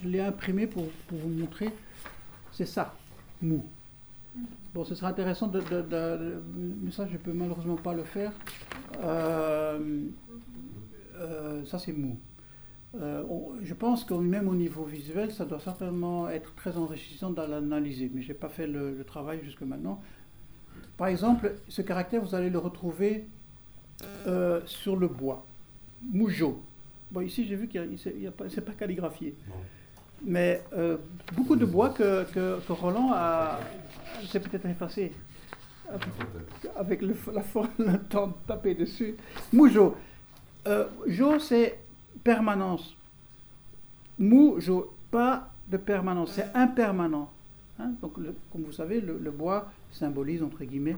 Je, 0.02 0.08
l'ai 0.08 0.20
imprimé 0.20 0.66
pour, 0.66 0.88
pour 1.06 1.18
vous 1.18 1.28
montrer. 1.28 1.70
C'est 2.52 2.66
ça, 2.66 2.94
mou. 3.40 3.64
Bon, 4.74 4.84
ce 4.84 4.94
sera 4.94 5.08
intéressant 5.08 5.46
de, 5.46 5.62
Mais 6.82 6.90
ça, 6.90 7.06
je 7.06 7.16
peux 7.18 7.32
malheureusement 7.32 7.76
pas 7.76 7.94
le 7.94 8.02
faire. 8.02 8.32
Euh, 9.02 10.06
euh, 11.16 11.64
ça, 11.66 11.78
c'est 11.78 11.92
mou. 11.92 12.16
Euh, 13.00 13.22
je 13.62 13.74
pense 13.74 14.04
que 14.04 14.14
même 14.14 14.48
au 14.48 14.54
niveau 14.54 14.84
visuel, 14.84 15.30
ça 15.30 15.44
doit 15.44 15.60
certainement 15.60 16.28
être 16.28 16.54
très 16.56 16.76
enrichissant 16.76 17.30
dans 17.30 17.46
l'analyser, 17.46 18.10
mais 18.12 18.22
je 18.22 18.28
n'ai 18.28 18.34
pas 18.34 18.48
fait 18.48 18.66
le, 18.66 18.94
le 18.96 19.04
travail 19.04 19.40
jusque 19.44 19.62
maintenant. 19.62 20.00
Par 20.96 21.06
exemple, 21.06 21.54
ce 21.68 21.80
caractère, 21.80 22.22
vous 22.22 22.34
allez 22.34 22.50
le 22.50 22.58
retrouver 22.58 23.24
sur 24.66 24.96
le 24.96 25.06
bois. 25.06 25.46
Moujo. 26.02 26.60
Bon, 27.12 27.20
ici, 27.20 27.46
j'ai 27.46 27.56
vu 27.56 27.68
qu'il 27.68 27.80
a, 28.26 28.30
pas, 28.30 28.48
c'est 28.48 28.60
pas 28.62 28.72
calligraphié. 28.72 29.34
Mais 30.24 30.62
euh, 30.72 30.96
beaucoup 31.36 31.56
de 31.56 31.64
bois 31.66 31.90
que, 31.90 32.24
que, 32.32 32.58
que 32.66 32.72
Roland 32.72 33.10
a, 33.12 33.60
s'est 34.28 34.40
peut-être 34.40 34.66
effacé 34.66 35.12
avec 36.76 37.02
le, 37.02 37.14
la 37.34 37.42
forme, 37.42 37.68
le 37.78 37.98
temps 37.98 38.28
de 38.28 38.32
taper 38.46 38.74
dessus. 38.74 39.14
Moujo. 39.52 39.94
Euh, 40.66 40.86
jo, 41.06 41.38
c'est 41.38 41.78
permanence. 42.24 42.96
Moujo, 44.18 44.94
pas 45.10 45.50
de 45.68 45.76
permanence, 45.76 46.32
c'est 46.32 46.50
impermanent. 46.54 47.30
Hein, 47.78 47.92
donc, 48.00 48.16
le- 48.18 48.34
comme 48.52 48.62
vous 48.62 48.72
savez, 48.72 49.00
le, 49.00 49.18
le 49.18 49.30
bois 49.30 49.70
symbolise, 49.90 50.42
entre 50.42 50.64
guillemets, 50.64 50.96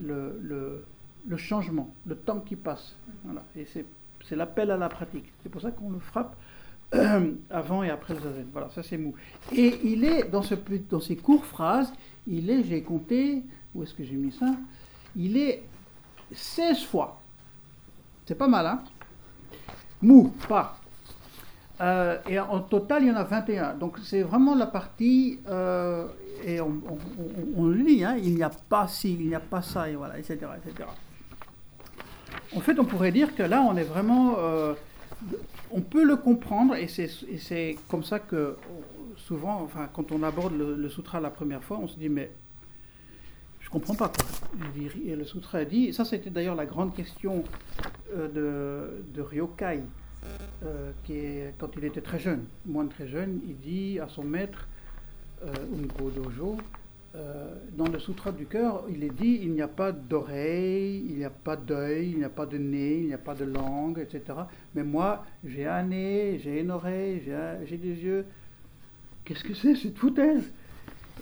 le, 0.00 0.38
le- 0.42 0.84
le 1.26 1.36
changement, 1.36 1.92
le 2.06 2.14
temps 2.16 2.40
qui 2.40 2.56
passe. 2.56 2.94
Voilà. 3.24 3.42
Et 3.56 3.64
c'est 3.64 3.84
c'est 4.28 4.36
l'appel 4.36 4.70
à 4.70 4.76
la 4.76 4.88
pratique. 4.88 5.32
C'est 5.42 5.48
pour 5.48 5.60
ça 5.60 5.70
qu'on 5.70 5.90
le 5.90 5.98
frappe 5.98 6.36
euh, 6.94 7.32
avant 7.50 7.82
et 7.82 7.90
après 7.90 8.14
le 8.14 8.20
zazen. 8.20 8.46
Voilà, 8.52 8.68
ça 8.70 8.82
c'est 8.82 8.98
mou. 8.98 9.14
Et 9.52 9.78
il 9.84 10.04
est, 10.04 10.24
dans, 10.24 10.42
ce, 10.42 10.54
dans 10.90 11.00
ces 11.00 11.16
courtes 11.16 11.44
phrases, 11.44 11.92
il 12.26 12.50
est, 12.50 12.62
j'ai 12.64 12.82
compté, 12.82 13.42
où 13.74 13.82
est-ce 13.82 13.94
que 13.94 14.04
j'ai 14.04 14.14
mis 14.16 14.32
ça? 14.32 14.54
Il 15.16 15.36
est 15.36 15.62
16 16.32 16.84
fois. 16.84 17.20
C'est 18.26 18.34
pas 18.34 18.48
mal, 18.48 18.66
hein? 18.66 18.80
Mou, 20.02 20.32
pas. 20.48 20.78
Euh, 21.80 22.18
et 22.28 22.38
en 22.38 22.60
total, 22.60 23.02
il 23.02 23.08
y 23.08 23.12
en 23.12 23.16
a 23.16 23.24
21. 23.24 23.74
Donc 23.74 23.98
c'est 24.02 24.22
vraiment 24.22 24.54
la 24.54 24.66
partie, 24.66 25.38
euh, 25.48 26.06
et 26.44 26.60
on 26.60 27.64
le 27.66 27.74
lit, 27.74 28.04
hein, 28.04 28.16
il 28.16 28.34
n'y 28.34 28.42
a 28.42 28.50
pas 28.50 28.88
ci, 28.88 29.14
il 29.14 29.28
n'y 29.28 29.34
a 29.34 29.40
pas 29.40 29.62
ça, 29.62 29.88
et 29.88 29.94
voilà, 29.94 30.18
etc., 30.18 30.38
etc. 30.64 30.88
En 32.54 32.60
fait, 32.60 32.78
on 32.78 32.84
pourrait 32.84 33.12
dire 33.12 33.34
que 33.34 33.42
là, 33.42 33.62
on 33.62 33.76
est 33.76 33.84
vraiment... 33.84 34.36
euh, 34.38 34.74
on 35.70 35.80
peut 35.80 36.04
le 36.04 36.16
comprendre, 36.16 36.74
et 36.74 36.86
c'est 36.88 37.76
comme 37.88 38.04
ça 38.04 38.18
que 38.18 38.56
souvent, 39.16 39.68
quand 39.92 40.12
on 40.12 40.22
aborde 40.22 40.54
le, 40.56 40.88
sutra 40.88 41.20
la 41.20 41.30
première 41.30 41.62
fois, 41.62 41.78
on 41.78 41.88
se 41.88 41.98
dit, 41.98 42.08
mais 42.08 42.30
je 43.60 43.70
comprends 43.70 43.94
pas. 43.94 44.08
Quoi. 44.08 44.24
Et 45.04 45.16
le 45.16 45.24
sutra 45.24 45.64
dit, 45.64 45.92
ça 45.92 46.04
c'était 46.04 46.30
d'ailleurs 46.30 46.54
la 46.54 46.66
grande 46.66 46.94
question 46.94 47.42
euh, 48.14 48.92
de, 49.12 49.20
Ryokai, 49.20 49.80
euh, 50.64 50.92
qui 51.04 51.14
quand 51.58 51.70
il 51.76 51.84
était 51.84 52.00
très 52.00 52.20
jeune, 52.20 52.44
moins 52.64 52.86
très 52.86 53.08
jeune, 53.08 53.40
il 53.46 53.58
dit 53.58 53.98
à 53.98 54.08
son 54.08 54.22
maître, 54.22 54.68
euh, 55.44 55.52
Unko 55.82 56.10
Dojo, 56.10 56.56
euh, 57.16 57.54
dans 57.72 57.88
le 57.88 57.98
sutra 57.98 58.30
du 58.30 58.44
cœur, 58.44 58.84
il 58.90 59.02
est 59.02 59.10
dit 59.10 59.40
il 59.42 59.52
n'y 59.52 59.62
a 59.62 59.68
pas 59.68 59.90
d'oreille, 59.90 61.02
il 61.08 61.16
n'y 61.16 61.24
a 61.24 61.30
pas 61.30 61.56
d'œil, 61.56 62.10
il 62.10 62.18
n'y 62.18 62.24
a 62.24 62.28
pas 62.28 62.44
de 62.44 62.58
nez, 62.58 62.98
il 62.98 63.06
n'y 63.06 63.14
a 63.14 63.18
pas 63.18 63.34
de 63.34 63.44
langue, 63.44 63.98
etc. 63.98 64.38
Mais 64.74 64.82
moi, 64.82 65.24
j'ai 65.42 65.66
un 65.66 65.84
nez, 65.84 66.38
j'ai 66.42 66.60
une 66.60 66.70
oreille, 66.70 67.22
j'ai 67.64 67.78
des 67.78 67.94
yeux. 68.02 68.26
Qu'est-ce 69.24 69.44
que 69.44 69.54
c'est 69.54 69.76
cette 69.76 69.96
foutaise? 69.96 70.52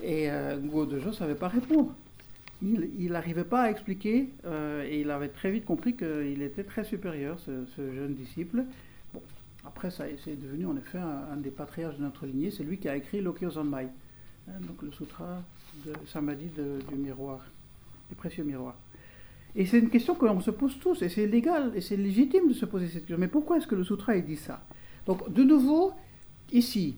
Et 0.02 0.30
euh, 0.30 0.58
Ngo 0.58 0.86
Dojo 0.86 1.10
ne 1.10 1.14
savait 1.14 1.36
pas 1.36 1.48
répondre. 1.48 1.94
il 2.60 3.12
n'arrivait 3.12 3.44
pas 3.44 3.62
à 3.62 3.70
expliquer 3.70 4.30
euh, 4.46 4.84
et 4.88 5.00
il 5.00 5.10
avait 5.10 5.28
très 5.28 5.52
vite 5.52 5.64
compris 5.64 5.94
qu'il 5.94 6.42
était 6.42 6.64
très 6.64 6.82
supérieur, 6.82 7.38
ce, 7.38 7.92
jeune 7.94 8.14
disciple. 8.14 8.64
Bon, 9.12 9.22
après, 9.64 9.90
c'est 9.92 10.40
devenu 10.40 10.66
en 10.66 10.76
effet 10.76 10.98
un, 10.98 11.36
des 11.36 11.50
patriarches 11.50 11.98
de 11.98 12.02
notre 12.02 12.26
lignée. 12.26 12.50
C'est 12.50 12.64
lui 12.64 12.78
qui 12.78 12.88
a 12.88 12.96
écrit 12.96 13.20
Lokyo 13.20 13.50
Zanmai, 13.50 13.88
hein, 14.48 14.52
donc 14.66 14.82
le 14.82 14.90
sutra 14.90 15.40
de 15.86 15.92
Samadhi 16.06 16.50
du 16.88 16.94
miroir, 16.96 17.40
du 18.08 18.14
précieux 18.14 18.44
miroir. 18.44 18.74
Et 19.56 19.66
c'est 19.66 19.78
une 19.78 19.90
question 19.90 20.14
que 20.14 20.26
l'on 20.26 20.40
se 20.40 20.50
pose 20.50 20.78
tous, 20.80 21.02
et 21.02 21.08
c'est 21.08 21.26
légal, 21.26 21.72
et 21.74 21.80
c'est 21.80 21.96
légitime 21.96 22.48
de 22.48 22.54
se 22.54 22.64
poser 22.64 22.86
cette 22.86 23.02
question. 23.02 23.18
Mais 23.18 23.28
pourquoi 23.28 23.58
est-ce 23.58 23.66
que 23.66 23.76
le 23.76 23.84
sutra 23.84 24.18
dit 24.18 24.36
ça? 24.36 24.62
Donc, 25.06 25.32
de 25.32 25.44
nouveau, 25.44 25.92
ici, 26.50 26.96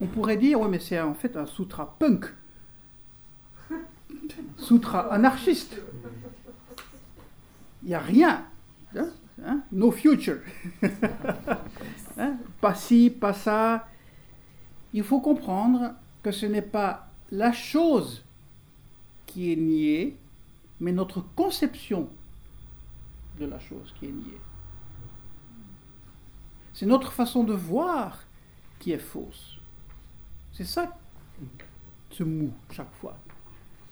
on 0.00 0.06
pourrait 0.06 0.38
dire, 0.38 0.60
oui, 0.60 0.68
mais 0.70 0.78
c'est 0.78 1.00
en 1.00 1.14
fait 1.14 1.36
un 1.36 1.46
sutra 1.46 1.96
punk 1.98 2.26
sutra 4.56 5.12
anarchiste. 5.12 5.76
Il 7.82 7.88
n'y 7.88 7.94
a 7.94 8.00
rien. 8.00 8.44
Hein, 8.96 9.08
hein, 9.44 9.60
no 9.72 9.90
future. 9.90 10.38
hein, 12.18 12.36
pas 12.60 12.74
ci, 12.74 13.10
pas 13.10 13.34
ça. 13.34 13.86
Il 14.92 15.02
faut 15.02 15.20
comprendre 15.20 15.94
que 16.22 16.30
ce 16.30 16.46
n'est 16.46 16.62
pas 16.62 17.09
la 17.30 17.52
chose 17.52 18.24
qui 19.26 19.52
est 19.52 19.56
niée, 19.56 20.16
mais 20.80 20.92
notre 20.92 21.20
conception 21.34 22.08
de 23.38 23.46
la 23.46 23.58
chose 23.58 23.94
qui 23.98 24.06
est 24.06 24.12
niée. 24.12 24.40
C'est 26.74 26.86
notre 26.86 27.12
façon 27.12 27.44
de 27.44 27.54
voir 27.54 28.24
qui 28.78 28.92
est 28.92 28.98
fausse. 28.98 29.58
C'est 30.52 30.64
ça, 30.64 30.96
ce 32.10 32.24
mou, 32.24 32.52
chaque 32.70 32.92
fois 32.94 33.18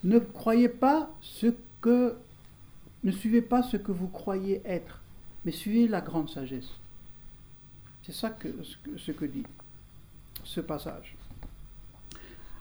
ne 0.04 0.18
croyez 0.18 0.68
pas 0.68 1.10
ce 1.20 1.54
que, 1.80 2.16
ne 3.04 3.10
suivez 3.10 3.42
pas 3.42 3.62
ce 3.62 3.76
que 3.76 3.92
vous 3.92 4.08
croyez 4.08 4.62
être, 4.64 5.00
mais 5.44 5.52
suivez 5.52 5.88
la 5.88 6.00
grande 6.00 6.30
sagesse. 6.30 6.70
C'est 8.02 8.14
ça 8.14 8.36
ce 8.96 9.12
que 9.12 9.24
dit 9.24 9.44
ce 10.44 10.60
passage. 10.60 11.16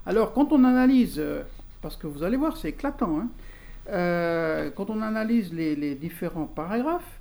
Alors, 0.07 0.33
quand 0.33 0.53
on 0.53 0.63
analyse, 0.63 1.19
euh, 1.19 1.43
parce 1.81 1.97
que 1.97 2.07
vous 2.07 2.23
allez 2.23 2.37
voir, 2.37 2.55
c'est 2.55 2.69
éclatant, 2.69 3.19
hein, 3.19 3.29
euh, 3.89 4.71
quand 4.71 4.89
on 4.89 5.01
analyse 5.01 5.53
les, 5.53 5.95
différents 5.95 6.47
paragraphes, 6.47 7.19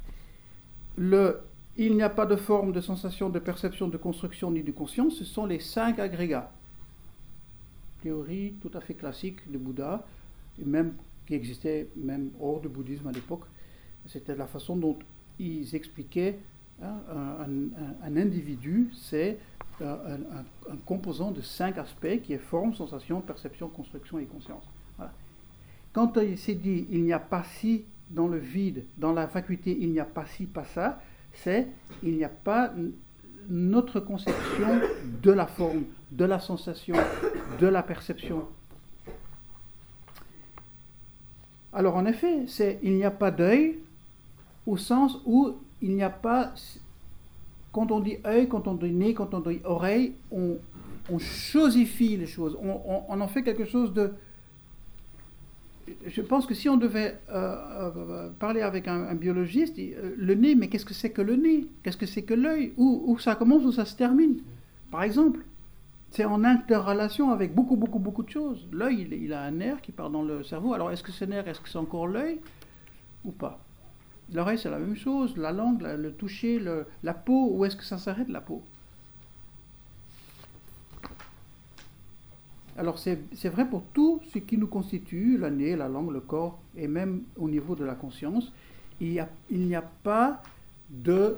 le 0.96 1.40
il 1.78 1.94
n'y 1.94 2.02
a 2.02 2.08
pas 2.08 2.24
de 2.24 2.36
forme, 2.36 2.72
de 2.72 2.80
sensation, 2.80 3.28
de 3.28 3.38
perception, 3.38 3.88
de 3.88 3.98
construction 3.98 4.50
ni 4.50 4.62
de 4.62 4.72
conscience, 4.72 5.16
ce 5.16 5.24
sont 5.26 5.44
les 5.44 5.58
cinq 5.58 5.98
agrégats 5.98 6.50
théorie 8.02 8.54
tout 8.62 8.70
à 8.72 8.80
fait 8.80 8.94
classique 8.94 9.50
de 9.50 9.58
Bouddha, 9.58 10.06
même 10.64 10.92
qui 11.26 11.34
existait 11.34 11.88
même 11.96 12.30
hors 12.40 12.60
du 12.60 12.68
bouddhisme 12.68 13.08
à 13.08 13.12
l'époque. 13.12 13.42
C'était 14.06 14.36
la 14.36 14.46
façon 14.46 14.76
dont 14.76 14.96
ils 15.40 15.74
expliquaient 15.74 16.38
hein, 16.80 16.94
un, 18.04 18.16
individu, 18.16 18.90
c'est 18.94 19.38
un, 19.80 20.76
composant 20.84 21.30
de 21.30 21.40
cinq 21.40 21.78
aspects 21.78 22.20
qui 22.22 22.32
est 22.32 22.38
forme, 22.38 22.74
sensation, 22.74 23.20
perception, 23.20 23.68
construction 23.68 24.18
et 24.18 24.24
conscience. 24.24 24.64
Quand 25.92 26.16
il 26.18 26.36
s'est 26.36 26.54
dit 26.54 26.86
il 26.90 27.04
n'y 27.04 27.12
a 27.12 27.18
pas 27.18 27.44
si 27.44 27.84
dans 28.10 28.28
le 28.28 28.38
vide, 28.38 28.84
dans 28.98 29.12
la 29.12 29.26
faculté, 29.26 29.76
il 29.80 29.90
n'y 29.90 30.00
a 30.00 30.04
pas 30.04 30.26
si, 30.26 30.44
pas 30.44 30.64
ça, 30.64 31.00
c'est 31.32 31.68
il 32.02 32.16
n'y 32.16 32.24
a 32.24 32.28
pas 32.28 32.72
notre 33.48 34.00
conception 34.00 34.80
de 35.22 35.30
la 35.30 35.46
forme, 35.46 35.84
de 36.10 36.24
la 36.24 36.40
sensation, 36.40 36.96
de 37.60 37.66
la 37.66 37.82
perception. 37.82 38.46
Alors 41.72 41.96
en 41.96 42.06
effet, 42.06 42.46
c'est 42.46 42.78
il 42.82 42.94
n'y 42.94 43.04
a 43.04 43.10
pas 43.10 43.30
d'œil 43.30 43.78
au 44.66 44.76
sens 44.76 45.18
où 45.24 45.56
il 45.82 45.94
n'y 45.94 46.02
a 46.02 46.10
pas 46.10 46.52
quand 47.76 47.92
on 47.92 48.00
dit 48.00 48.16
œil, 48.24 48.48
quand 48.48 48.66
on 48.68 48.74
dit 48.74 48.90
nez, 48.90 49.12
quand 49.12 49.34
on 49.34 49.40
dit 49.40 49.60
oreille, 49.62 50.14
on, 50.32 50.56
on 51.10 51.18
chosifie 51.18 52.16
les 52.16 52.26
choses, 52.26 52.56
on, 52.62 53.20
en 53.20 53.28
fait 53.28 53.42
quelque 53.42 53.66
chose 53.66 53.92
de, 53.92 54.12
je 56.06 56.22
pense 56.22 56.46
que 56.46 56.54
si 56.54 56.70
on 56.70 56.78
devait 56.78 57.18
euh, 57.28 57.90
euh, 57.94 58.30
parler 58.38 58.62
avec 58.62 58.88
un, 58.88 59.14
biologiste, 59.14 59.78
euh, 59.78 60.14
le 60.16 60.34
nez, 60.34 60.54
mais 60.54 60.68
qu'est-ce 60.68 60.86
que 60.86 60.94
c'est 60.94 61.10
que 61.10 61.20
le 61.20 61.36
nez? 61.36 61.66
Qu'est-ce 61.82 61.98
que 61.98 62.06
c'est 62.06 62.22
que 62.22 62.32
l'œil? 62.32 62.72
Où, 62.78 63.04
où, 63.08 63.18
ça 63.18 63.34
commence, 63.34 63.62
où 63.62 63.72
ça 63.72 63.84
se 63.84 63.94
termine? 63.94 64.38
Par 64.90 65.02
exemple, 65.02 65.40
c'est 66.12 66.24
en 66.24 66.44
interrelation 66.44 67.30
avec 67.30 67.54
beaucoup, 67.54 67.76
beaucoup, 67.76 67.98
beaucoup 67.98 68.22
de 68.22 68.30
choses. 68.30 68.66
L'œil, 68.72 69.06
il, 69.12 69.34
a 69.34 69.42
un 69.42 69.50
nerf 69.50 69.82
qui 69.82 69.92
part 69.92 70.08
dans 70.08 70.22
le 70.22 70.42
cerveau. 70.44 70.72
Alors, 70.72 70.92
est-ce 70.92 71.02
que 71.02 71.12
ce 71.12 71.26
nerf, 71.26 71.46
est-ce 71.46 71.60
que 71.60 71.68
c'est 71.68 71.76
encore 71.76 72.06
l'œil? 72.06 72.40
Ou 73.26 73.32
pas? 73.32 73.65
L'oreille, 74.32 74.58
c'est 74.58 74.70
la 74.70 74.78
même 74.78 74.96
chose. 74.96 75.36
La 75.36 75.52
langue, 75.52 75.82
le 75.82 76.12
toucher, 76.12 76.60
la 77.02 77.14
peau, 77.14 77.50
où 77.52 77.64
est-ce 77.64 77.76
que 77.76 77.84
ça 77.84 77.98
s'arrête, 77.98 78.28
la 78.28 78.40
peau? 78.40 78.62
Alors 82.78 82.98
c'est 82.98 83.48
vrai 83.48 83.66
pour 83.66 83.82
tout 83.94 84.20
ce 84.32 84.38
qui 84.38 84.58
nous 84.58 84.66
constitue, 84.66 85.38
la 85.38 85.48
nez, 85.48 85.76
la 85.76 85.88
langue, 85.88 86.10
le 86.10 86.20
corps, 86.20 86.58
et 86.76 86.88
même 86.88 87.22
au 87.36 87.48
niveau 87.48 87.74
de 87.74 87.84
la 87.84 87.94
conscience. 87.94 88.52
Il 89.00 89.10
n'y 89.50 89.74
a, 89.74 89.82
pas 90.02 90.42
de 90.90 91.36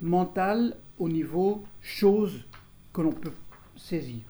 mental 0.00 0.76
au 0.98 1.08
niveau 1.08 1.64
chose 1.80 2.44
que 2.92 3.00
l'on 3.00 3.12
peut 3.12 3.32
saisir. 3.76 4.22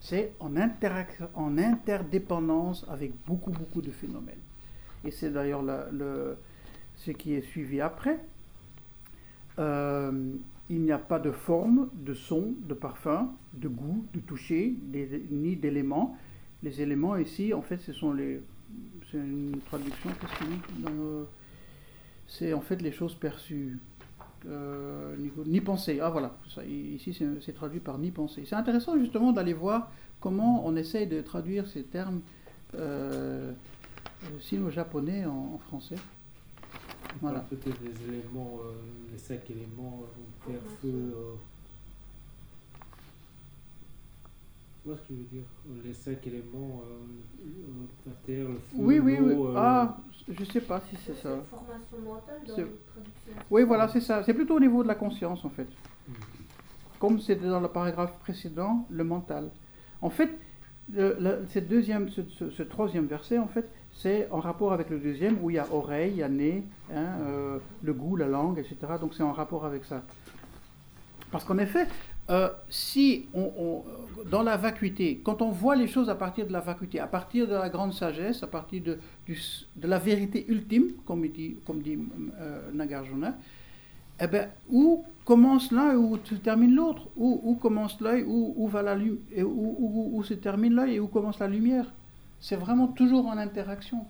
C'est 0.00 0.32
en, 0.40 0.54
en 1.34 1.58
interdépendance 1.58 2.86
avec 2.88 3.12
beaucoup, 3.26 3.50
beaucoup 3.50 3.82
de 3.82 3.90
phénomènes. 3.90 4.47
Et 5.04 5.10
c'est 5.10 5.30
d'ailleurs 5.30 5.62
ce 6.96 7.10
qui 7.10 7.34
est 7.34 7.42
suivi 7.42 7.80
après. 7.80 8.18
Euh, 9.58 10.32
il 10.70 10.82
n'y 10.82 10.92
a 10.92 10.98
pas 10.98 11.18
de 11.18 11.30
forme, 11.30 11.88
de 11.94 12.14
son, 12.14 12.54
de 12.66 12.74
parfum, 12.74 13.32
de 13.54 13.68
goût, 13.68 14.04
de 14.12 14.20
toucher, 14.20 14.74
ni 15.30 15.56
d'éléments. 15.56 16.16
Les 16.62 16.82
éléments 16.82 17.16
ici, 17.16 17.54
en 17.54 17.62
fait, 17.62 17.78
ce 17.78 17.92
sont 17.92 18.12
les. 18.12 18.40
C'est 19.10 19.16
une 19.16 19.58
traduction, 19.66 20.10
qu'est-ce 20.20 20.44
qu'il 20.44 20.88
C'est 22.26 22.52
en 22.52 22.60
fait 22.60 22.82
les 22.82 22.92
choses 22.92 23.14
perçues. 23.14 23.78
Euh, 24.46 25.16
ni, 25.46 25.60
pensée. 25.60 25.98
Ah 26.00 26.10
voilà, 26.10 26.36
ici 26.68 27.16
c'est 27.40 27.52
traduit 27.54 27.80
par 27.80 27.98
ni 27.98 28.10
pensée. 28.10 28.44
C'est 28.46 28.54
intéressant 28.54 28.96
justement 28.98 29.32
d'aller 29.32 29.54
voir 29.54 29.90
comment 30.20 30.64
on 30.66 30.76
essaye 30.76 31.06
de 31.06 31.20
traduire 31.22 31.66
ces 31.66 31.82
termes 31.82 32.20
euh 32.74 33.52
sino-japonais 34.40 35.24
en 35.24 35.58
français. 35.58 35.96
Voilà. 37.20 37.40
Peut-être 37.40 37.80
les 37.82 38.08
éléments, 38.08 38.60
euh, 38.64 38.72
les 39.12 39.18
cinq 39.18 39.50
éléments, 39.50 40.02
euh, 40.02 40.52
terre, 40.52 40.60
feu. 40.80 40.88
Euh, 40.88 41.34
ce 44.86 44.92
que 44.92 44.98
je 45.10 45.14
veux 45.14 45.24
dire 45.24 45.44
Les 45.84 45.92
cinq 45.92 46.26
éléments, 46.26 46.82
la 48.06 48.12
terre, 48.24 48.48
le 48.48 48.54
feu. 48.54 48.76
Oui, 48.76 48.98
oui, 48.98 49.18
oui. 49.20 49.34
ah, 49.54 49.98
je 50.28 50.44
sais 50.44 50.62
pas 50.62 50.80
si 50.80 50.96
c'est 50.96 51.14
ça. 51.14 51.38
Formation 51.50 51.98
mentale 51.98 52.40
dans 52.46 52.54
traduction. 52.54 53.34
Oui, 53.50 53.64
voilà, 53.64 53.88
c'est 53.88 54.00
ça. 54.00 54.22
C'est 54.22 54.32
plutôt 54.32 54.56
au 54.56 54.60
niveau 54.60 54.82
de 54.82 54.88
la 54.88 54.94
conscience, 54.94 55.44
en 55.44 55.50
fait. 55.50 55.68
Hmm. 56.08 56.12
Comme 56.98 57.20
c'était 57.20 57.48
dans 57.48 57.60
le 57.60 57.68
paragraphe 57.68 58.18
précédent, 58.20 58.86
le 58.88 59.04
mental. 59.04 59.50
En 60.00 60.10
fait, 60.10 60.30
cette 61.48 61.68
deuxième, 61.68 62.08
ce, 62.08 62.62
troisième 62.62 63.06
verset, 63.06 63.38
en 63.38 63.48
fait, 63.48 63.68
c'est 63.92 64.28
en 64.30 64.40
rapport 64.40 64.72
avec 64.72 64.90
le 64.90 64.98
deuxième 64.98 65.38
où 65.42 65.50
il 65.50 65.54
y 65.54 65.58
a 65.58 65.66
oreille, 65.72 66.12
il 66.12 66.18
y 66.18 66.22
a 66.22 66.28
nez, 66.28 66.62
hein, 66.92 67.06
euh, 67.20 67.58
le 67.82 67.92
goût, 67.92 68.16
la 68.16 68.28
langue, 68.28 68.58
etc. 68.58 68.76
Donc 69.00 69.14
c'est 69.14 69.22
en 69.22 69.32
rapport 69.32 69.64
avec 69.64 69.84
ça. 69.84 70.02
Parce 71.30 71.44
qu'en 71.44 71.58
effet, 71.58 71.86
euh, 72.30 72.48
si 72.68 73.26
on, 73.34 73.82
dans 74.30 74.42
la 74.42 74.56
vacuité, 74.56 75.20
quand 75.24 75.40
on 75.40 75.50
voit 75.50 75.76
les 75.76 75.86
choses 75.86 76.10
à 76.10 76.14
partir 76.14 76.46
de 76.46 76.52
la 76.52 76.60
vacuité, 76.60 77.00
à 77.00 77.06
partir 77.06 77.48
de 77.48 77.54
la 77.54 77.70
grande 77.70 77.94
sagesse, 77.94 78.42
à 78.42 78.46
partir 78.46 78.82
de, 78.82 78.98
la 79.82 79.98
vérité 79.98 80.44
ultime, 80.48 80.92
comme 81.06 81.26
dit, 81.26 81.56
comme 81.66 81.80
dit 81.80 81.98
euh, 82.38 82.70
Nagarjuna, 82.72 83.34
eh 84.20 84.26
ben, 84.26 84.50
où 84.68 85.04
commence 85.24 85.70
l'un 85.72 85.92
et 85.92 85.96
où 85.96 86.18
se 86.22 86.34
termine 86.34 86.74
l'autre? 86.74 87.08
Où, 87.16 87.56
commence 87.60 88.00
l'œil, 88.00 88.24
où, 88.26 88.66
va 88.68 88.82
la 88.82 88.96
où, 88.96 90.22
se 90.22 90.34
termine 90.34 90.74
l'œil 90.74 90.96
et 90.96 91.00
où 91.00 91.06
commence 91.06 91.38
la 91.38 91.46
lumière? 91.46 91.86
C'est 92.40 92.56
vraiment 92.56 92.88
toujours 92.88 93.26
en 93.26 93.36
interaction. 93.36 94.06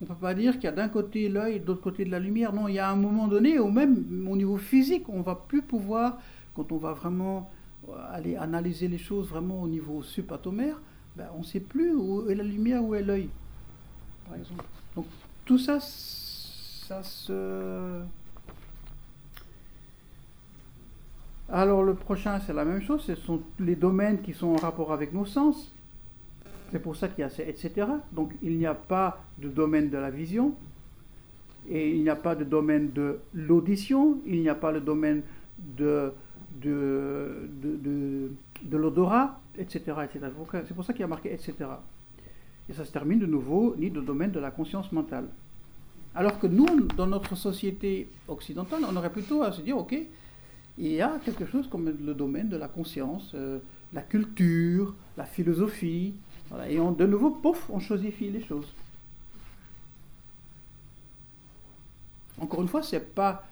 On 0.00 0.04
ne 0.04 0.08
peut 0.08 0.14
pas 0.14 0.34
dire 0.34 0.54
qu'il 0.54 0.64
y 0.64 0.68
a 0.68 0.72
d'un 0.72 0.88
côté 0.88 1.28
l'œil 1.28 1.56
et 1.56 1.58
de 1.58 1.66
l'autre 1.66 1.82
côté 1.82 2.04
de 2.04 2.10
la 2.10 2.20
lumière. 2.20 2.52
Non, 2.52 2.68
il 2.68 2.74
y 2.74 2.78
a 2.78 2.88
un 2.88 2.96
moment 2.96 3.26
donné, 3.26 3.58
ou 3.58 3.68
même 3.68 4.28
au 4.30 4.36
niveau 4.36 4.56
physique, 4.56 5.08
on 5.08 5.18
ne 5.18 5.22
va 5.22 5.34
plus 5.34 5.62
pouvoir, 5.62 6.18
quand 6.54 6.70
on 6.70 6.76
va 6.76 6.92
vraiment 6.92 7.50
euh, 7.88 7.92
aller 8.12 8.36
analyser 8.36 8.86
les 8.86 8.98
choses 8.98 9.28
vraiment 9.28 9.60
au 9.62 9.68
niveau 9.68 10.02
subatomaire, 10.02 10.80
ben, 11.16 11.26
on 11.34 11.40
ne 11.40 11.44
sait 11.44 11.60
plus 11.60 11.92
où 11.94 12.30
est 12.30 12.34
la 12.36 12.44
lumière, 12.44 12.84
où 12.84 12.94
est 12.94 13.02
l'œil, 13.02 13.28
par 14.28 14.36
exemple. 14.36 14.64
Donc 14.94 15.06
tout 15.44 15.58
ça, 15.58 15.78
ça 15.80 17.02
se... 17.02 18.00
Alors 21.48 21.82
le 21.82 21.94
prochain, 21.94 22.38
c'est 22.46 22.52
la 22.52 22.64
même 22.64 22.82
chose, 22.82 23.02
ce 23.02 23.14
sont 23.16 23.40
les 23.58 23.74
domaines 23.74 24.20
qui 24.20 24.32
sont 24.32 24.48
en 24.48 24.56
rapport 24.56 24.92
avec 24.92 25.12
nos 25.12 25.24
sens. 25.24 25.72
C'est 26.70 26.80
pour 26.80 26.96
ça 26.96 27.08
qu'il 27.08 27.20
y 27.20 27.24
a 27.24 27.48
etc. 27.48 27.86
Donc 28.12 28.32
il 28.42 28.58
n'y 28.58 28.66
a 28.66 28.74
pas 28.74 29.24
de 29.38 29.48
domaine 29.48 29.90
de 29.90 29.98
la 29.98 30.10
vision, 30.10 30.54
et 31.68 31.94
il 31.94 32.02
n'y 32.02 32.08
a 32.08 32.16
pas 32.16 32.34
de 32.34 32.44
domaine 32.44 32.92
de 32.92 33.20
l'audition, 33.34 34.18
il 34.26 34.40
n'y 34.40 34.48
a 34.48 34.54
pas 34.54 34.72
le 34.72 34.80
domaine 34.80 35.22
de, 35.58 36.12
de, 36.60 37.48
de, 37.62 38.30
de, 38.62 38.76
l'odorat, 38.76 39.40
etc. 39.58 39.80
etc. 40.04 40.30
C'est 40.66 40.74
pour 40.74 40.84
ça 40.84 40.92
qu'il 40.92 41.00
y 41.00 41.04
a 41.04 41.08
marqué 41.08 41.32
etc. 41.32 41.54
Et 42.68 42.72
ça 42.72 42.84
se 42.84 42.92
termine 42.92 43.18
de 43.18 43.26
nouveau, 43.26 43.74
ni 43.78 43.90
le 43.90 44.00
domaine 44.00 44.30
de 44.30 44.40
la 44.40 44.50
conscience 44.50 44.92
mentale. 44.92 45.26
Alors 46.14 46.38
que 46.38 46.46
nous, 46.46 46.66
dans 46.96 47.06
notre 47.06 47.36
société 47.36 48.08
occidentale, 48.28 48.82
on 48.90 48.96
aurait 48.96 49.12
plutôt 49.12 49.42
à 49.42 49.52
se 49.52 49.60
dire, 49.60 49.76
ok, 49.76 49.96
il 50.78 50.92
y 50.92 51.00
a 51.00 51.18
quelque 51.24 51.44
chose 51.44 51.68
comme 51.68 51.92
le 52.04 52.14
domaine 52.14 52.48
de 52.48 52.56
la 52.56 52.68
conscience, 52.68 53.32
euh, 53.34 53.58
la 53.92 54.02
culture, 54.02 54.94
la 55.16 55.24
philosophie, 55.24 56.14
et 56.68 56.80
on, 56.80 56.92
de 56.92 57.06
nouveau, 57.06 57.30
pouf, 57.30 57.68
on 57.70 57.78
chosifie 57.78 58.30
les 58.30 58.42
choses. 58.42 58.72
Encore 62.40 62.62
une 62.62 62.68
fois, 62.68 62.82
ce 62.82 62.96
n'est 62.96 63.02
pas 63.02 63.46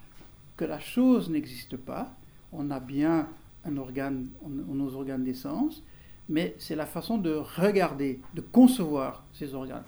que 0.57 0.65
la 0.65 0.81
chose 0.81 1.29
n'existe 1.29 1.77
pas, 1.77 2.15
on 2.53 2.71
a 2.71 2.81
bien 2.81 3.29
un 3.65 3.77
organe, 3.77 4.29
nos 4.47 4.95
organes 4.95 5.25
d'essence, 5.25 5.83
mais 6.29 6.55
c'est 6.59 6.77
la 6.77 6.87
façon 6.87 7.19
de 7.19 7.35
regarder, 7.35 8.21
de 8.35 8.41
concevoir 8.41 9.25
ces 9.33 9.55
organes. 9.55 9.85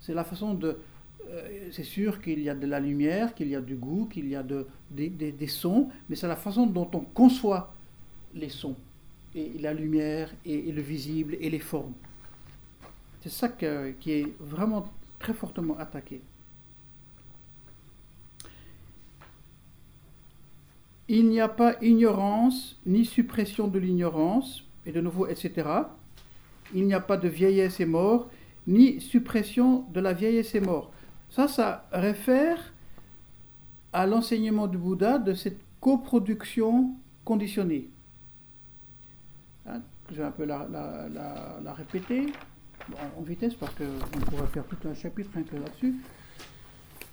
C'est 0.00 0.14
la 0.14 0.24
façon 0.24 0.54
de... 0.54 0.76
Euh, 1.28 1.68
c'est 1.72 1.84
sûr 1.84 2.20
qu'il 2.20 2.40
y 2.40 2.50
a 2.50 2.54
de 2.54 2.66
la 2.66 2.80
lumière, 2.80 3.34
qu'il 3.34 3.48
y 3.48 3.56
a 3.56 3.60
du 3.60 3.76
goût, 3.76 4.06
qu'il 4.06 4.28
y 4.28 4.36
a 4.36 4.42
de, 4.42 4.66
des 4.90 5.46
sons, 5.46 5.88
mais 6.08 6.16
c'est 6.16 6.28
la 6.28 6.36
façon 6.36 6.66
dont 6.66 6.90
on 6.92 7.00
conçoit 7.00 7.74
les 8.34 8.48
sons, 8.48 8.76
et 9.34 9.52
la 9.58 9.72
lumière, 9.72 10.30
et 10.44 10.70
le 10.72 10.82
visible, 10.82 11.36
et 11.40 11.50
les 11.50 11.58
formes. 11.58 11.94
C'est 13.22 13.30
ça 13.30 13.48
qui 13.48 13.64
est 14.10 14.34
vraiment 14.40 14.88
très 15.20 15.32
fortement 15.32 15.78
attaqué. 15.78 16.20
Il 21.08 21.28
n'y 21.28 21.40
a 21.40 21.48
pas 21.48 21.76
ignorance 21.82 22.76
ni 22.84 23.04
suppression 23.04 23.68
de 23.68 23.78
l'ignorance, 23.78 24.64
et 24.86 24.92
de 24.92 25.00
nouveau, 25.00 25.28
etc. 25.28 25.68
Il 26.74 26.86
n'y 26.86 26.94
a 26.94 27.00
pas 27.00 27.16
de 27.16 27.28
vieillesse 27.28 27.78
et 27.78 27.84
mort, 27.86 28.28
ni 28.66 29.00
suppression 29.00 29.84
de 29.92 30.00
la 30.00 30.12
vieillesse 30.12 30.54
et 30.56 30.60
mort. 30.60 30.90
Ça, 31.30 31.46
ça 31.46 31.86
réfère 31.92 32.72
à 33.92 34.06
l'enseignement 34.06 34.66
du 34.66 34.78
Bouddha 34.78 35.18
de 35.18 35.34
cette 35.34 35.60
coproduction 35.80 36.94
conditionnée. 37.24 37.88
Hein, 39.66 39.82
je 40.10 40.16
vais 40.16 40.24
un 40.24 40.32
peu 40.32 40.44
la, 40.44 40.66
la 41.62 41.72
répéter 41.74 42.32
en 43.18 43.22
vitesse 43.22 43.54
parce 43.54 43.74
qu'on 43.74 44.20
pourrait 44.20 44.48
faire 44.48 44.64
tout 44.64 44.88
un 44.88 44.94
chapitre 44.94 45.30
là-dessus. 45.36 45.94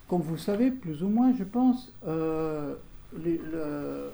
Comme 0.08 0.22
vous 0.22 0.38
savez, 0.38 0.72
plus 0.72 1.04
ou 1.04 1.08
moins, 1.08 1.34
je 1.38 1.44
pense, 1.44 1.94
euh, 2.08 2.76
le, 3.14 4.12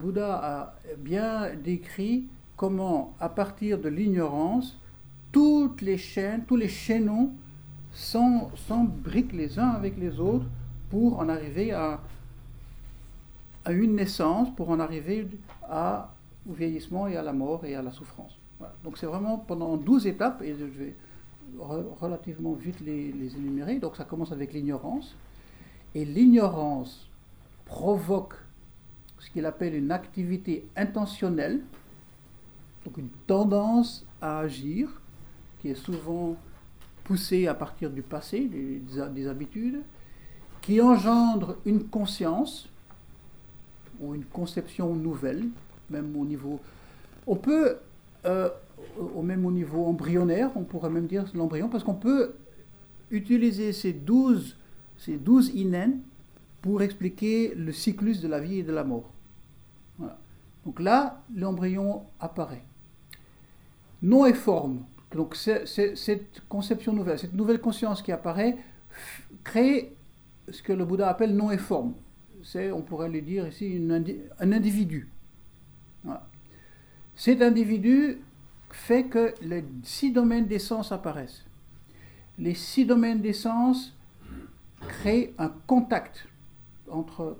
Bouddha 0.00 0.34
a 0.34 0.74
bien 0.98 1.54
décrit 1.56 2.26
comment, 2.56 3.14
à 3.18 3.28
partir 3.28 3.78
de 3.78 3.88
l'ignorance, 3.88 4.78
toutes 5.32 5.82
les 5.82 5.98
chaînes, 5.98 6.44
tous 6.46 6.56
les 6.56 6.68
chaînons 6.68 7.32
s'embriquent 7.92 9.32
les 9.32 9.58
uns 9.58 9.70
avec 9.70 9.98
les 9.98 10.20
autres 10.20 10.46
pour 10.90 11.18
en 11.18 11.28
arriver 11.28 11.72
à, 11.72 12.00
une 13.68 13.96
naissance, 13.96 14.54
pour 14.54 14.70
en 14.70 14.78
arriver 14.78 15.26
au 15.68 16.52
vieillissement 16.52 17.08
et 17.08 17.16
à 17.16 17.22
la 17.22 17.32
mort 17.32 17.64
et 17.64 17.74
à 17.74 17.82
la 17.82 17.90
souffrance. 17.90 18.38
Donc 18.84 18.98
c'est 18.98 19.06
vraiment 19.06 19.38
pendant 19.38 19.76
12 19.76 20.06
étapes, 20.06 20.42
et 20.42 20.54
je 20.54 20.64
vais 20.64 20.94
relativement 21.58 22.52
vite 22.52 22.80
les, 22.80 23.36
énumérer. 23.36 23.78
Donc 23.78 23.96
ça 23.96 24.04
commence 24.04 24.32
avec 24.32 24.52
l'ignorance. 24.52 25.16
Et 25.94 26.04
l'ignorance 26.04 27.08
provoque 27.64 28.34
ce 29.18 29.30
qu'il 29.30 29.46
appelle 29.46 29.74
une 29.74 29.90
activité 29.90 30.68
intentionnelle, 30.76 31.62
donc 32.84 32.98
une 32.98 33.08
tendance 33.26 34.04
à 34.20 34.40
agir, 34.40 34.88
qui 35.60 35.68
est 35.68 35.74
souvent 35.74 36.36
poussée 37.04 37.46
à 37.46 37.54
partir 37.54 37.90
du 37.90 38.02
passé, 38.02 38.46
des, 38.46 38.82
des 39.14 39.28
habitudes, 39.28 39.82
qui 40.60 40.80
engendre 40.80 41.56
une 41.64 41.84
conscience 41.84 42.68
ou 44.00 44.14
une 44.14 44.24
conception 44.24 44.94
nouvelle, 44.94 45.46
même 45.90 46.14
au 46.16 46.24
niveau... 46.24 46.60
On 47.26 47.36
peut 47.36 47.78
euh, 48.24 48.48
au 49.14 49.22
même 49.22 49.44
au 49.44 49.52
niveau 49.52 49.84
embryonnaire, 49.86 50.50
on 50.56 50.64
pourrait 50.64 50.90
même 50.90 51.06
dire 51.06 51.24
l'embryon, 51.34 51.68
parce 51.68 51.84
qu'on 51.84 51.94
peut 51.94 52.34
utiliser 53.10 53.72
ces 53.72 53.92
12, 53.92 54.56
ces 54.98 55.16
12 55.16 55.52
pour 56.62 56.82
expliquer 56.82 57.54
le 57.54 57.72
cyclus 57.72 58.20
de 58.20 58.28
la 58.28 58.40
vie 58.40 58.60
et 58.60 58.62
de 58.62 58.72
la 58.72 58.84
mort. 58.84 59.12
Donc 60.64 60.80
là, 60.80 61.22
l'embryon 61.34 62.02
apparaît. 62.18 62.64
Nom 64.02 64.26
et 64.26 64.34
forme. 64.34 64.84
Donc 65.14 65.36
cette 65.36 66.42
conception 66.48 66.92
nouvelle, 66.92 67.18
cette 67.18 67.34
nouvelle 67.34 67.60
conscience 67.60 68.02
qui 68.02 68.10
apparaît, 68.10 68.56
crée 69.44 69.94
ce 70.50 70.62
que 70.62 70.72
le 70.72 70.84
Bouddha 70.84 71.08
appelle 71.08 71.34
nom 71.34 71.50
et 71.52 71.58
forme. 71.58 71.94
C'est, 72.42 72.72
on 72.72 72.82
pourrait 72.82 73.08
le 73.08 73.20
dire 73.20 73.46
ici, 73.46 73.80
un 74.40 74.52
individu. 74.52 75.08
Voilà. 76.04 76.26
Cet 77.16 77.40
individu 77.40 78.20
fait 78.70 79.04
que 79.04 79.34
les 79.40 79.64
six 79.82 80.12
domaines 80.12 80.46
d'essence 80.46 80.92
apparaissent. 80.92 81.44
Les 82.38 82.54
six 82.54 82.84
domaines 82.84 83.22
d'essence 83.22 83.96
créent 84.86 85.32
un 85.38 85.50
contact 85.66 86.28
entre 86.90 87.38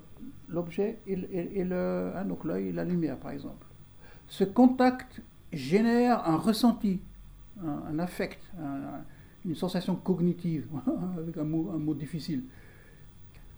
l'objet 0.49 0.97
et, 1.05 1.15
le, 1.15 2.11
hein, 2.15 2.25
l'œil 2.43 2.71
la 2.71 2.83
lumière, 2.83 3.17
par 3.17 3.31
exemple. 3.31 3.65
Ce 4.27 4.43
contact 4.43 5.21
génère 5.53 6.27
un 6.27 6.37
ressenti, 6.37 6.99
un, 7.63 7.99
affect, 7.99 8.41
une 9.45 9.55
sensation 9.55 9.95
cognitive, 9.95 10.67
avec 11.17 11.37
un 11.37 11.43
mot, 11.43 11.71
un 11.73 11.77
mot 11.77 11.93
difficile. 11.93 12.43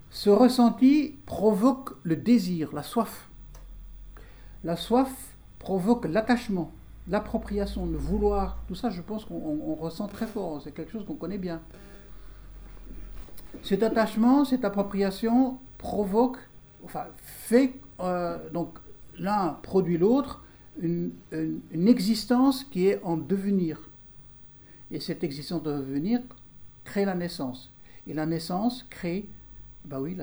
Ce 0.09 0.29
ressenti 0.29 1.15
provoque 1.25 1.91
le 2.03 2.17
désir, 2.17 2.73
la 2.73 2.83
soif. 2.83 3.29
La 4.65 4.75
soif 4.75 5.37
provoque 5.59 6.05
l'attachement, 6.05 6.71
l'appropriation, 7.07 7.85
le 7.85 7.97
vouloir. 7.97 8.57
Tout 8.67 8.75
ça, 8.75 8.89
je 8.89 9.01
pense 9.01 9.25
qu'on 9.25 9.75
ressent 9.75 10.07
très 10.07 10.25
fort. 10.25 10.61
C'est 10.63 10.71
quelque 10.71 10.91
chose 10.91 11.05
qu'on 11.05 11.15
connaît 11.15 11.37
bien. 11.37 11.61
Cet 13.63 13.83
attachement, 13.83 14.45
cette 14.45 14.63
appropriation 14.63 15.57
provoque, 15.77 16.37
enfin, 16.83 17.05
fait, 17.17 17.73
euh, 17.99 18.37
donc 18.51 18.79
l'un 19.17 19.57
produit 19.61 19.97
l'autre, 19.97 20.43
une, 20.79 21.11
existence 21.73 22.63
qui 22.63 22.87
est 22.87 23.03
en 23.03 23.17
devenir. 23.17 23.89
Et 24.91 24.99
cette 24.99 25.23
existence 25.23 25.61
de 25.63 25.71
devenir 25.71 26.21
crée 26.83 27.05
la 27.05 27.15
naissance. 27.15 27.71
Et 28.07 28.13
la 28.13 28.25
naissance 28.25 28.85
crée, 28.89 29.27
bah 29.85 29.99
oui, 29.99 30.15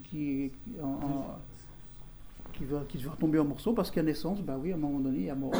qui, 0.00 0.50
va, 0.70 2.84
qui 2.88 2.98
va 2.98 3.10
tomber 3.18 3.38
en 3.38 3.44
morceaux 3.44 3.72
parce 3.72 3.96
a 3.96 4.02
naissance, 4.02 4.40
ben 4.40 4.58
oui, 4.60 4.72
à 4.72 4.74
un 4.74 4.78
moment 4.78 5.00
donné, 5.00 5.18
il 5.18 5.24
y 5.24 5.30
a 5.30 5.34
mort. 5.34 5.54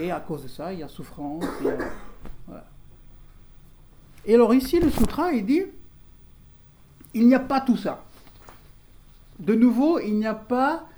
Et 0.00 0.10
à 0.10 0.20
cause 0.20 0.42
de 0.42 0.48
ça, 0.48 0.72
il 0.72 0.80
y 0.80 0.82
a 0.82 0.88
souffrance. 0.88 1.44
Et 4.24 4.34
alors 4.34 4.54
ici, 4.54 4.80
le 4.80 4.90
sutra, 4.90 5.32
il 5.32 5.46
dit, 5.46 5.62
il 7.14 7.28
n'y 7.28 7.34
a 7.34 7.40
pas 7.40 7.60
tout 7.60 7.76
ça. 7.76 8.04
De 9.38 9.54
nouveau, 9.54 10.00
il 10.00 10.18
n'y 10.18 10.26
a 10.26 10.34
pas... 10.34 10.88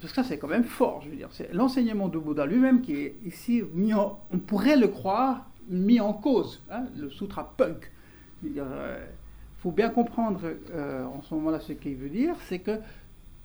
Parce 0.00 0.12
que 0.12 0.22
ça, 0.22 0.28
c'est 0.28 0.38
quand 0.38 0.48
même 0.48 0.64
fort, 0.64 1.02
je 1.04 1.10
veux 1.10 1.16
dire. 1.16 1.28
C'est 1.30 1.54
l'enseignement 1.54 2.08
de 2.08 2.18
Bouddha 2.18 2.44
lui-même 2.44 2.82
qui 2.82 2.94
est 2.94 3.16
ici 3.24 3.62
mis. 3.72 3.94
On 3.94 4.38
pourrait 4.44 4.76
le 4.76 4.88
croire 4.88 5.46
mis 5.68 6.00
en 6.00 6.12
cause. 6.12 6.60
Hein, 6.70 6.86
le 6.96 7.08
sutra 7.08 7.54
punk. 7.56 7.92
Euh, 8.44 9.06
faut 9.62 9.70
bien 9.70 9.90
comprendre 9.90 10.40
euh, 10.72 11.04
en 11.04 11.22
ce 11.22 11.32
moment-là 11.34 11.60
ce 11.60 11.72
qu'il 11.72 11.94
veut 11.94 12.08
dire, 12.08 12.34
c'est 12.48 12.58
que, 12.58 12.80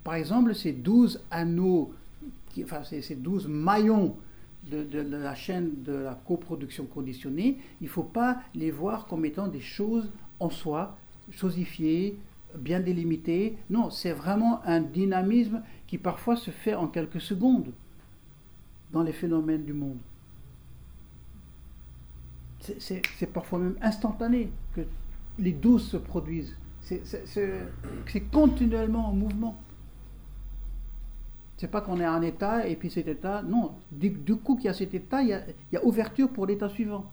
par 0.04 0.16
exemple, 0.16 0.56
ces 0.56 0.74
douze 0.74 1.24
anneaux, 1.30 1.94
qui, 2.50 2.64
enfin 2.64 2.84
ces, 2.84 3.16
douze 3.16 3.48
maillons 3.48 4.16
de, 4.72 5.00
la 5.00 5.36
chaîne 5.36 5.84
de 5.84 5.94
la 5.94 6.20
coproduction 6.26 6.86
conditionnée, 6.86 7.60
il 7.82 7.84
ne 7.84 7.90
faut 7.90 8.02
pas 8.02 8.42
les 8.56 8.72
voir 8.72 9.06
comme 9.06 9.26
étant 9.26 9.48
des 9.48 9.60
choses 9.62 10.10
en 10.40 10.50
soi, 10.50 10.98
chosifiées, 11.32 12.18
bien 12.58 12.80
délimitées. 12.80 13.56
Non, 13.70 13.92
c'est 13.92 14.12
vraiment 14.12 14.66
un 14.66 14.82
dynamisme 14.82 15.62
qui 15.86 16.00
parfois 16.00 16.36
se 16.36 16.50
fait 16.50 16.74
en 16.74 16.88
quelques 16.88 17.22
secondes 17.22 17.72
dans 18.92 19.04
les 19.04 19.14
phénomènes 19.14 19.64
du 19.64 19.74
monde. 19.74 20.00
C'est 22.80 23.32
parfois 23.32 23.60
même 23.60 23.78
instantané 23.84 24.50
que 24.74 24.82
les 25.40 25.52
douze 25.52 25.88
se 25.88 25.98
produisent. 25.98 26.56
C'est 26.82 28.22
continuellement 28.32 29.10
en 29.10 29.14
mouvement. 29.14 29.58
C'est 31.58 31.70
pas 31.70 31.82
qu'on 31.82 32.00
est 32.00 32.08
en 32.08 32.22
état 32.22 32.68
et 32.68 32.76
puis 32.76 32.90
cet 32.90 33.08
état. 33.08 33.42
Non, 33.42 33.72
du, 33.92 34.14
coup 34.36 34.56
qu'il 34.56 34.66
y 34.66 34.70
a 34.70 34.74
cet 34.74 34.94
état, 34.94 35.22
il 35.22 35.30
y 35.30 35.78
a, 35.78 35.86
ouverture 35.86 36.30
pour 36.30 36.46
l'état 36.46 36.70
suivant. 36.70 37.12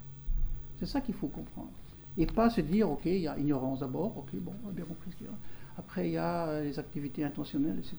C'est 0.79 0.87
ça 0.87 1.01
qu'il 1.01 1.15
faut 1.15 1.29
comprendre. 1.29 1.71
Et 2.17 2.27
pas 2.27 2.51
se 2.51 2.61
dire, 2.61 2.91
ok, 2.91 3.07
il 3.07 3.23
y 3.23 3.29
a 3.29 3.37
ignorance 3.39 3.81
d'abord, 3.81 4.17
ok, 4.19 4.35
bon, 4.35 4.53
on 4.65 4.69
a 4.69 4.73
bien 4.73 4.85
compris 4.85 5.11
ce 5.11 5.17
qu'il 5.17 5.27
y 5.27 5.31
a. 5.31 5.33
Après, 5.77 6.09
il 6.09 6.13
y 6.13 6.19
a 6.19 6.63
les 6.63 6.79
activités 6.79 7.25
intentionnelles, 7.25 7.79
etc. 7.79 7.97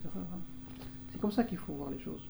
C'est 1.11 1.19
comme 1.19 1.31
ça 1.31 1.43
qu'il 1.43 1.57
faut 1.57 1.73
voir 1.73 1.89
les 1.89 1.99
choses. 1.99 2.25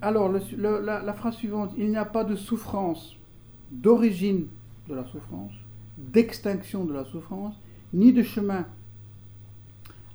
Alors, 0.00 0.32
la 0.32 1.12
phrase 1.12 1.36
suivante, 1.36 1.72
il 1.76 1.90
n'y 1.90 1.96
a 1.96 2.04
pas 2.04 2.24
de 2.24 2.34
souffrance 2.34 3.16
d'origine 3.74 4.46
de 4.88 4.94
la 4.94 5.04
souffrance, 5.04 5.52
d'extinction 5.98 6.84
de 6.84 6.92
la 6.92 7.04
souffrance, 7.04 7.54
ni 7.92 8.12
de 8.12 8.22
chemin. 8.22 8.66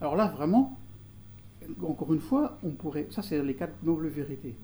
Alors 0.01 0.15
là, 0.15 0.27
vraiment, 0.27 0.77
encore 1.81 2.13
une 2.13 2.19
fois, 2.19 2.57
on 2.63 2.71
pourrait, 2.71 3.07
ça 3.11 3.21
c'est 3.21 3.41
les 3.43 3.55
quatre 3.55 3.83
nobles 3.83 4.07
vérités. 4.07 4.55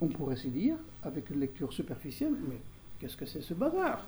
On 0.00 0.08
pourrait 0.08 0.36
se 0.36 0.48
dire, 0.48 0.76
avec 1.02 1.30
une 1.30 1.40
lecture 1.40 1.72
superficielle, 1.72 2.34
mais 2.48 2.58
qu'est-ce 2.98 3.16
que 3.16 3.26
c'est 3.26 3.42
ce 3.42 3.54
bazar? 3.54 4.06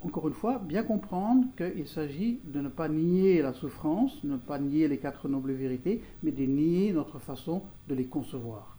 Encore 0.00 0.28
une 0.28 0.34
fois, 0.34 0.58
bien 0.58 0.84
comprendre 0.84 1.44
qu'il 1.56 1.88
s'agit 1.88 2.38
de 2.44 2.60
ne 2.60 2.68
pas 2.68 2.88
nier 2.88 3.42
la 3.42 3.52
souffrance, 3.52 4.22
ne 4.22 4.36
pas 4.36 4.58
nier 4.58 4.86
les 4.86 4.98
quatre 4.98 5.28
nobles 5.28 5.52
vérités, 5.52 6.02
mais 6.22 6.30
de 6.30 6.44
nier 6.44 6.92
notre 6.92 7.18
façon 7.18 7.62
de 7.88 7.94
les 7.94 8.04
concevoir. 8.04 8.76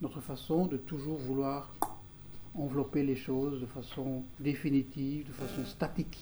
Notre 0.00 0.20
façon 0.20 0.66
de 0.66 0.78
toujours 0.78 1.18
vouloir 1.18 1.74
envelopper 2.54 3.02
les 3.02 3.16
choses 3.16 3.60
de 3.60 3.66
façon 3.66 4.22
définitive, 4.40 5.26
de 5.26 5.32
façon 5.32 5.64
statique. 5.66 6.18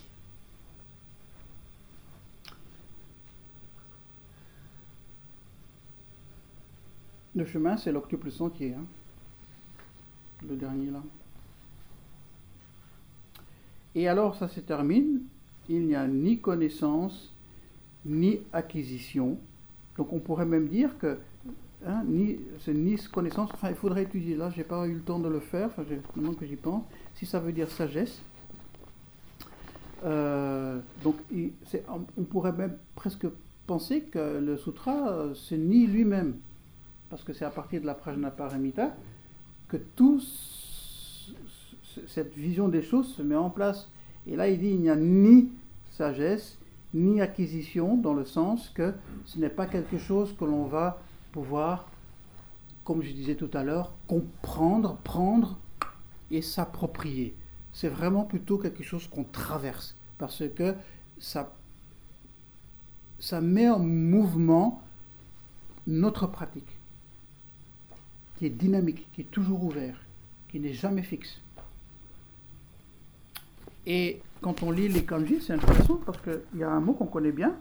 Le 7.37 7.45
chemin, 7.45 7.77
c'est 7.77 7.93
l'octuple 7.93 8.31
sentier. 8.33 8.75
hein. 8.75 8.85
Le 10.49 10.57
dernier 10.57 10.91
là. 10.91 11.03
Et 13.95 14.09
alors, 14.09 14.35
ça 14.37 14.49
se 14.49 14.61
termine. 14.61 15.21
Il 15.69 15.87
n'y 15.87 15.95
a 15.95 16.07
ni 16.07 16.39
connaissance, 16.41 17.33
ni 18.05 18.41
acquisition. 18.53 19.39
Donc, 19.97 20.13
on 20.13 20.19
pourrait 20.19 20.45
même 20.47 20.69
dire 20.69 20.99
que 20.99 21.19
hein, 21.87 22.03
ni, 22.07 22.39
c'est 22.61 22.75
ni 22.75 22.97
connaissance. 22.97 23.51
Enfin, 23.55 23.71
il 23.71 23.77
faudrait 23.77 24.03
étudier. 24.03 24.37
Là, 24.37 24.51
j'ai 24.51 24.65
pas 24.65 24.87
eu 24.87 24.95
le 24.95 25.01
temps 25.01 25.19
de 25.19 25.29
le 25.29 25.41
faire. 25.41 25.67
Enfin, 25.69 25.85
maintenant 26.17 26.35
que 26.35 26.45
j'y 26.47 26.57
pense, 26.57 26.83
si 27.15 27.25
ça 27.27 27.41
veut 27.41 27.53
dire 27.53 27.71
sagesse. 27.71 28.21
Euh, 30.05 30.81
donc, 31.03 31.17
il- 31.33 31.53
on 32.19 32.23
pourrait 32.25 32.53
même 32.53 32.77
presque 32.95 33.27
penser 33.67 34.03
que 34.03 34.39
le 34.39 34.57
sutra, 34.59 35.09
euh, 35.09 35.35
c'est 35.35 35.57
ni 35.57 35.87
lui-même, 35.87 36.35
parce 37.09 37.23
que 37.25 37.33
c'est 37.33 37.47
à 37.47 37.51
partir 37.51 37.81
de 37.81 37.87
la 37.87 37.95
prajnaparamita 37.95 38.95
que 39.69 39.79
ce- 40.19 40.64
cette 42.07 42.35
vision 42.35 42.69
des 42.69 42.83
choses 42.83 43.15
se 43.15 43.23
met 43.23 43.37
en 43.37 43.51
place. 43.51 43.89
Et 44.27 44.37
là, 44.37 44.49
il 44.49 44.59
dit 44.59 44.71
il 44.71 44.81
n'y 44.81 44.91
a 44.91 44.97
ni 44.97 45.51
sagesse, 45.91 46.59
ni 46.93 47.21
acquisition, 47.21 47.97
dans 47.97 48.15
le 48.15 48.25
sens 48.25 48.71
que 48.71 48.95
ce 49.27 49.39
n'est 49.39 49.49
pas 49.49 49.67
quelque 49.67 49.99
chose 49.99 50.35
que 50.39 50.45
l'on 50.45 50.65
va 50.65 51.01
pouvoir, 51.33 51.89
comme 52.85 53.03
je 53.03 53.13
disais 53.13 53.35
tout 53.35 53.51
à 53.53 53.65
l'heure, 53.65 53.93
comprendre, 54.07 54.97
prendre 55.05 55.59
et 56.31 56.43
s'approprier. 56.43 57.35
C'est 57.73 57.89
vraiment 57.89 58.25
plutôt 58.25 58.59
quelque 58.59 58.85
chose 58.85 59.09
qu'on 59.09 59.25
traverse, 59.25 59.97
parce 60.19 60.45
que 60.55 60.75
ça, 61.19 61.55
ça 63.19 63.41
met 63.41 63.69
en 63.69 63.81
mouvement 63.81 64.83
notre 65.87 66.27
pratique, 66.27 66.79
qui 68.39 68.47
est 68.47 68.51
dynamique, 68.51 69.09
qui 69.13 69.23
est 69.23 69.31
toujours 69.31 69.65
ouvert, 69.65 70.01
qui 70.49 70.61
n'est 70.61 70.73
jamais 70.73 71.03
fixe. 71.03 71.41
Et 73.87 74.23
quand 74.41 74.63
on 74.63 74.71
lit 74.71 74.89
les 74.89 75.05
kanji, 75.05 75.41
c'est 75.41 75.53
intéressant 75.53 76.01
parce 76.05 76.19
qu'il 76.21 76.41
y 76.61 76.63
a 76.63 76.71
un 76.71 76.81
mot 76.81 76.95
qu'on 76.95 77.07
connaît 77.07 77.33
bien, 77.33 77.55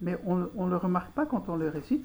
mais 0.00 0.18
on 0.26 0.36
ne 0.36 0.70
le 0.70 0.76
remarque 0.76 1.10
pas 1.12 1.26
quand 1.26 1.48
on 1.48 1.56
le 1.56 1.68
récite. 1.68 2.04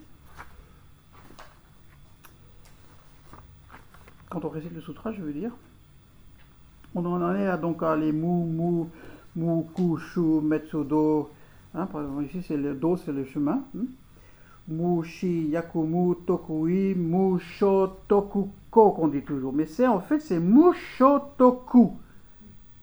Quand 4.29 4.43
on 4.45 4.49
récite 4.49 4.73
le 4.73 4.81
sutra, 4.81 5.11
je 5.11 5.21
veux 5.21 5.33
dire. 5.33 5.51
On 6.95 7.05
en 7.05 7.35
est 7.35 7.57
donc 7.57 7.81
à 7.83 7.95
les 7.95 8.11
mu, 8.11 8.45
mu, 8.45 8.85
mu, 9.35 9.63
ku, 9.75 9.97
shu, 9.97 10.41
metsu, 10.41 10.83
do. 10.83 11.29
Hein, 11.73 11.87
par 11.87 12.01
exemple, 12.01 12.25
ici, 12.25 12.43
c'est 12.47 12.57
le 12.57 12.75
do, 12.75 12.97
c'est 12.97 13.11
le 13.11 13.25
chemin. 13.25 13.63
hein. 13.75 13.85
Mu, 14.67 15.03
shi, 15.03 15.47
yaku, 15.47 15.83
mu, 15.83 16.15
tokui, 16.25 16.93
mu, 16.95 17.39
toku, 18.07 18.49
ko, 18.69 18.91
qu'on 18.91 19.07
dit 19.07 19.23
toujours. 19.23 19.53
Mais 19.53 19.65
c'est 19.65 19.87
en 19.87 19.99
fait, 19.99 20.19
c'est 20.19 20.39
mu, 20.39 20.73
sho, 20.97 21.19
toku 21.37 21.93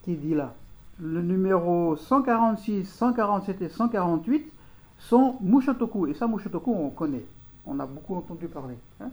qui 0.02 0.16
dit 0.16 0.34
là. 0.34 0.54
Le 1.02 1.22
numéro 1.22 1.96
146, 1.96 2.84
147 2.84 3.62
et 3.62 3.68
148 3.68 4.52
sont 4.98 5.36
Mushotoku. 5.40 6.06
Et 6.08 6.14
ça, 6.14 6.26
Mushotoku, 6.26 6.72
on 6.74 6.90
connaît. 6.90 7.24
On 7.66 7.78
a 7.80 7.86
beaucoup 7.86 8.14
entendu 8.16 8.46
parler. 8.48 8.76
hein. 9.00 9.10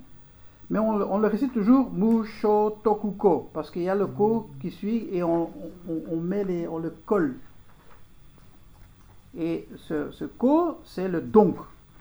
Mais 0.70 0.80
on, 0.80 0.98
le- 0.98 1.28
récite 1.28 1.54
toujours 1.54 1.90
Mushotokuko, 1.92 3.50
parce 3.54 3.72
qu'il 3.72 3.84
y 3.84 3.90
a 3.90 3.96
le 3.96 4.06
ko 4.08 4.50
qui 4.60 4.70
suit 4.72 5.08
et 5.14 5.24
on, 5.24 5.50
on- 5.88 6.18
met 6.18 6.44
les, 6.44 6.68
on 6.68 6.78
le 6.80 6.90
colle. 7.06 7.36
Et 9.38 9.66
ce, 9.88 10.12
ce 10.12 10.26
ko, 10.26 10.80
c'est 10.84 11.08
le 11.08 11.22
donc. 11.22 11.56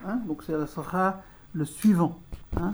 hein. 0.05 0.19
Donc 0.27 0.43
ce 0.43 0.67
sera 0.67 1.19
le 1.53 1.65
suivant. 1.65 2.19
hein. 2.61 2.73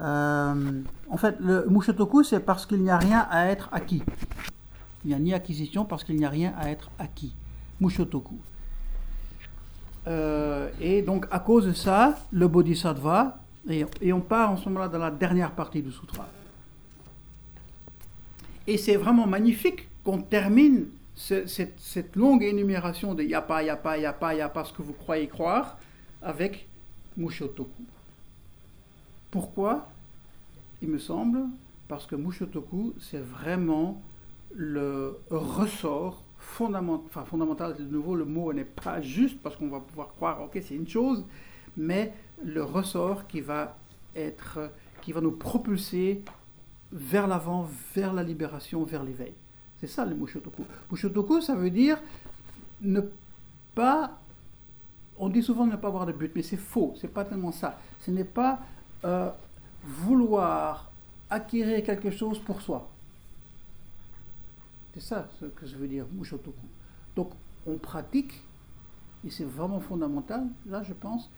Euh, 0.00 0.82
en 1.10 1.16
fait, 1.16 1.36
le 1.40 1.66
Mushotoku, 1.68 2.22
c'est 2.22 2.38
parce 2.40 2.64
qu'il 2.66 2.80
n'y 2.82 2.90
a 2.90 2.98
rien 2.98 3.26
à 3.28 3.46
être 3.46 3.68
acquis. 3.72 4.04
Il 5.04 5.08
n'y 5.08 5.14
a 5.14 5.18
ni 5.18 5.32
acquisition 5.34 5.84
parce 5.84 6.04
qu'il 6.04 6.16
n'y 6.16 6.24
a 6.24 6.30
rien 6.30 6.52
à 6.58 6.70
être 6.70 6.90
acquis. 6.98 7.34
Mushotoku. 7.80 8.36
Euh, 10.06 10.70
et 10.80 11.02
donc, 11.02 11.26
à 11.30 11.38
cause 11.38 11.66
de 11.66 11.72
ça, 11.72 12.18
le 12.32 12.48
Bodhisattva, 12.48 13.38
et, 13.68 14.12
on 14.12 14.20
part 14.20 14.50
en 14.50 14.56
ce 14.56 14.68
moment-là 14.68 14.88
dans 14.88 14.98
la 14.98 15.10
dernière 15.10 15.52
partie 15.52 15.82
du 15.82 15.92
sutra. 15.92 16.26
Et 18.66 18.78
c'est 18.78 18.96
vraiment 18.96 19.26
magnifique 19.26 19.88
qu'on 20.04 20.18
termine 20.20 20.86
ce- 21.14 21.46
cette, 21.46 21.78
cette 21.78 22.16
longue 22.16 22.42
énumération 22.42 23.14
de 23.14 23.22
yapa, 23.22 23.62
yapa, 23.62 23.98
yapa, 23.98 24.34
yapa, 24.34 24.64
ce 24.64 24.72
que 24.72 24.82
vous 24.82 24.92
croyez 24.94 25.26
croire, 25.28 25.78
avec 26.22 26.66
Mushotoku. 27.16 27.82
Pourquoi? 29.30 29.88
Il 30.80 30.88
me 30.88 30.98
semble, 30.98 31.40
parce 31.88 32.06
que 32.06 32.16
Mushotoku, 32.16 32.94
c'est 33.00 33.22
vraiment 33.22 34.00
le 34.54 35.18
ressort 35.30 36.24
fondamental, 36.38 37.06
enfin 37.06 37.24
fondamental, 37.24 37.76
de 37.76 37.84
nouveau 37.84 38.14
le 38.14 38.24
mot 38.24 38.52
n'est 38.52 38.64
pas 38.64 39.00
juste 39.00 39.40
parce 39.42 39.56
qu'on 39.56 39.68
va 39.68 39.80
pouvoir 39.80 40.08
croire, 40.14 40.42
ok 40.42 40.58
c'est 40.62 40.74
une 40.74 40.88
chose, 40.88 41.24
mais 41.76 42.12
le 42.44 42.62
ressort 42.62 43.26
qui 43.26 43.40
va 43.40 43.76
être, 44.16 44.70
qui 45.02 45.12
va 45.12 45.20
nous 45.20 45.32
propulser 45.32 46.22
vers 46.92 47.26
l'avant, 47.26 47.68
vers 47.94 48.12
la 48.14 48.22
libération, 48.22 48.82
vers 48.84 49.04
l'éveil. 49.04 49.34
C'est 49.80 49.86
ça 49.86 50.04
le 50.04 50.14
Mushotoku. 50.14 50.64
Mushotoku, 50.90 51.40
ça 51.40 51.54
veut 51.54 51.70
dire 51.70 51.98
ne 52.80 53.00
pas, 53.74 54.18
on 55.18 55.28
dit 55.28 55.42
souvent 55.42 55.66
ne 55.66 55.76
pas 55.76 55.88
avoir 55.88 56.06
de 56.06 56.12
but, 56.12 56.32
mais 56.34 56.42
c'est 56.42 56.56
faux, 56.56 56.94
c'est 57.00 57.12
pas 57.12 57.24
tellement 57.24 57.52
ça. 57.52 57.78
Ce 58.00 58.10
n'est 58.10 58.24
pas 58.24 58.60
euh, 59.04 59.30
vouloir 59.84 60.90
acquérir 61.30 61.82
quelque 61.84 62.10
chose 62.10 62.38
pour 62.38 62.60
soi. 62.60 62.88
C'est 64.94 65.02
ça 65.02 65.28
ce 65.40 65.46
que 65.46 65.66
je 65.66 65.76
veux 65.76 65.88
dire, 65.88 66.06
Mushotoku. 66.12 66.66
Donc, 67.16 67.30
on 67.66 67.76
pratique, 67.76 68.42
et 69.26 69.30
c'est 69.30 69.44
vraiment 69.44 69.80
fondamental, 69.80 70.46
là 70.66 70.82
je 70.82 70.92
pense, 70.92 71.30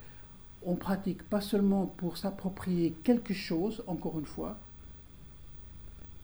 on 0.65 0.77
pratique 0.77 1.23
pas 1.23 1.41
seulement 1.41 1.87
pour 1.87 2.17
s'approprier 2.17 2.93
quelque 3.03 3.35
chose, 3.35 3.83
encore 3.87 4.19
une 4.19 4.27
fois, 4.27 4.59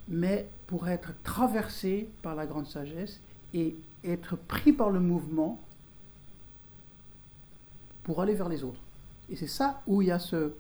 mais 0.09 0.49
pour 0.66 0.89
être 0.89 1.12
traversé 1.22 2.09
par 2.22 2.35
la 2.35 2.47
grande 2.47 2.66
sagesse 2.66 3.20
et 3.55 3.74
être 4.05 4.37
pris 4.37 4.72
par 4.72 4.91
le 4.91 5.01
mouvement 5.01 5.61
pour 8.05 8.20
aller 8.22 8.35
vers 8.35 8.49
les 8.49 8.62
autres. 8.62 8.81
Et 9.29 9.37
c'est 9.37 9.49
ça 9.49 9.83
où 9.87 10.03
il 10.03 10.09
y 10.09 10.11
a 10.12 10.18
ce, 10.18 10.53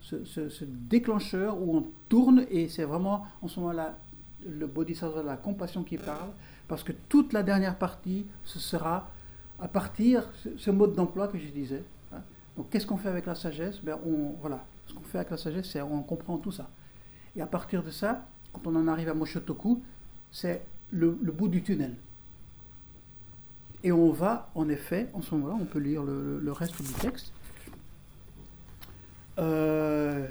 ce, 0.00 0.64
déclencheur, 0.64 1.60
où 1.60 1.76
on 1.76 1.86
tourne, 2.08 2.46
et 2.50 2.68
c'est 2.68 2.84
vraiment 2.84 3.26
en 3.42 3.48
ce 3.48 3.58
moment-là 3.60 3.98
le 4.46 4.66
bodhisattva 4.66 5.22
de 5.22 5.26
la 5.26 5.36
compassion 5.36 5.82
qui 5.82 5.96
parle, 5.98 6.30
parce 6.68 6.82
que 6.82 6.92
toute 7.08 7.32
la 7.32 7.42
dernière 7.42 7.76
partie, 7.76 8.26
ce 8.44 8.58
sera 8.58 9.08
à 9.60 9.68
partir, 9.68 10.24
ce, 10.56 10.70
mode 10.70 10.94
d'emploi 10.94 11.28
que 11.28 11.38
je 11.38 11.48
disais. 11.48 11.82
hein. 12.12 12.20
Donc 12.56 12.70
qu'est-ce 12.70 12.86
qu'on 12.86 12.96
fait 12.96 13.08
avec 13.08 13.26
la 13.26 13.34
sagesse? 13.34 13.80
Ben, 13.82 13.98
on, 14.06 14.34
Voilà, 14.40 14.64
ce 14.86 14.94
qu'on 14.94 15.00
fait 15.02 15.18
avec 15.18 15.30
la 15.30 15.36
sagesse, 15.36 15.70
c'est 15.70 15.82
on 15.82 16.02
comprend 16.02 16.38
tout 16.38 16.52
ça. 16.52 16.68
Et 17.36 17.42
à 17.42 17.46
partir 17.46 17.82
de 17.82 17.90
ça, 17.90 18.26
quand 18.52 18.66
on 18.66 18.76
en 18.76 18.88
arrive 18.88 19.08
à 19.08 19.14
Moshotoku, 19.14 19.82
c'est 20.30 20.62
le, 20.90 21.18
le 21.22 21.32
bout 21.32 21.48
du 21.48 21.62
tunnel. 21.62 21.94
Et 23.84 23.92
on 23.92 24.10
va, 24.10 24.50
en 24.54 24.68
effet, 24.68 25.08
en 25.12 25.22
ce 25.22 25.34
moment-là, 25.36 25.56
on 25.60 25.64
peut 25.64 25.78
lire 25.78 26.02
le, 26.02 26.40
le 26.40 26.52
reste 26.52 26.80
du 26.82 26.92
texte. 26.94 27.32
Euh, 29.38 30.26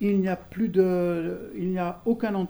il 0.00 0.20
n'y 0.20 0.28
a 0.28 0.36
plus 0.36 0.68
de, 0.68 1.52
il 1.56 1.70
n'y 1.70 1.78
a 1.78 2.00
aucun 2.04 2.46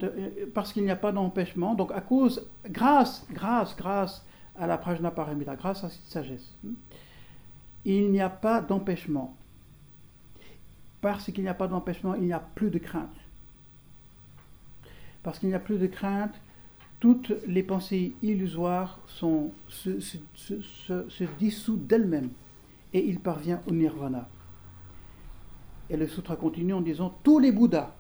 parce 0.55 0.73
qu'il 0.73 0.85
n'y 0.85 0.91
a 0.91 0.97
pas 0.97 1.13
d'empêchement. 1.13 1.75
Donc 1.75 1.93
à 1.93 2.01
cause, 2.01 2.47
grâce, 2.69 3.27
grâce, 3.33 3.77
grâce 3.77 4.25
à 4.57 4.67
la 4.67 4.79
prajna 4.79 5.11
paramita, 5.11 5.57
grâce 5.57 5.85
à 5.85 5.91
cette 5.91 6.07
sagesse, 6.07 6.55
il 7.85 8.11
n'y 8.11 8.21
a 8.21 8.31
pas 8.31 8.61
d'empêchement. 8.61 9.37
Parce 11.01 11.31
qu'il 11.31 11.43
n'y 11.43 11.51
a 11.51 11.55
pas 11.55 11.69
d'empêchement, 11.69 12.15
il 12.15 12.23
n'y 12.23 12.33
a 12.33 12.41
plus 12.41 12.71
de 12.71 12.79
crainte. 12.79 13.15
Parce 15.23 15.39
qu'il 15.39 15.51
n'y 15.51 15.55
a 15.55 15.61
plus 15.61 15.79
de 15.79 15.87
crainte, 15.87 16.35
toutes 16.99 17.35
les 17.47 17.63
pensées 17.63 18.15
illusoires 18.23 18.99
se, 19.07 19.51
se, 19.69 21.25
dissouent 21.39 21.77
d'elles-mêmes 21.77 22.31
et 22.95 23.07
il 23.07 23.21
parvient 23.21 23.61
au 23.67 23.73
nirvana. 23.73 24.29
Et 25.95 25.97
le 25.97 26.09
sutra 26.09 26.35
continue 26.35 26.73
en 26.73 26.81
disant 26.81 27.17
tous 27.23 27.39
les 27.39 27.53
Bouddhas, 27.53 27.95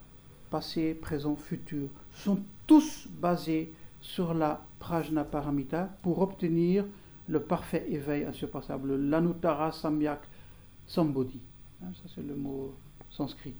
passé, 0.50 0.94
présent, 0.94 1.36
futur, 1.36 1.86
sont 2.12 2.40
tous 2.66 3.06
basés 3.20 3.72
sur 4.00 4.34
la 4.34 4.66
prajna 4.80 5.22
paramita 5.22 5.90
pour 6.02 6.20
obtenir 6.20 6.86
le 7.28 7.38
parfait 7.38 7.86
éveil 7.88 8.24
insurpassable, 8.24 8.96
l'anuttara 8.96 9.70
samyak 9.70 10.18
sambodhi. 10.88 11.38
Hein, 11.84 11.92
ça 11.94 12.10
c'est 12.12 12.26
le 12.26 12.34
mot 12.34 12.74
sanskrit. 13.10 13.54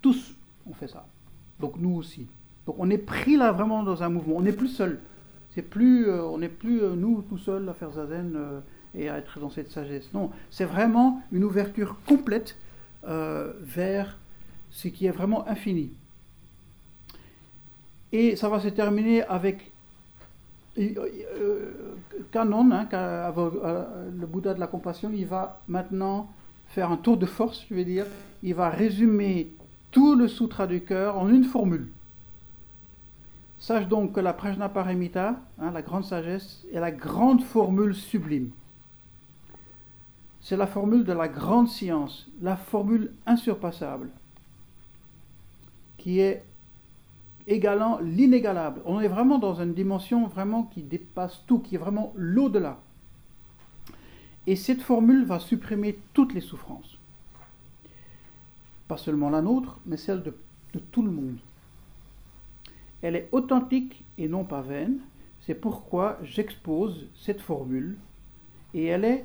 Tous 0.00 0.32
ont 0.64 0.74
fait 0.74 0.86
ça. 0.86 1.04
Donc 1.58 1.76
nous 1.76 1.96
aussi. 1.96 2.28
Donc 2.64 2.76
on 2.78 2.88
est 2.90 2.98
pris 2.98 3.36
là 3.36 3.50
vraiment 3.50 3.82
dans 3.82 4.04
un 4.04 4.08
mouvement. 4.08 4.36
On 4.36 4.42
n'est 4.42 4.52
plus 4.52 4.68
seul. 4.68 5.00
C'est 5.50 5.62
plus, 5.62 6.06
euh, 6.06 6.22
on 6.22 6.38
n'est 6.38 6.48
plus 6.48 6.80
euh, 6.80 6.94
nous 6.94 7.22
tout 7.22 7.38
seuls 7.38 7.68
à 7.68 7.74
faire 7.74 7.90
zazen 7.90 8.34
euh, 8.36 8.60
et 8.94 9.08
à 9.08 9.18
être 9.18 9.40
dans 9.40 9.50
cette 9.50 9.72
sagesse. 9.72 10.08
Non, 10.14 10.30
c'est 10.48 10.64
vraiment 10.64 11.22
une 11.32 11.42
ouverture 11.42 11.96
complète 12.06 12.56
euh, 13.06 13.52
vers 13.60 14.18
ce 14.70 14.88
qui 14.88 15.06
est 15.06 15.10
vraiment 15.10 15.46
infini. 15.48 15.90
Et 18.12 18.36
ça 18.36 18.48
va 18.48 18.60
se 18.60 18.68
terminer 18.68 19.22
avec 19.24 19.72
euh, 20.78 21.72
Canon, 22.32 22.70
hein, 22.72 22.88
euh, 22.92 24.10
le 24.18 24.26
Bouddha 24.26 24.54
de 24.54 24.60
la 24.60 24.66
compassion, 24.66 25.10
il 25.14 25.26
va 25.26 25.60
maintenant 25.68 26.28
faire 26.68 26.90
un 26.90 26.96
tour 26.96 27.16
de 27.16 27.26
force, 27.26 27.64
je 27.68 27.74
vais 27.74 27.84
dire. 27.84 28.06
Il 28.42 28.54
va 28.54 28.70
résumer 28.70 29.48
tout 29.90 30.16
le 30.16 30.26
sutra 30.26 30.66
du 30.66 30.80
cœur 30.80 31.18
en 31.18 31.28
une 31.28 31.44
formule. 31.44 31.88
Sache 33.58 33.86
donc 33.86 34.12
que 34.12 34.20
la 34.20 34.32
Prajnaparamita, 34.32 35.36
hein, 35.60 35.70
la 35.70 35.82
grande 35.82 36.04
sagesse, 36.04 36.64
est 36.72 36.80
la 36.80 36.90
grande 36.90 37.42
formule 37.42 37.94
sublime. 37.94 38.50
C'est 40.44 40.58
la 40.58 40.66
formule 40.66 41.04
de 41.04 41.12
la 41.14 41.26
grande 41.26 41.70
science, 41.70 42.28
la 42.42 42.54
formule 42.54 43.10
insurpassable, 43.24 44.10
qui 45.96 46.20
est 46.20 46.44
égalant 47.46 47.98
l'inégalable. 48.02 48.82
On 48.84 49.00
est 49.00 49.08
vraiment 49.08 49.38
dans 49.38 49.54
une 49.54 49.72
dimension 49.72 50.26
vraiment 50.26 50.64
qui 50.64 50.82
dépasse 50.82 51.40
tout, 51.46 51.60
qui 51.60 51.76
est 51.76 51.78
vraiment 51.78 52.12
l'au-delà. 52.14 52.78
Et 54.46 54.54
cette 54.54 54.82
formule 54.82 55.24
va 55.24 55.40
supprimer 55.40 55.98
toutes 56.12 56.34
les 56.34 56.42
souffrances. 56.42 56.98
Pas 58.86 58.98
seulement 58.98 59.30
la 59.30 59.40
nôtre, 59.40 59.78
mais 59.86 59.96
celle 59.96 60.22
de, 60.22 60.36
de 60.74 60.78
tout 60.78 61.00
le 61.00 61.10
monde. 61.10 61.38
Elle 63.00 63.16
est 63.16 63.30
authentique 63.32 64.04
et 64.18 64.28
non 64.28 64.44
pas 64.44 64.60
vaine. 64.60 64.98
C'est 65.46 65.54
pourquoi 65.54 66.18
j'expose 66.22 67.06
cette 67.16 67.40
formule. 67.40 67.96
Et 68.74 68.84
elle 68.84 69.06
est 69.06 69.24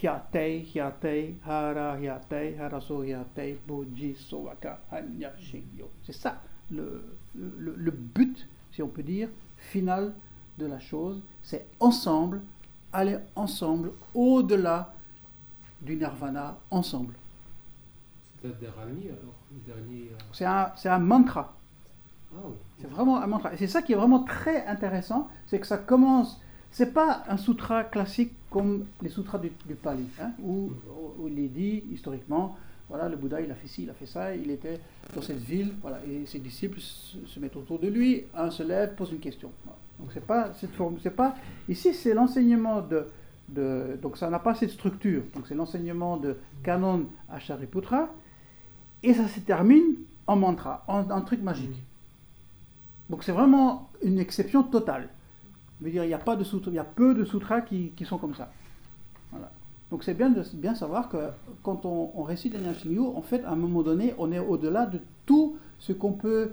hyatei, 0.00 0.64
hyatei, 0.74 1.36
hara, 1.44 1.96
hyatei, 1.98 2.56
haraso, 2.58 3.02
hyatei, 3.02 3.58
boji, 3.66 4.14
sovaka, 4.16 4.80
hanya, 4.90 5.32
shingyo. 5.38 5.90
C'est 6.02 6.12
ça 6.12 6.40
le, 6.70 7.04
le, 7.34 7.74
le, 7.76 7.90
but, 7.90 8.46
si 8.72 8.82
on 8.82 8.88
peut 8.88 9.02
dire, 9.02 9.28
final 9.56 10.14
de 10.58 10.66
la 10.66 10.78
chose. 10.78 11.20
C'est 11.42 11.66
ensemble, 11.80 12.40
aller 12.92 13.18
ensemble, 13.36 13.92
au-delà 14.14 14.94
du 15.82 15.96
nirvana, 15.96 16.58
ensemble. 16.70 17.14
C'est 18.40 18.48
un 18.48 18.52
dernier 18.52 19.10
alors 19.10 19.34
le 19.52 19.72
dernier, 19.72 20.10
euh... 20.12 20.66
C'est 20.72 20.88
un, 20.88 20.98
mantra. 20.98 21.54
Ah. 22.34 22.38
C'est 22.80 22.88
vraiment 22.88 23.20
un 23.20 23.26
mantra. 23.26 23.52
Et 23.52 23.56
c'est 23.56 23.66
ça 23.66 23.82
qui 23.82 23.92
est 23.92 23.96
vraiment 23.96 24.22
très 24.22 24.64
intéressant, 24.66 25.28
c'est 25.46 25.58
que 25.58 25.66
ça 25.66 25.78
commence. 25.78 26.40
C'est 26.70 26.92
pas 26.92 27.24
un 27.28 27.36
sutra 27.36 27.84
classique 27.84 28.32
comme 28.48 28.86
les 29.02 29.08
sutras 29.08 29.38
du, 29.38 29.50
du 29.66 29.74
Pali, 29.74 30.04
hein, 30.20 30.30
où, 30.42 30.70
où, 31.18 31.28
il 31.28 31.38
est 31.38 31.48
dit 31.48 31.84
historiquement, 31.92 32.56
voilà, 32.88 33.08
le 33.08 33.16
Bouddha 33.16 33.40
il 33.40 33.50
a 33.50 33.54
fait 33.54 33.68
ci, 33.68 33.84
il 33.84 33.90
a 33.90 33.94
fait 33.94 34.06
ça, 34.06 34.34
il 34.34 34.50
était 34.50 34.80
dans 35.14 35.22
cette 35.22 35.38
ville, 35.38 35.72
voilà, 35.80 36.00
et 36.04 36.26
ses 36.26 36.38
disciples 36.38 36.80
se, 36.80 37.40
mettent 37.40 37.56
autour 37.56 37.78
de 37.78 37.88
lui, 37.88 38.24
un 38.34 38.50
se 38.50 38.62
lève, 38.62 38.94
pose 38.94 39.12
une 39.12 39.20
question. 39.20 39.50
Donc 39.98 40.10
c'est 40.12 40.26
pas 40.26 40.52
cette 40.54 40.72
forme, 40.72 40.96
c'est 41.02 41.14
pas 41.14 41.36
ici 41.68 41.94
c'est 41.94 42.14
l'enseignement 42.14 42.80
de, 42.80 43.06
de, 43.48 43.98
donc 44.02 44.16
ça 44.16 44.30
n'a 44.30 44.38
pas 44.38 44.54
cette 44.54 44.70
structure, 44.70 45.22
donc 45.34 45.46
c'est 45.46 45.54
l'enseignement 45.54 46.16
de 46.16 46.36
Canon 46.62 47.06
à 47.28 47.38
Shariputra, 47.38 48.08
et 49.02 49.14
ça 49.14 49.28
se 49.28 49.40
termine 49.40 49.96
en 50.26 50.36
mantra, 50.36 50.84
en 50.88 51.08
un 51.10 51.20
truc 51.20 51.42
magique. 51.42 51.82
Donc 53.08 53.24
c'est 53.24 53.32
vraiment 53.32 53.90
une 54.02 54.18
exception 54.18 54.62
totale. 54.62 55.08
Je 55.80 55.86
veux 55.86 55.90
dire, 55.90 56.04
il 56.04 56.10
y 56.10 56.14
a 56.14 56.18
peu 56.18 57.14
de 57.14 57.24
sutras 57.24 57.62
qui, 57.62 57.92
sont 58.04 58.18
comme 58.18 58.34
ça. 58.34 58.50
Donc 59.90 60.04
c'est 60.04 60.14
bien 60.14 60.30
de 60.30 60.42
bien 60.54 60.74
savoir 60.74 61.08
que 61.08 61.16
quand 61.62 61.84
on, 61.84 62.12
on 62.14 62.22
récite 62.22 62.52
les 62.52 62.60
Nyingshingyu, 62.60 63.00
en 63.00 63.22
fait, 63.22 63.44
à 63.44 63.50
un 63.50 63.56
moment 63.56 63.82
donné, 63.82 64.14
on 64.18 64.30
est 64.30 64.38
au-delà 64.38 64.86
de 64.86 65.00
tout 65.26 65.56
ce 65.78 65.92
qu'on 65.92 66.12
peut 66.12 66.52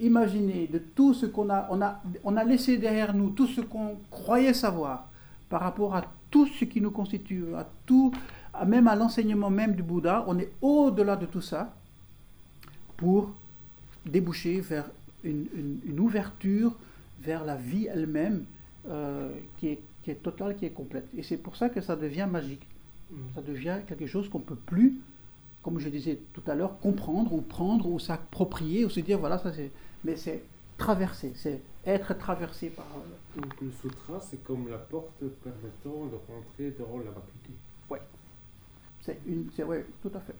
imaginer, 0.00 0.66
de 0.66 0.78
tout 0.78 1.14
ce 1.14 1.26
qu'on 1.26 1.48
a, 1.48 1.68
on 2.24 2.36
a, 2.36 2.44
laissé 2.44 2.76
derrière 2.76 3.14
nous, 3.14 3.30
tout 3.30 3.46
ce 3.46 3.60
qu'on 3.60 3.96
croyait 4.10 4.52
savoir 4.52 5.08
par 5.48 5.60
rapport 5.60 5.94
à 5.94 6.04
tout 6.30 6.46
ce 6.46 6.64
qui 6.64 6.80
nous 6.80 6.90
constitue, 6.90 7.54
à 7.56 7.66
tout, 7.86 8.12
même 8.66 8.88
à 8.88 8.96
l'enseignement 8.96 9.48
même 9.48 9.74
du 9.74 9.82
Bouddha, 9.82 10.24
on 10.26 10.38
est 10.38 10.50
au-delà 10.60 11.16
de 11.16 11.26
tout 11.26 11.40
ça 11.40 11.72
pour 12.96 13.30
déboucher 14.04 14.60
vers 14.60 14.86
une 15.24 15.98
ouverture 15.98 16.72
vers 17.22 17.44
la 17.44 17.56
vie 17.56 17.86
elle-même 17.86 18.44
euh, 18.88 19.30
qui, 19.58 19.68
est, 19.68 19.80
qui, 20.02 20.10
est, 20.10 20.22
totale, 20.22 20.56
qui 20.56 20.66
est 20.66 20.70
complète. 20.70 21.06
Et 21.16 21.22
c'est 21.22 21.36
pour 21.36 21.56
ça 21.56 21.68
que 21.68 21.80
ça 21.80 21.96
devient 21.96 22.28
magique. 22.30 22.66
Mm. 23.10 23.16
Ça 23.34 23.42
devient 23.42 23.78
quelque 23.86 24.06
chose 24.06 24.28
qu'on 24.28 24.38
ne 24.38 24.44
peut 24.44 24.54
plus, 24.54 25.00
comme 25.62 25.78
je 25.78 25.88
disais 25.88 26.20
tout 26.32 26.42
à 26.46 26.54
l'heure, 26.54 26.78
comprendre 26.78 27.32
ou 27.32 27.40
prendre 27.40 27.88
ou 27.88 27.98
s'approprier 27.98 28.84
ou 28.84 28.90
se 28.90 29.00
dire 29.00 29.18
voilà, 29.18 29.38
ça 29.38 29.52
c'est. 29.52 29.70
Mais 30.04 30.16
c'est 30.16 30.42
traverser, 30.78 31.32
c'est 31.34 31.60
être 31.84 32.16
traversé 32.16 32.68
par. 32.70 32.86
Donc 33.36 33.60
le 33.60 33.70
sutra, 33.70 34.20
c'est 34.20 34.42
comme 34.44 34.68
la 34.68 34.78
porte 34.78 35.24
permettant 35.42 36.06
de 36.06 36.16
rentrer 36.32 36.74
dans 36.78 36.98
la 36.98 37.10
vacuité. 37.10 37.50
Oui. 37.90 37.98
C'est 39.00 39.18
une. 39.26 39.48
C'est, 39.56 39.64
ouais, 39.64 39.84
tout 40.02 40.12
à 40.14 40.20
fait. 40.20 40.34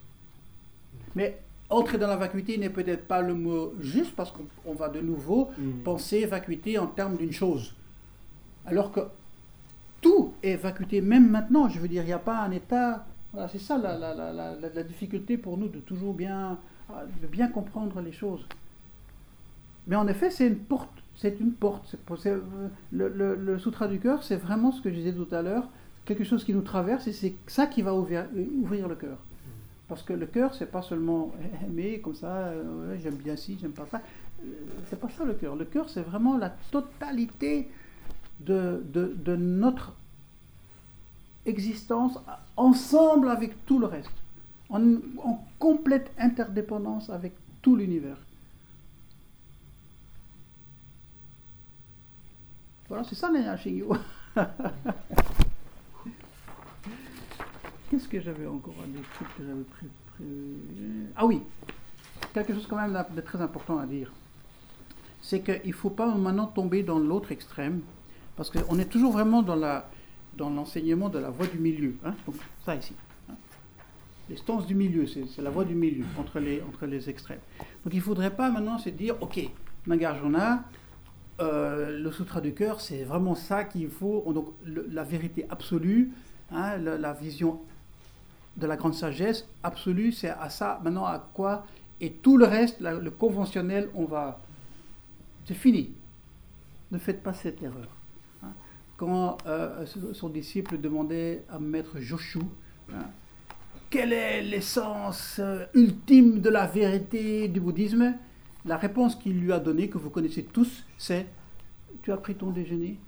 Mais 1.14 1.40
entrer 1.68 1.98
dans 1.98 2.06
la 2.06 2.16
vacuité 2.16 2.58
n'est 2.58 2.70
peut-être 2.70 3.06
pas 3.06 3.20
le 3.20 3.34
mot 3.34 3.74
juste 3.80 4.14
parce 4.14 4.32
qu'on 4.32 4.74
va 4.74 4.88
de 4.88 5.00
nouveau 5.00 5.50
mmh. 5.58 5.82
penser 5.84 6.26
vacuité 6.26 6.78
en 6.78 6.86
termes 6.86 7.16
d'une 7.16 7.32
chose. 7.32 7.74
Alors 8.66 8.92
que 8.92 9.00
tout 10.00 10.34
est 10.42 10.56
vacuité, 10.56 11.00
même 11.00 11.30
maintenant, 11.30 11.68
je 11.68 11.78
veux 11.78 11.88
dire, 11.88 12.02
il 12.02 12.06
n'y 12.06 12.12
a 12.12 12.18
pas 12.18 12.38
un 12.38 12.50
état. 12.50 13.06
Voilà, 13.32 13.48
c'est 13.48 13.58
ça 13.58 13.78
la, 13.78 14.82
difficulté 14.82 15.38
pour 15.38 15.56
nous 15.56 15.68
de 15.68 15.78
toujours 15.78 16.14
bien, 16.14 16.58
de 17.22 17.26
bien 17.26 17.48
comprendre 17.48 18.00
les 18.00 18.12
choses. 18.12 18.46
Mais 19.86 19.96
en 19.96 20.08
effet, 20.08 20.30
c'est 20.30 20.46
une 20.46 20.58
porte. 20.58 20.90
C'est 21.14 21.40
une 21.40 21.52
porte. 21.52 21.96
Le, 22.92 23.08
le, 23.08 23.58
sutra 23.58 23.88
du 23.88 23.98
cœur, 23.98 24.22
c'est 24.22 24.36
vraiment 24.36 24.72
ce 24.72 24.82
que 24.82 24.90
je 24.90 24.96
disais 24.96 25.12
tout 25.12 25.28
à 25.32 25.42
l'heure, 25.42 25.68
quelque 26.04 26.24
chose 26.24 26.44
qui 26.44 26.52
nous 26.52 26.62
traverse 26.62 27.06
et 27.06 27.12
c'est 27.12 27.34
ça 27.46 27.66
qui 27.66 27.82
va 27.82 27.94
ouvrir, 27.94 28.26
le 28.32 28.94
cœur. 28.94 29.18
Parce 29.88 30.02
que 30.02 30.12
le 30.12 30.26
cœur, 30.26 30.54
c'est 30.54 30.70
pas 30.70 30.82
seulement 30.82 31.32
aimer 31.66 32.00
comme 32.00 32.14
ça, 32.14 32.48
euh, 32.48 32.96
j'aime 33.00 33.14
bien 33.14 33.36
ci, 33.36 33.56
j'aime 33.60 33.72
pas 33.72 33.86
ça. 33.86 34.02
Euh, 34.44 34.48
c'est 34.90 34.98
pas 34.98 35.08
ça 35.08 35.24
le 35.24 35.34
cœur. 35.34 35.54
Le 35.54 35.64
cœur, 35.64 35.88
c'est 35.88 36.02
vraiment 36.02 36.36
la 36.36 36.50
totalité 36.70 37.68
de, 38.40 38.82
de, 38.92 39.36
notre 39.36 39.92
existence 41.44 42.18
ensemble 42.56 43.28
avec 43.28 43.66
tout 43.66 43.78
le 43.78 43.86
reste, 43.86 44.10
en, 44.70 44.82
complète 45.58 46.10
interdépendance 46.18 47.10
avec 47.10 47.32
tout 47.62 47.76
l'univers. 47.76 48.16
Voilà, 52.88 53.04
c'est 53.04 53.14
ça 53.14 53.30
l'Enyashingyu. 53.30 53.84
Qu'est-ce 57.90 58.08
que 58.08 58.20
j'avais 58.20 58.46
encore 58.46 58.74
à 58.82 58.86
dire? 58.86 59.02
Ah 61.16 61.26
oui, 61.26 61.42
quelque 62.32 62.54
chose 62.54 62.66
quand 62.68 62.76
même 62.76 63.04
de 63.14 63.20
très 63.20 63.40
important 63.40 63.78
à 63.78 63.86
dire. 63.86 64.12
C'est 65.20 65.40
qu'il 65.40 65.68
ne 65.68 65.72
faut 65.72 65.90
pas 65.90 66.14
maintenant 66.14 66.46
tomber 66.46 66.82
dans 66.82 66.98
l'autre 66.98 67.32
extrême 67.32 67.80
Parce 68.36 68.50
qu'on 68.50 68.78
est 68.78 68.84
toujours 68.86 69.12
vraiment 69.12 69.42
dans, 69.42 69.56
l'enseignement 70.38 71.08
de 71.08 71.18
la 71.18 71.30
voie 71.30 71.46
du 71.46 71.58
milieu. 71.58 71.96
hein. 72.04 72.14
Donc, 72.26 72.36
ça 72.64 72.76
ici. 72.76 72.94
hein. 73.30 73.34
Les 74.28 74.36
stances 74.36 74.66
du 74.66 74.74
milieu, 74.74 75.06
c'est, 75.06 75.40
la 75.40 75.50
voie 75.50 75.64
du 75.64 75.74
milieu, 75.74 76.04
entre 76.18 76.38
les, 76.38 77.10
extrêmes. 77.10 77.38
Donc 77.84 77.94
il 77.94 77.98
ne 77.98 78.02
faudrait 78.02 78.34
pas 78.34 78.50
maintenant 78.50 78.78
se 78.78 78.90
dire, 78.90 79.16
ok, 79.20 79.40
Nagarjuna, 79.86 80.64
euh, 81.40 81.98
le 81.98 82.12
sutra 82.12 82.40
du 82.40 82.52
cœur, 82.52 82.80
c'est 82.80 83.04
vraiment 83.04 83.34
ça 83.34 83.64
qu'il 83.64 83.88
faut. 83.88 84.24
Donc 84.32 84.48
la 84.66 85.04
vérité 85.04 85.46
absolue, 85.48 86.12
hein, 86.50 86.76
la, 86.76 87.12
vision 87.12 87.60
de 88.56 88.66
la 88.66 88.76
grande 88.76 88.94
sagesse 88.94 89.46
absolue, 89.62 90.12
c'est 90.12 90.30
à 90.30 90.50
ça 90.50 90.80
maintenant 90.82 91.04
à 91.06 91.18
quoi. 91.32 91.64
Et 92.00 92.12
tout 92.12 92.36
le 92.36 92.44
reste, 92.46 92.80
le 92.80 93.10
conventionnel, 93.10 93.88
on 93.94 94.04
va. 94.04 94.40
C'est 95.46 95.54
fini. 95.54 95.94
Ne 96.90 96.98
faites 96.98 97.22
pas 97.22 97.32
cette 97.32 97.62
erreur. 97.62 97.95
Quand 98.96 99.38
euh, 99.46 99.84
son 100.12 100.28
disciple 100.28 100.78
demandait 100.78 101.44
à 101.50 101.58
maître 101.58 102.00
Joshu, 102.00 102.40
hein, 102.92 103.04
quelle 103.90 104.12
est 104.12 104.42
l'essence 104.42 105.38
euh, 105.38 105.66
ultime 105.74 106.40
de 106.40 106.48
la 106.48 106.66
vérité 106.66 107.48
du 107.48 107.60
bouddhisme? 107.60 108.14
La 108.64 108.76
réponse 108.76 109.14
qu'il 109.14 109.38
lui 109.38 109.52
a 109.52 109.60
donnée, 109.60 109.88
que 109.88 109.98
vous 109.98 110.10
connaissez 110.10 110.44
tous, 110.44 110.84
c'est 110.98 111.26
Tu 112.02 112.10
as 112.10 112.16
pris 112.16 112.34
ton 112.34 112.50
déjeuner? 112.50 112.98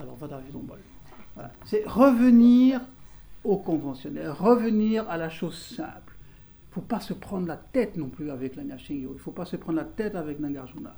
Alors 0.00 0.16
va 0.16 0.26
dans 0.26 0.40
ton 0.52 0.60
bol. 0.60 0.78
Voilà. 1.34 1.52
C'est 1.64 1.84
revenir 1.86 2.80
au 3.44 3.58
conventionnel, 3.58 4.30
revenir 4.30 5.08
à 5.08 5.16
la 5.16 5.28
chose 5.28 5.56
simple. 5.56 6.14
Il 6.16 6.70
ne 6.70 6.74
faut 6.74 6.80
pas 6.88 7.00
se 7.00 7.12
prendre 7.12 7.46
la 7.46 7.56
tête 7.56 7.96
non 7.96 8.08
plus 8.08 8.30
avec 8.30 8.56
la 8.56 8.64
Nyashingyo. 8.64 9.10
Il 9.10 9.14
ne 9.14 9.18
faut 9.18 9.32
pas 9.32 9.44
se 9.44 9.56
prendre 9.56 9.78
la 9.78 9.84
tête 9.84 10.14
avec 10.14 10.38
Nagarjuna. 10.40 10.96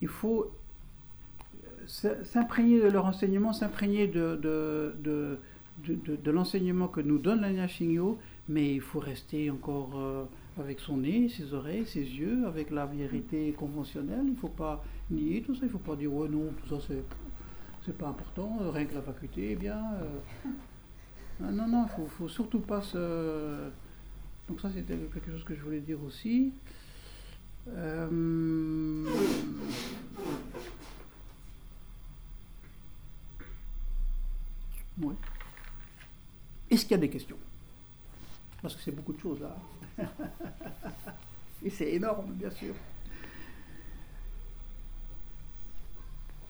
Il 0.00 0.08
faut 0.08 0.52
s'imprégner 1.86 2.80
de 2.80 2.88
leur 2.88 3.06
enseignement, 3.06 3.52
s'imprégner 3.52 4.06
de, 4.08 4.36
de, 4.36 4.94
de, 5.02 6.16
de, 6.16 6.30
l'enseignement 6.30 6.88
que 6.88 7.00
nous 7.00 7.18
donne 7.18 7.40
la 7.40 7.52
Nyashingyo, 7.52 8.18
mais 8.48 8.74
il 8.74 8.80
faut 8.80 9.00
rester 9.00 9.50
encore 9.50 9.92
euh, 9.96 10.24
avec 10.60 10.80
son 10.80 10.98
nez, 10.98 11.28
ses 11.28 11.54
oreilles, 11.54 11.86
ses 11.86 12.00
yeux, 12.04 12.46
avec 12.46 12.70
la 12.70 12.86
vérité 12.86 13.52
conventionnelle. 13.52 14.24
Il 14.24 14.32
ne 14.32 14.36
faut 14.36 14.48
pas 14.48 14.84
nier 15.10 15.42
tout 15.42 15.54
ça, 15.54 15.60
il 15.62 15.66
ne 15.66 15.72
faut 15.72 15.78
pas 15.78 15.96
dire 15.96 16.12
ouais 16.12 16.28
non, 16.28 16.52
tout 16.62 16.68
ça 16.74 16.84
c'est 16.86 17.02
c'est 17.84 17.98
pas 17.98 18.06
important, 18.06 18.58
rien 18.72 18.84
que 18.84 18.94
la 18.94 19.02
faculté, 19.02 19.48
eh 19.52 19.56
bien. 19.56 19.82
euh, 21.40 21.50
non, 21.50 21.66
non, 21.66 21.86
il 21.98 22.08
faut 22.08 22.28
surtout 22.28 22.60
pas 22.60 22.80
se. 22.80 23.68
Donc, 24.48 24.60
ça, 24.60 24.70
c'était 24.72 24.96
quelque 25.12 25.30
chose 25.30 25.44
que 25.44 25.54
je 25.54 25.62
voulais 25.62 25.80
dire 25.80 25.98
aussi. 26.04 26.52
Euh, 27.68 29.04
ouais. 35.00 35.14
Est-ce 36.70 36.82
qu'il 36.82 36.92
y 36.92 36.94
a 36.94 36.98
des 36.98 37.10
questions? 37.10 37.36
Parce 38.60 38.74
que 38.76 38.82
c'est 38.82 38.92
beaucoup 38.92 39.12
de 39.12 39.20
choses 39.20 39.40
là. 39.40 39.56
Et 41.64 41.70
c'est 41.70 41.92
énorme, 41.92 42.32
bien 42.32 42.50
sûr. 42.50 42.74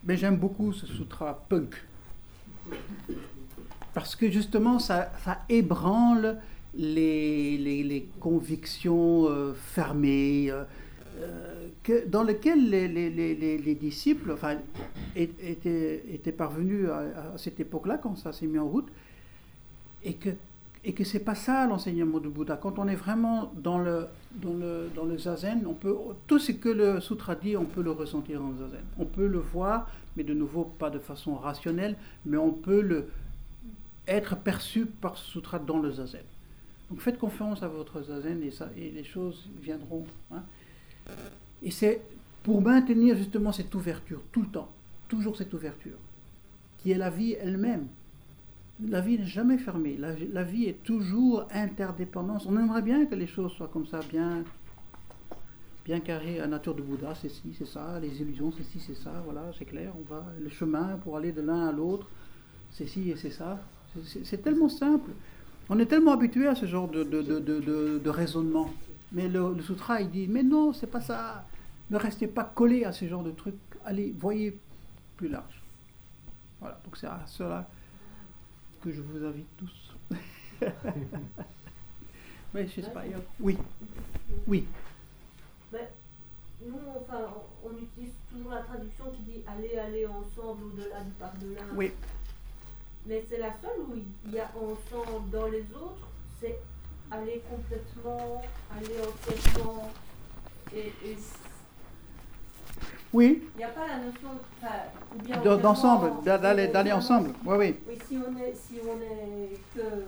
Mais 0.05 0.17
j'aime 0.17 0.37
beaucoup 0.37 0.73
ce 0.73 0.87
sutra 0.87 1.45
punk. 1.49 1.75
Parce 3.95 4.17
que 4.17 4.31
justement, 4.31 4.79
ça, 4.79 5.13
ça 5.25 5.41
ébranle 5.49 6.39
les, 6.75 7.59
les- 7.59 8.09
convictions 8.19 9.27
euh, 9.29 9.53
fermées, 9.55 10.51
euh, 10.51 10.65
que, 11.83 12.07
dans 12.09 12.23
lesquelles 12.23 12.69
les, 12.71 12.89
les- 12.89 13.11
les- 13.11 13.35
les- 13.35 13.59
les 13.59 13.75
disciples 13.75 14.31
enfin, 14.33 14.57
étaient, 15.17 16.05
étaient 16.13 16.33
parvenus 16.33 16.89
à, 16.89 16.99
à 17.35 17.39
cette 17.39 17.59
époque-là, 17.61 17.99
quand 17.99 18.17
ça 18.17 18.33
s'est 18.33 18.47
mis 18.47 18.59
en 18.59 18.69
route, 18.69 18.89
et 20.05 20.15
que 20.15 20.31
et 20.85 20.95
que 20.95 21.05
c'est 21.05 21.21
pas 21.21 21.37
ça 21.37 21.65
l'enseignement 21.69 22.19
du 22.19 22.29
Bouddha. 22.29 22.57
Quand 22.57 22.81
on 22.81 22.89
est 22.89 22.97
vraiment 22.97 23.53
dans 23.57 23.79
le, 23.79 24.07
dans 24.43 24.53
le, 24.53 24.91
dans 24.97 25.05
le 25.05 25.17
zazen, 25.17 25.63
on 25.65 25.75
peut, 25.75 25.95
tout 26.27 26.41
ce 26.41 26.51
que 26.51 26.69
le 26.69 27.01
sutra 27.01 27.37
dit, 27.37 27.57
on 27.57 27.65
peut 27.67 27.83
le 27.85 27.93
ressentir 27.93 28.43
en 28.43 28.53
zazen. 28.59 28.81
On 28.99 29.05
peut 29.05 29.29
le 29.29 29.39
voir, 29.39 29.89
mais 30.17 30.25
de 30.25 30.35
nouveau 30.35 30.65
pas 30.65 30.91
de 30.91 30.99
façon 30.99 31.37
rationnelle, 31.37 31.95
mais 32.27 32.37
on 32.37 32.51
peut 32.51 32.81
le, 32.81 33.07
être 34.09 34.35
perçu 34.37 34.87
par 34.87 35.17
ce 35.17 35.31
sutra 35.31 35.61
dans 35.61 35.79
le 35.79 35.93
zazen. 35.93 36.23
Donc 36.91 36.99
faites 37.01 37.17
confiance 37.17 37.63
à 37.63 37.69
votre 37.69 38.03
zazen 38.03 38.43
et, 38.43 38.51
ça, 38.51 38.69
et 38.77 38.91
les 38.91 39.05
choses 39.05 39.49
viendront. 39.63 40.05
hein. 40.33 40.43
Et 41.63 41.71
c'est 41.71 42.01
pour 42.43 42.61
maintenir 42.61 43.17
justement 43.17 43.53
cette 43.53 43.75
ouverture, 43.75 44.21
tout 44.33 44.43
le 44.43 44.49
temps, 44.49 44.69
toujours 45.09 45.37
cette 45.37 45.53
ouverture, 45.55 45.97
qui 46.79 46.91
est 46.91 46.99
la 46.99 47.11
vie 47.11 47.33
elle-même. 47.41 47.87
La 48.89 49.01
vie 49.01 49.19
n'est 49.19 49.27
jamais 49.27 49.59
fermée. 49.59 49.97
La, 49.99 50.43
vie 50.43 50.65
est 50.65 50.83
toujours 50.83 51.45
interdépendance. 51.53 52.47
On 52.47 52.59
aimerait 52.59 52.83
bien 52.83 53.07
que 53.07 53.15
les 53.15 53.29
choses 53.29 53.53
soient 53.53 53.69
comme 53.73 53.87
ça, 53.87 54.01
bien, 54.11 54.43
bien 55.85 56.01
carrées. 56.01 56.39
La 56.39 56.49
nature 56.49 56.75
du 56.75 56.83
Bouddha, 56.83 57.15
c'est 57.15 57.29
ci, 57.29 57.55
c'est 57.57 57.67
ça. 57.67 58.01
Les 58.01 58.21
illusions, 58.21 58.51
c'est 58.57 58.65
ci, 58.65 58.81
c'est 58.85 58.97
ça. 59.01 59.13
Voilà, 59.25 59.43
c'est 59.57 59.67
clair. 59.67 59.93
On 59.97 60.13
va 60.13 60.25
le 60.43 60.49
chemin 60.51 60.99
pour 61.05 61.17
aller 61.17 61.31
de 61.31 61.43
l'un 61.43 61.69
à 61.69 61.73
l'autre, 61.73 62.09
c'est 62.73 62.89
ci 62.89 63.11
et 63.11 63.17
c'est 63.17 63.31
ça. 63.31 63.61
C'est- 64.25 64.43
tellement 64.43 64.71
simple. 64.71 65.11
On 65.69 65.79
est 65.79 65.87
tellement 65.87 66.13
habitué 66.13 66.49
à 66.49 66.55
ce 66.57 66.67
genre 66.67 66.89
de, 66.89 67.05
de, 67.05 67.23
de, 67.23 67.39
de- 67.39 67.61
de- 67.61 68.01
de 68.03 68.11
raisonnement. 68.11 68.71
Mais 69.13 69.29
le, 69.29 69.55
le 69.55 69.63
sutra, 69.63 70.01
il 70.01 70.11
dit, 70.11 70.27
mais 70.27 70.43
non, 70.43 70.73
c'est 70.73 70.87
pas 70.87 71.01
ça. 71.01 71.45
Ne 71.91 71.97
restez 71.99 72.27
pas 72.27 72.45
collé 72.45 72.85
à 72.85 72.93
ce 72.93 73.07
genre 73.07 73.23
de 73.23 73.31
trucs. 73.31 73.55
Allez, 73.85 74.15
voyez 74.19 74.59
plus 75.17 75.29
large. 75.29 75.63
Voilà, 76.61 76.81
donc 76.85 76.97
c'est 76.97 77.07
à 77.07 77.23
cela 77.27 77.69
que 78.81 78.91
je 78.93 79.01
vous 79.01 79.25
invite 79.25 79.57
tous. 79.57 79.95
Mais 82.55 82.67
je 82.69 82.81
sais 82.81 82.91
pas. 82.91 83.03
Oui, 83.41 83.57
oui. 84.47 84.67
Nous, 86.65 86.79
enfin, 86.95 87.27
on, 87.65 87.71
utilise 87.77 88.13
toujours 88.31 88.53
la 88.53 88.63
traduction 88.63 89.07
qui 89.11 89.23
dit 89.23 89.43
aller, 89.47 89.77
aller 89.79 90.07
ensemble 90.07 90.65
au-delà 90.67 91.01
du 91.01 91.11
par-delà. 91.13 91.63
Oui. 91.75 91.91
Mais 93.07 93.25
c'est 93.29 93.39
la 93.39 93.53
seule 93.61 93.81
où 93.89 93.97
il 93.97 94.33
y 94.33 94.39
a 94.39 94.49
ensemble 94.55 95.31
dans 95.31 95.47
les 95.49 95.65
autres, 95.73 96.07
c'est 96.41 96.61
aller 97.13 97.43
complètement, 97.49 98.43
aller 98.77 98.95
entièrement. 99.01 99.91
Et, 100.75 100.87
et 101.11 101.17
Oui, 103.13 103.43
il 103.55 103.59
n'y 103.59 103.65
a 103.65 103.69
pas 103.69 103.87
la 103.87 103.99
notion 103.99 104.29
enfin, 104.63 105.57
d'ensemble, 105.59 106.25
d'a- 106.25 106.39
d'aller 106.39 106.69
d'aller 106.69 106.93
ensemble. 106.93 107.31
Oui, 107.45 107.57
oui. 107.59 107.75
Oui, 107.87 107.95
si 108.09 108.17
on 108.17 108.37
est, 108.39 108.55
si 108.55 108.79
on 108.83 108.97
est 109.01 109.51
que 109.75 110.05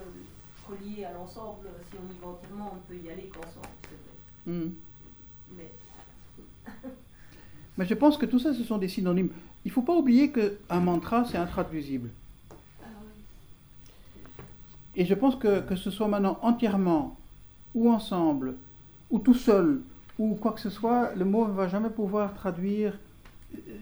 relié 0.67 1.05
à 1.05 1.13
l'ensemble, 1.13 1.67
si 1.91 1.97
on 1.97 2.11
y 2.11 2.17
va 2.19 2.27
entièrement, 2.31 2.73
on 2.73 2.75
ne 2.93 2.99
peut 2.99 3.05
y 3.05 3.11
aller 3.11 3.29
qu'ensemble, 3.33 3.67
c'est 3.83 4.51
vrai. 4.51 4.57
Mhm. 4.57 4.73
Mais 5.57 5.71
Mais 7.77 7.85
je 7.85 7.93
pense 7.93 8.17
que 8.17 8.25
tout 8.25 8.39
ça, 8.39 8.53
ce 8.53 8.63
sont 8.63 8.77
des 8.79 8.87
synonymes. 8.87 9.29
Il 9.63 9.67
ne 9.69 9.73
faut 9.73 9.81
pas 9.83 9.93
oublier 9.93 10.31
qu'un 10.31 10.79
mantra, 10.79 11.25
c'est 11.25 11.37
intraduisible. 11.37 12.09
Et 14.95 15.05
je 15.05 15.13
pense 15.13 15.35
que, 15.35 15.61
que 15.61 15.75
ce 15.75 15.91
soit 15.91 16.07
maintenant 16.07 16.39
entièrement, 16.41 17.17
ou 17.73 17.91
ensemble, 17.91 18.55
ou 19.09 19.19
tout 19.19 19.33
seul, 19.33 19.81
ou 20.17 20.35
quoi 20.35 20.53
que 20.53 20.61
ce 20.61 20.69
soit, 20.69 21.13
le 21.15 21.25
mot 21.25 21.47
ne 21.47 21.53
va 21.53 21.67
jamais 21.67 21.89
pouvoir 21.89 22.33
traduire. 22.33 22.97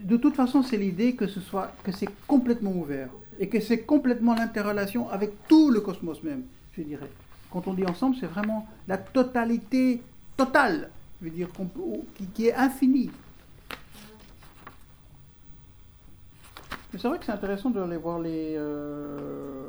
De 0.02 0.16
toute 0.16 0.34
façon, 0.34 0.62
c'est 0.62 0.76
l'idée 0.76 1.14
que 1.14 1.26
ce 1.26 1.40
soit, 1.40 1.72
que 1.84 1.92
c'est 1.92 2.08
complètement 2.26 2.72
ouvert 2.72 3.08
et 3.38 3.48
que 3.48 3.60
c'est 3.60 3.80
complètement 3.80 4.34
l'interrelation 4.34 5.08
avec 5.08 5.46
tout 5.48 5.70
le 5.70 5.80
cosmos 5.80 6.22
même, 6.22 6.42
je 6.76 6.82
dirais. 6.82 7.10
Quand 7.50 7.66
on 7.68 7.74
dit 7.74 7.86
ensemble, 7.86 8.16
c'est 8.18 8.26
vraiment 8.26 8.66
la 8.88 8.98
totalité 8.98 10.02
totale, 10.36 10.90
je 11.20 11.28
veux 11.28 11.34
dire, 11.34 11.48
qui, 12.34 12.46
est 12.46 12.54
infinie. 12.54 13.10
Mais 16.92 16.98
c'est 16.98 17.08
vrai 17.08 17.18
que 17.18 17.24
c'est 17.24 17.32
intéressant 17.32 17.70
d'aller 17.70 17.96
voir 17.96 18.18
les. 18.20 18.54
euh, 18.56 19.63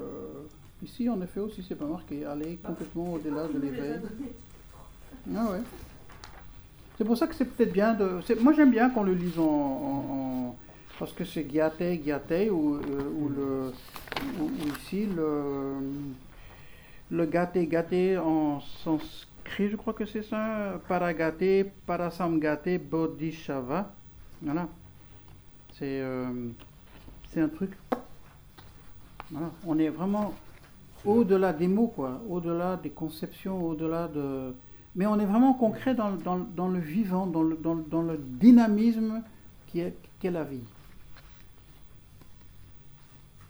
Ici, 0.85 1.09
en 1.09 1.19
effet, 1.21 1.39
aussi, 1.39 1.63
c'est 1.67 1.75
pas 1.75 1.85
marqué. 1.85 2.23
Aller 2.25 2.57
complètement 2.63 3.13
au-delà 3.13 3.47
de 3.47 3.59
l'éveil. 3.59 3.99
Ah 5.35 5.45
ouais. 5.51 5.61
C'est 6.97 7.03
pour 7.03 7.17
ça 7.17 7.27
que 7.27 7.33
c'est 7.35 7.45
peut-être 7.45 7.73
bien 7.73 7.93
de. 7.93 8.19
Moi, 8.41 8.53
j'aime 8.53 8.71
bien 8.71 8.89
qu'on 8.91 9.03
le 9.03 9.13
lise 9.13 9.37
en. 9.39 9.43
en- 9.43 10.05
en- 10.49 10.55
Parce 10.99 11.11
que 11.11 11.25
c'est 11.25 11.49
Gyate, 11.49 11.81
Gyate, 12.03 12.49
ou, 12.51 12.75
euh, 12.75 13.19
ou 13.19 13.29
le. 13.29 13.73
Ou, 14.39 14.43
ou 14.45 14.67
ici, 14.77 15.07
le. 15.07 15.75
Le 17.11 17.25
Gate, 17.25 17.57
Gate 17.69 18.17
en 18.19 18.59
sanskrit, 18.83 19.69
je 19.69 19.75
crois 19.75 19.93
que 19.93 20.05
c'est 20.05 20.23
ça. 20.23 20.79
Paragate, 20.87 21.65
Parasamgate, 21.85 22.77
Bodhisattva. 22.79 23.91
Voilà. 24.41 24.67
C'est. 25.73 25.99
euh, 26.01 26.27
c'est 27.31 27.41
un 27.41 27.49
truc. 27.49 27.71
Voilà. 29.31 29.49
On 29.65 29.77
est 29.79 29.89
vraiment 29.89 30.33
au-delà 31.05 31.53
des 31.53 31.67
mots, 31.67 31.87
quoi. 31.95 32.21
Au-delà 32.29 32.77
des 32.81 32.89
conceptions, 32.89 33.63
au-delà 33.63 34.07
de. 34.07 34.53
Mais 34.95 35.05
on 35.05 35.19
est 35.19 35.25
vraiment 35.25 35.53
concret 35.53 35.93
dans, 35.93 36.09
le- 36.09 36.17
dans, 36.17 36.35
le- 36.35 36.45
dans 36.55 36.67
le 36.69 36.79
vivant, 36.79 37.27
dans 37.27 37.43
le, 37.43 37.55
dans, 37.57 37.75
dans 37.75 38.01
le 38.01 38.17
dynamisme 38.17 39.21
qui 39.67 39.79
est, 39.81 39.93
qu'est 40.19 40.31
la 40.31 40.43
vie. 40.43 40.61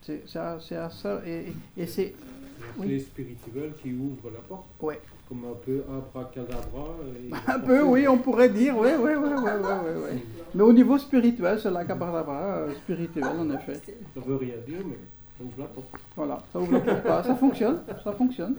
C'est 0.02 0.24
c'est 0.28 0.40
à, 0.40 0.58
c'est 0.60 0.76
à 0.76 0.90
ça. 0.90 1.22
Et, 1.26 1.48
et 1.78 1.88
c'est. 1.88 2.14
La 2.60 2.66
Oui. 2.82 2.88
clé 2.88 3.00
spirituelle 3.00 3.74
qui 3.82 3.94
ouvre 3.94 4.32
la 4.34 4.40
porte. 4.40 4.66
Ouais. 4.82 5.00
Comme 5.28 5.44
un 5.46 5.56
peu 5.66 5.84
abracadabra. 5.90 6.88
et 7.18 7.32
Un 7.52 7.60
peu, 7.60 7.82
oui, 7.84 8.08
on 8.08 8.18
pourrait 8.20 8.50
dire. 8.50 8.76
Oui, 8.78 8.90
oui, 9.00 9.12
oui, 9.18 9.30
oui, 9.30 9.34
oui, 9.44 9.52
oui, 9.64 10.04
oui. 10.14 10.20
Mais 10.56 10.62
au 10.64 10.72
niveau 10.74 10.98
spirituel, 10.98 11.60
c'est 11.60 11.72
la 11.72 11.84
cabarabra 11.86 12.58
euh, 12.58 12.74
spirituel, 12.76 13.24
en 13.26 13.50
effet. 13.52 13.82
Ça 14.14 14.22
veut 14.26 14.36
rien 14.36 14.56
dire, 14.68 14.80
mais 14.88 14.98
ça 15.38 15.44
ouvre 15.44 15.60
la 15.60 15.66
porte. 15.66 15.88
Voilà, 16.16 16.38
ça 16.54 16.60
ouvre 16.60 16.72
la 16.74 16.80
porte 16.80 17.04
pas. 17.04 17.24
Ça 17.24 17.36
fonctionne, 17.36 17.80
ça 18.04 18.12
fonctionne. 18.14 18.56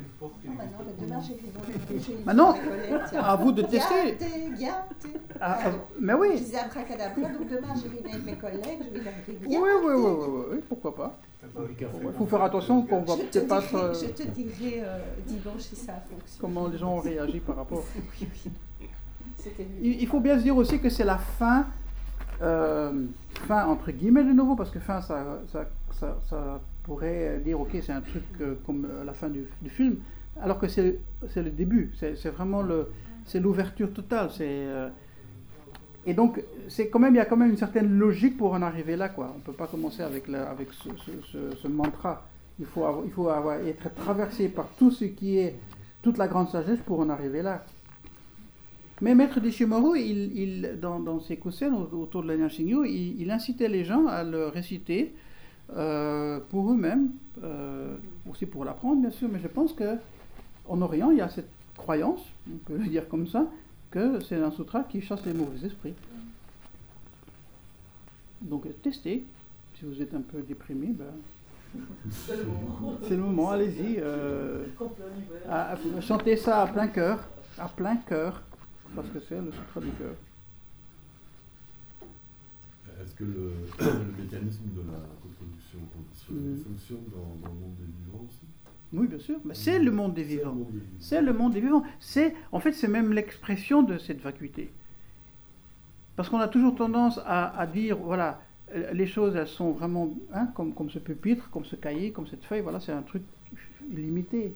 Maintenant. 2.25 2.55
À 3.19 3.37
vous 3.37 3.53
de 3.53 3.63
tester. 3.63 4.19
Ah, 5.41 5.59
ah, 5.65 5.71
mais 5.99 6.13
Je 6.13 6.19
oui. 6.19 6.37
disais 6.37 6.59
abracadabra, 6.59 7.29
donc 7.29 7.49
demain 7.49 7.75
j'irai 7.77 8.13
avec 8.13 8.27
mes 8.27 8.35
collègues, 8.35 8.81
je 8.85 8.99
vais 8.99 9.05
leur 9.05 9.15
dire 9.27 9.35
Oui, 9.47 9.57
oui, 9.57 9.71
oui, 9.85 9.93
oui, 9.95 10.27
oui, 10.29 10.45
oui, 10.53 10.59
pourquoi 10.69 10.95
pas. 10.95 11.19
Il 11.79 12.13
faut 12.19 12.27
faire 12.27 12.43
attention 12.43 12.83
qu'on 12.83 13.07
Je 13.07 13.13
te 13.13 13.39
peut-être 13.39 13.49
pas 13.49 13.61
dirai, 13.61 13.95
je 13.95 14.07
te 14.11 14.29
dirai 14.29 14.83
euh, 14.85 14.99
dimanche 15.27 15.61
si 15.63 15.77
ça 15.77 15.93
a 15.93 16.01
fonctionné. 16.01 16.39
comment 16.41 16.67
les 16.69 16.77
gens 16.79 16.95
ont 16.97 17.01
réagi 17.01 17.41
par 17.41 17.57
rapport. 17.57 17.85
Oui, 18.21 18.29
oui. 18.45 19.97
Il 20.01 20.07
faut 20.09 20.19
bien 20.19 20.37
se 20.39 20.43
dire 20.43 20.57
aussi 20.57 20.81
que 20.81 20.89
c'est 20.91 21.05
la 21.05 21.19
fin, 21.19 21.67
euh, 22.43 22.91
fin 23.47 23.65
entre 23.67 23.93
guillemets 23.93 24.25
de 24.25 24.33
nouveau, 24.33 24.57
parce 24.57 24.71
que 24.71 24.81
fin, 24.81 25.01
ça, 25.01 25.39
ça, 25.53 25.67
ça, 26.01 26.61
pourrait 26.83 27.41
dire, 27.45 27.61
ok, 27.61 27.71
c'est 27.83 27.93
un 27.93 28.01
truc 28.01 28.23
euh, 28.41 28.55
comme 28.65 28.87
la 29.05 29.13
fin 29.13 29.29
du, 29.29 29.47
film, 29.69 29.97
alors 30.41 30.59
que 30.59 30.69
c'est 30.69 30.99
le 31.37 31.51
début, 31.51 31.93
c'est 31.99 32.29
vraiment 32.31 32.63
l'ouverture 33.35 33.93
totale. 33.93 34.31
euh, 34.41 34.89
et 36.07 36.15
donc, 36.15 36.41
quand 36.89 37.01
même, 37.01 37.15
il 37.15 37.19
y 37.19 37.21
a 37.21 37.25
quand 37.25 37.37
même 37.37 37.51
une 37.51 37.57
certaine 37.57 37.99
logique 37.99 38.37
pour 38.37 38.53
en 38.53 38.63
arriver 38.63 38.95
là, 38.97 39.09
quoi. 39.09 39.33
On 39.35 39.39
ne 39.39 39.43
peut 39.43 39.53
pas 39.53 39.67
commencer 39.67 40.03
avec, 40.03 40.29
la- 40.29 40.49
avec 40.49 40.69
ce, 40.73 40.89
mantra. 41.69 42.25
Il 42.61 42.67
faut, 42.67 42.85
il 43.05 43.11
faut 43.11 43.29
avoir, 43.29 43.57
être 43.61 43.93
traversé 43.95 44.49
par 44.49 44.69
tout 44.79 44.91
ce 44.93 45.05
qui 45.05 45.39
est 45.39 45.57
toute 46.03 46.17
la 46.19 46.29
grande 46.29 46.49
sagesse 46.49 46.79
pour 46.87 47.01
en 47.01 47.09
arriver 47.11 47.43
là. 47.43 47.65
Mais 49.01 49.15
Maître 49.15 49.41
Deshimaru, 49.41 49.99
il, 49.99 50.39
il, 50.39 50.79
dans, 50.81 51.01
dans 51.01 51.19
ses 51.21 51.37
au- 51.75 51.97
autour 52.03 52.23
de 52.23 52.29
la 52.29 52.37
il, 52.85 53.21
il 53.21 53.31
incitait 53.31 53.69
les 53.69 53.85
gens 53.85 54.07
à 54.07 54.23
le 54.23 54.47
réciter 54.47 55.13
euh, 55.75 56.39
pour 56.51 56.71
eux-mêmes, 56.71 57.11
euh, 57.43 57.97
aussi 58.31 58.47
pour 58.47 58.65
l'apprendre 58.65 59.01
bien 59.01 59.11
sûr, 59.11 59.29
mais 59.31 59.41
je 59.41 59.49
pense 59.49 59.73
que 59.73 59.97
en 60.69 60.81
Orient, 60.83 61.11
il 61.11 61.19
y 61.19 61.21
a 61.21 61.29
cette 61.29 61.49
croyance, 61.77 62.21
on 62.49 62.57
peut 62.59 62.77
le 62.77 62.87
dire 62.87 63.09
comme 63.09 63.27
ça, 63.27 63.47
que 63.91 64.21
c'est 64.21 64.37
un 64.37 64.51
sutra 64.51 64.85
qui 64.85 65.01
chasse 65.01 65.25
les 65.27 65.35
mauvais 65.35 65.67
esprits. 65.67 65.95
Donc 68.43 68.65
testez, 68.83 69.25
si 69.79 69.85
vous 69.85 70.01
êtes 70.01 70.15
un 70.15 70.21
peu 70.21 70.41
déprimé, 70.43 70.89
ben, 70.89 71.07
c'est 73.03 73.17
le 73.17 73.23
moment, 73.23 73.51
allez-y. 73.51 73.97
euh, 73.99 74.65
chantez 76.01 76.37
ça 76.37 76.63
à 76.63 76.67
plein 76.69 76.89
cœur, 76.89 77.29
à 77.59 77.69
plein 77.69 77.97
cœur, 77.97 78.43
parce 78.95 79.09
que 79.09 79.19
c'est 79.29 79.41
le 79.41 79.53
sutra 79.53 79.81
du 79.81 79.91
cœur. 79.91 80.15
Est-ce 83.03 83.15
que 83.15 83.25
le, 83.25 83.53
le 83.81 84.23
mécanisme 84.23 84.65
de 84.75 84.81
la 84.91 84.99
fonctionne 85.91 87.05
dans, 87.13 87.49
dans 87.49 87.55
le 87.55 87.61
monde 87.61 87.75
des 87.79 88.05
vivants 88.05 88.25
aussi 88.27 88.47
Oui, 88.93 89.07
bien 89.07 89.19
sûr, 89.19 89.39
mais 89.45 89.55
c'est 89.55 89.79
le 89.79 89.91
monde 89.91 90.15
des 90.15 90.25
vivants. 90.25 90.57
C'est 90.99 91.23
le 91.23 91.33
monde 91.33 91.53
des 91.53 91.61
vivants. 91.61 91.83
C'est, 92.01 92.35
en 92.53 92.61
fait, 92.61 92.73
c'est 92.73 92.89
même 92.89 93.13
l'expression 93.13 93.83
de 93.83 93.99
cette 93.99 94.21
vacuité. 94.21 94.71
Parce 96.17 96.29
qu'on 96.29 96.39
a 96.39 96.49
toujours 96.49 96.75
tendance 96.75 97.21
à, 97.27 97.59
à 97.59 97.67
dire, 97.67 97.99
voilà, 97.99 98.41
euh, 98.75 98.93
les 98.93 99.07
choses, 99.07 99.37
elles 99.37 99.47
sont 99.47 99.73
vraiment, 99.73 100.11
hein, 100.33 100.47
comme, 100.55 100.73
comme 100.73 100.91
ce 100.91 100.99
pupitre, 100.99 101.51
comme 101.51 101.65
ce 101.65 101.77
cahier, 101.77 102.11
comme 102.11 102.27
cette 102.27 102.45
feuille, 102.45 102.63
voilà, 102.63 102.81
c'est 102.81 102.93
un 102.93 103.03
truc 103.03 103.23
illimité. 103.91 104.55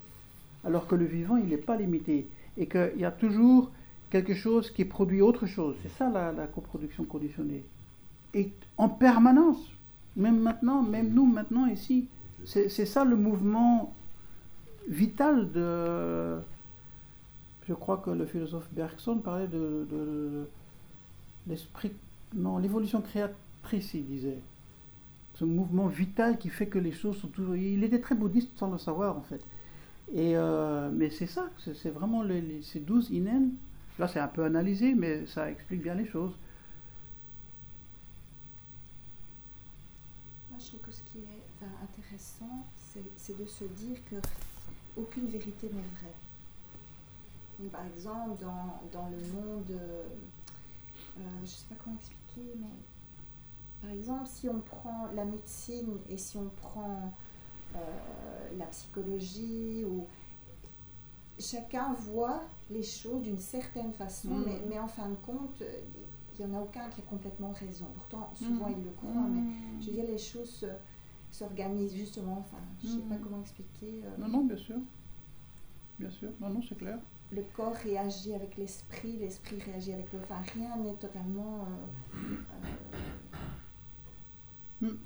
Alors 0.64 0.87
que 0.87 0.95
le 0.95 1.05
vivant, 1.05 1.37
il 1.37 1.47
n'est 1.47 1.57
pas 1.57 1.77
limité. 1.77 2.27
Et 2.57 2.66
qu'il 2.66 2.99
y 2.99 3.05
a 3.05 3.11
toujours 3.11 3.71
quelque 4.11 4.35
chose 4.35 4.71
qui 4.71 4.85
produit 4.85 5.21
autre 5.21 5.47
chose. 5.47 5.77
C'est 5.83 5.93
ça 5.93 6.11
la, 6.11 6.33
la 6.33 6.47
coproduction 6.47 7.05
conditionnée. 7.05 7.64
Et 8.35 8.51
en 8.77 8.89
permanence, 8.89 9.59
même 10.21 10.39
maintenant, 10.39 10.83
même 10.83 11.12
nous 11.12 11.27
maintenant 11.27 11.66
ici, 11.66 12.07
c'est 12.45 12.87
ça 12.87 13.05
le 13.05 13.16
mouvement 13.16 13.95
vital 14.89 15.51
de. 15.53 16.39
Je 17.68 17.75
crois 17.75 17.99
que 17.99 18.11
le 18.11 18.27
philosophe 18.27 18.68
Bergson 18.73 19.18
parlait 19.18 19.47
de, 19.47 20.47
l'esprit, 21.47 21.93
non, 22.35 22.59
l'évolution 22.59 23.01
créatrice, 23.01 23.95
il 23.95 24.07
disait. 24.07 24.39
Ce 25.35 25.45
mouvement 25.45 25.87
vital 25.87 26.37
qui 26.37 26.51
fait 26.51 26.66
que 26.66 26.79
les 26.79 26.93
choses 26.93 27.16
sont 27.18 27.29
toujours. 27.29 27.57
Il 27.57 27.83
était 27.83 28.01
très 28.01 28.14
bouddhiste 28.14 28.51
sans 28.59 28.71
le 28.71 28.79
savoir 28.79 29.16
en 29.16 29.23
fait. 29.23 29.43
Et 30.12 30.37
euh, 30.37 30.91
mais 30.93 31.09
c'est 31.09 31.27
ça, 31.27 31.49
c'est 31.75 31.91
vraiment 31.91 32.25
ces 32.62 32.81
douze 32.81 33.11
inen. 33.11 33.53
Là, 33.99 34.09
c'est 34.09 34.18
un 34.18 34.29
peu 34.29 34.45
analysé, 34.45 34.95
mais 34.95 35.27
ça 35.27 35.51
explique 35.51 35.83
bien 35.83 35.95
les 35.95 36.07
choses. 36.07 36.33
Moi, 40.51 40.59
je 40.59 40.66
trouve 40.68 40.81
que 40.81 40.93
ce 40.93 41.03
qui 41.03 41.18
est 41.18 41.43
enfin, 41.57 41.71
intéressant, 42.41 42.64
c'est 43.16 43.36
de 43.38 43.47
se 43.47 43.64
dire 43.64 43.99
que 44.11 44.16
aucune 44.97 45.26
vérité 45.28 45.66
n'est 45.68 45.99
vraie. 45.99 46.14
Donc, 47.59 47.70
par 47.70 47.84
exemple, 47.86 48.43
dans, 48.43 48.80
dans 48.93 49.09
le 49.09 49.18
monde, 49.32 49.70
euh, 49.70 50.03
euh, 51.18 51.22
je 51.38 51.41
ne 51.43 51.47
sais 51.47 51.64
pas 51.68 51.74
comment 51.82 51.97
expliquer, 51.97 52.55
mais 52.59 52.66
par 53.82 53.91
exemple, 53.91 54.26
si 54.26 54.49
on 54.49 54.61
prend 54.61 55.09
la 55.14 55.24
médecine 55.24 55.99
et 56.09 56.16
si 56.18 56.36
on 56.36 56.49
prend 56.61 57.12
euh, 57.76 57.78
la 58.59 58.66
psychologie, 58.66 59.84
ou 59.84 60.07
chacun 61.38 61.93
voit 61.95 62.43
les 62.70 62.82
choses 62.82 63.22
d'une 63.22 63.38
certaine 63.38 63.93
façon, 63.93 64.28
Mhm. 64.28 64.45
mais, 64.47 64.61
mais 64.68 64.78
en 64.78 64.88
fin 64.88 65.09
de 65.09 65.14
compte, 65.16 65.62
il 66.38 66.47
n'y 66.47 66.55
en 66.55 66.59
a 66.59 66.62
aucun 66.62 66.88
qui 66.88 67.01
a 67.01 67.05
complètement 67.05 67.53
raison. 67.53 67.86
Pourtant, 67.95 68.30
souvent, 68.36 68.68
Mhm. 68.68 68.76
ils 68.78 68.84
le 68.84 68.91
croient, 68.91 69.28
mais 69.28 69.43
je 69.80 69.86
veux 69.86 69.93
dire, 69.93 70.07
les 70.07 70.18
choses 70.18 70.51
se- 70.51 70.66
s'organisent 71.31 71.95
justement. 71.95 72.39
Enfin, 72.41 72.59
je 72.83 72.87
ne 72.89 72.93
sais 72.93 72.99
pas 73.09 73.14
Mhm. 73.16 73.20
comment 73.22 73.41
expliquer. 73.41 74.03
euh, 74.05 74.16
Non, 74.18 74.28
non, 74.28 74.45
bien 74.45 74.57
sûr. 74.57 74.76
Bien 75.99 76.11
sûr. 76.11 76.31
Non, 76.41 76.49
non, 76.51 76.62
c'est 76.68 76.76
clair. 76.78 76.99
Le 77.33 77.43
corps 77.55 77.74
réagit 77.76 78.35
avec 78.35 78.57
l'esprit, 78.57 79.12
l'esprit 79.18 79.59
réagit 79.61 79.93
avec 79.93 80.12
le. 80.12 80.18
Enfin, 80.20 80.43
rien 80.55 80.76
n'est 80.78 80.95
totalement 80.95 81.66
euh, 82.14 82.18
euh, 84.83 84.89
Mhm. 84.89 84.99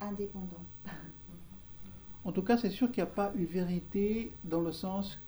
indépendant. 0.00 0.64
En 2.24 2.32
tout 2.32 2.42
cas, 2.42 2.56
c'est 2.58 2.70
sûr 2.70 2.88
qu'il 2.92 3.02
n'y 3.02 3.08
a 3.08 3.12
pas 3.12 3.32
une 3.34 3.46
vérité 3.46 4.32
dans 4.44 4.60
le 4.60 4.72
sens. 4.72 5.18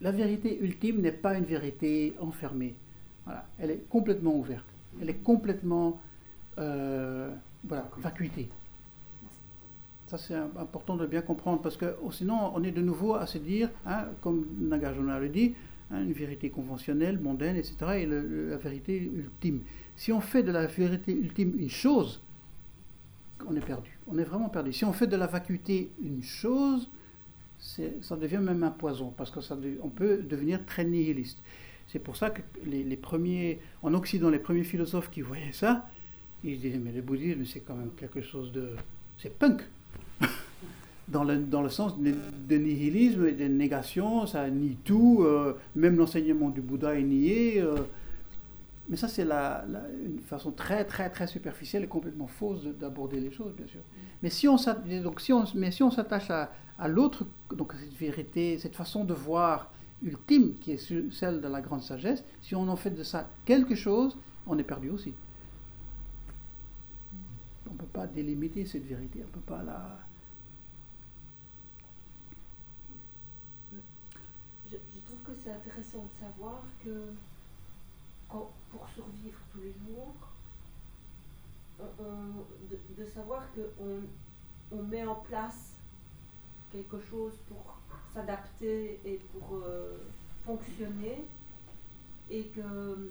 La 0.00 0.10
vérité 0.10 0.58
ultime 0.60 1.00
n'est 1.02 1.12
pas 1.12 1.36
une 1.36 1.44
vérité 1.44 2.14
enfermée. 2.20 2.74
Voilà. 3.24 3.46
Elle 3.58 3.70
est 3.70 3.88
complètement 3.88 4.34
ouverte. 4.34 4.64
Elle 5.00 5.10
est 5.10 5.22
complètement 5.22 6.00
euh, 6.58 7.34
voilà, 7.64 7.88
vacuité. 7.98 8.48
Ça, 10.06 10.18
c'est 10.18 10.34
im- 10.34 10.50
important 10.58 10.96
de 10.96 11.06
bien 11.06 11.22
comprendre 11.22 11.62
parce 11.62 11.76
que 11.76 11.94
oh, 12.02 12.10
sinon, 12.10 12.52
on 12.54 12.62
est 12.64 12.72
de 12.72 12.80
nouveau 12.82 13.14
à 13.14 13.26
se 13.26 13.38
dire, 13.38 13.70
hein, 13.86 14.06
comme 14.20 14.44
Nagarjuna 14.58 15.20
le 15.20 15.28
dit, 15.28 15.54
hein, 15.90 16.02
une 16.02 16.12
vérité 16.12 16.50
conventionnelle, 16.50 17.18
mondaine, 17.20 17.56
etc., 17.56 17.76
et 17.98 18.06
le- 18.06 18.22
le- 18.22 18.50
la 18.50 18.56
vérité 18.56 18.96
ultime. 19.14 19.60
Si 19.96 20.12
on 20.12 20.20
fait 20.20 20.42
de 20.42 20.50
la 20.50 20.66
vérité 20.66 21.12
ultime 21.12 21.54
une 21.58 21.70
chose, 21.70 22.20
on 23.46 23.54
est 23.54 23.64
perdu. 23.64 23.98
On 24.06 24.18
est 24.18 24.24
vraiment 24.24 24.48
perdu. 24.48 24.72
Si 24.72 24.84
on 24.84 24.92
fait 24.92 25.06
de 25.06 25.16
la 25.16 25.26
vacuité 25.26 25.90
une 26.02 26.22
chose, 26.22 26.90
ça 27.58 28.16
devient 28.16 28.38
même 28.42 28.62
un 28.64 28.70
poison, 28.70 29.12
parce 29.16 29.30
que 29.30 29.40
ça 29.40 29.54
de- 29.54 29.78
on 29.82 29.88
peut 29.90 30.22
devenir 30.22 30.64
très 30.66 30.84
nihiliste. 30.84 31.38
C'est 31.86 31.98
pour 31.98 32.16
ça 32.16 32.30
que 32.30 32.40
les, 32.64 32.82
les 32.84 32.96
premiers, 32.96 33.60
en 33.82 33.94
Occident, 33.94 34.30
les 34.30 34.38
premiers 34.38 34.64
philosophes 34.64 35.10
qui 35.10 35.20
voyaient 35.20 35.52
ça, 35.52 35.88
ils 36.44 36.56
se 36.56 36.60
disaient, 36.62 36.78
mais 36.78 36.92
le 36.92 37.02
bouddhisme, 37.02 37.44
c'est 37.44 37.60
quand 37.60 37.74
même 37.74 37.90
quelque 37.96 38.20
chose 38.22 38.52
de... 38.52 38.70
C'est 39.18 39.38
punk 39.38 39.62
dans 41.08 41.24
le, 41.24 41.38
dans 41.38 41.62
le 41.62 41.68
sens 41.68 41.98
de, 41.98 42.56
nihilisme 42.56 43.26
et 43.26 43.32
de 43.32 43.44
négation, 43.44 44.26
ça 44.26 44.48
nie 44.48 44.76
tout, 44.84 45.20
euh, 45.22 45.54
même 45.74 45.96
l'enseignement 45.96 46.50
du 46.50 46.60
Bouddha 46.60 46.98
est 46.98 47.02
nié. 47.02 47.60
euh, 47.60 47.76
mais 48.88 48.96
ça, 48.96 49.06
c'est 49.08 49.24
la, 49.24 49.64
une 50.04 50.18
façon 50.20 50.50
très, 50.50 50.84
très, 50.84 51.10
très 51.10 51.26
superficielle 51.26 51.84
et 51.84 51.86
complètement 51.86 52.26
fausse 52.26 52.62
de- 52.64 52.72
d'aborder 52.72 53.20
les 53.20 53.30
choses, 53.30 53.52
bien 53.54 53.66
sûr. 53.68 53.80
Mais 54.22 54.30
si 54.30 54.48
on 54.48 54.56
s'att- 54.56 54.82
donc 55.02 55.20
si 55.20 55.32
s'attache 55.94 56.30
à, 56.30 56.50
à 56.78 56.88
l'autre, 56.88 57.24
donc 57.54 57.74
à 57.74 57.76
cette 57.78 57.94
vérité, 57.98 58.58
cette 58.58 58.74
façon 58.74 59.04
de 59.04 59.14
voir 59.14 59.70
ultime 60.02 60.54
qui 60.60 60.72
est 60.72 61.12
celle 61.12 61.40
de 61.40 61.48
la 61.48 61.60
grande 61.60 61.82
sagesse, 61.82 62.24
si 62.42 62.54
on 62.56 62.66
en 62.68 62.76
fait 62.76 62.90
de 62.90 63.02
ça 63.02 63.30
quelque 63.44 63.74
chose, 63.74 64.16
on 64.46 64.58
est 64.58 64.64
perdu 64.64 64.90
aussi. 64.90 65.12
Ne 67.80 67.86
peut 67.86 67.92
pas 67.92 68.06
délimiter 68.06 68.66
cette 68.66 68.84
vérité, 68.84 69.20
on 69.22 69.26
ne 69.26 69.32
peut 69.32 69.40
pas 69.40 69.62
la... 69.62 69.98
Je, 74.70 74.76
trouve 75.06 75.18
que 75.24 75.32
c'est 75.42 75.50
intéressant 75.50 76.04
de 76.04 76.26
savoir 76.26 76.62
que 76.84 77.06
pour 78.28 78.86
survivre 78.94 79.38
tous 79.50 79.60
les 79.60 79.72
jours, 79.72 80.14
de 82.98 83.06
savoir 83.06 83.44
qu'on 83.54 84.76
on 84.76 84.82
met 84.82 85.06
en 85.06 85.14
place 85.14 85.72
quelque 86.70 87.00
chose 87.00 87.32
pour 87.48 87.78
s'adapter 88.12 89.00
et 89.06 89.20
pour 89.32 89.56
euh, 89.56 89.96
fonctionner 90.44 91.24
et 92.28 92.44
que 92.44 93.10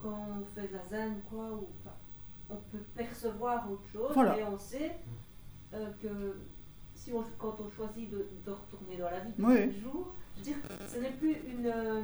quand 0.00 0.27
on 0.40 0.44
fait 0.54 0.68
zazen 0.68 1.20
quoi 1.28 1.50
ou, 1.52 1.68
enfin, 1.80 1.94
on 2.50 2.56
peut 2.70 2.82
percevoir 2.96 3.70
autre 3.70 3.86
chose 3.92 4.12
Voilà. 4.14 4.38
et 4.38 4.44
on 4.44 4.58
sait 4.58 4.96
euh, 5.74 5.88
que 6.02 6.36
si 6.94 7.12
on, 7.12 7.22
quand 7.38 7.56
on 7.60 7.70
choisit 7.70 8.10
de, 8.10 8.26
de 8.46 8.50
retourner 8.50 8.96
dans 8.98 9.10
la 9.10 9.20
vie 9.20 9.32
de 9.36 9.44
Oui. 9.44 9.54
tous 9.54 9.70
les 9.76 9.80
jours, 9.80 10.14
je 10.34 10.38
veux 10.38 10.44
dire, 10.44 10.56
ce 10.88 10.98
n'est 10.98 11.12
plus 11.12 11.36
une, 11.46 11.66
euh, 11.66 12.02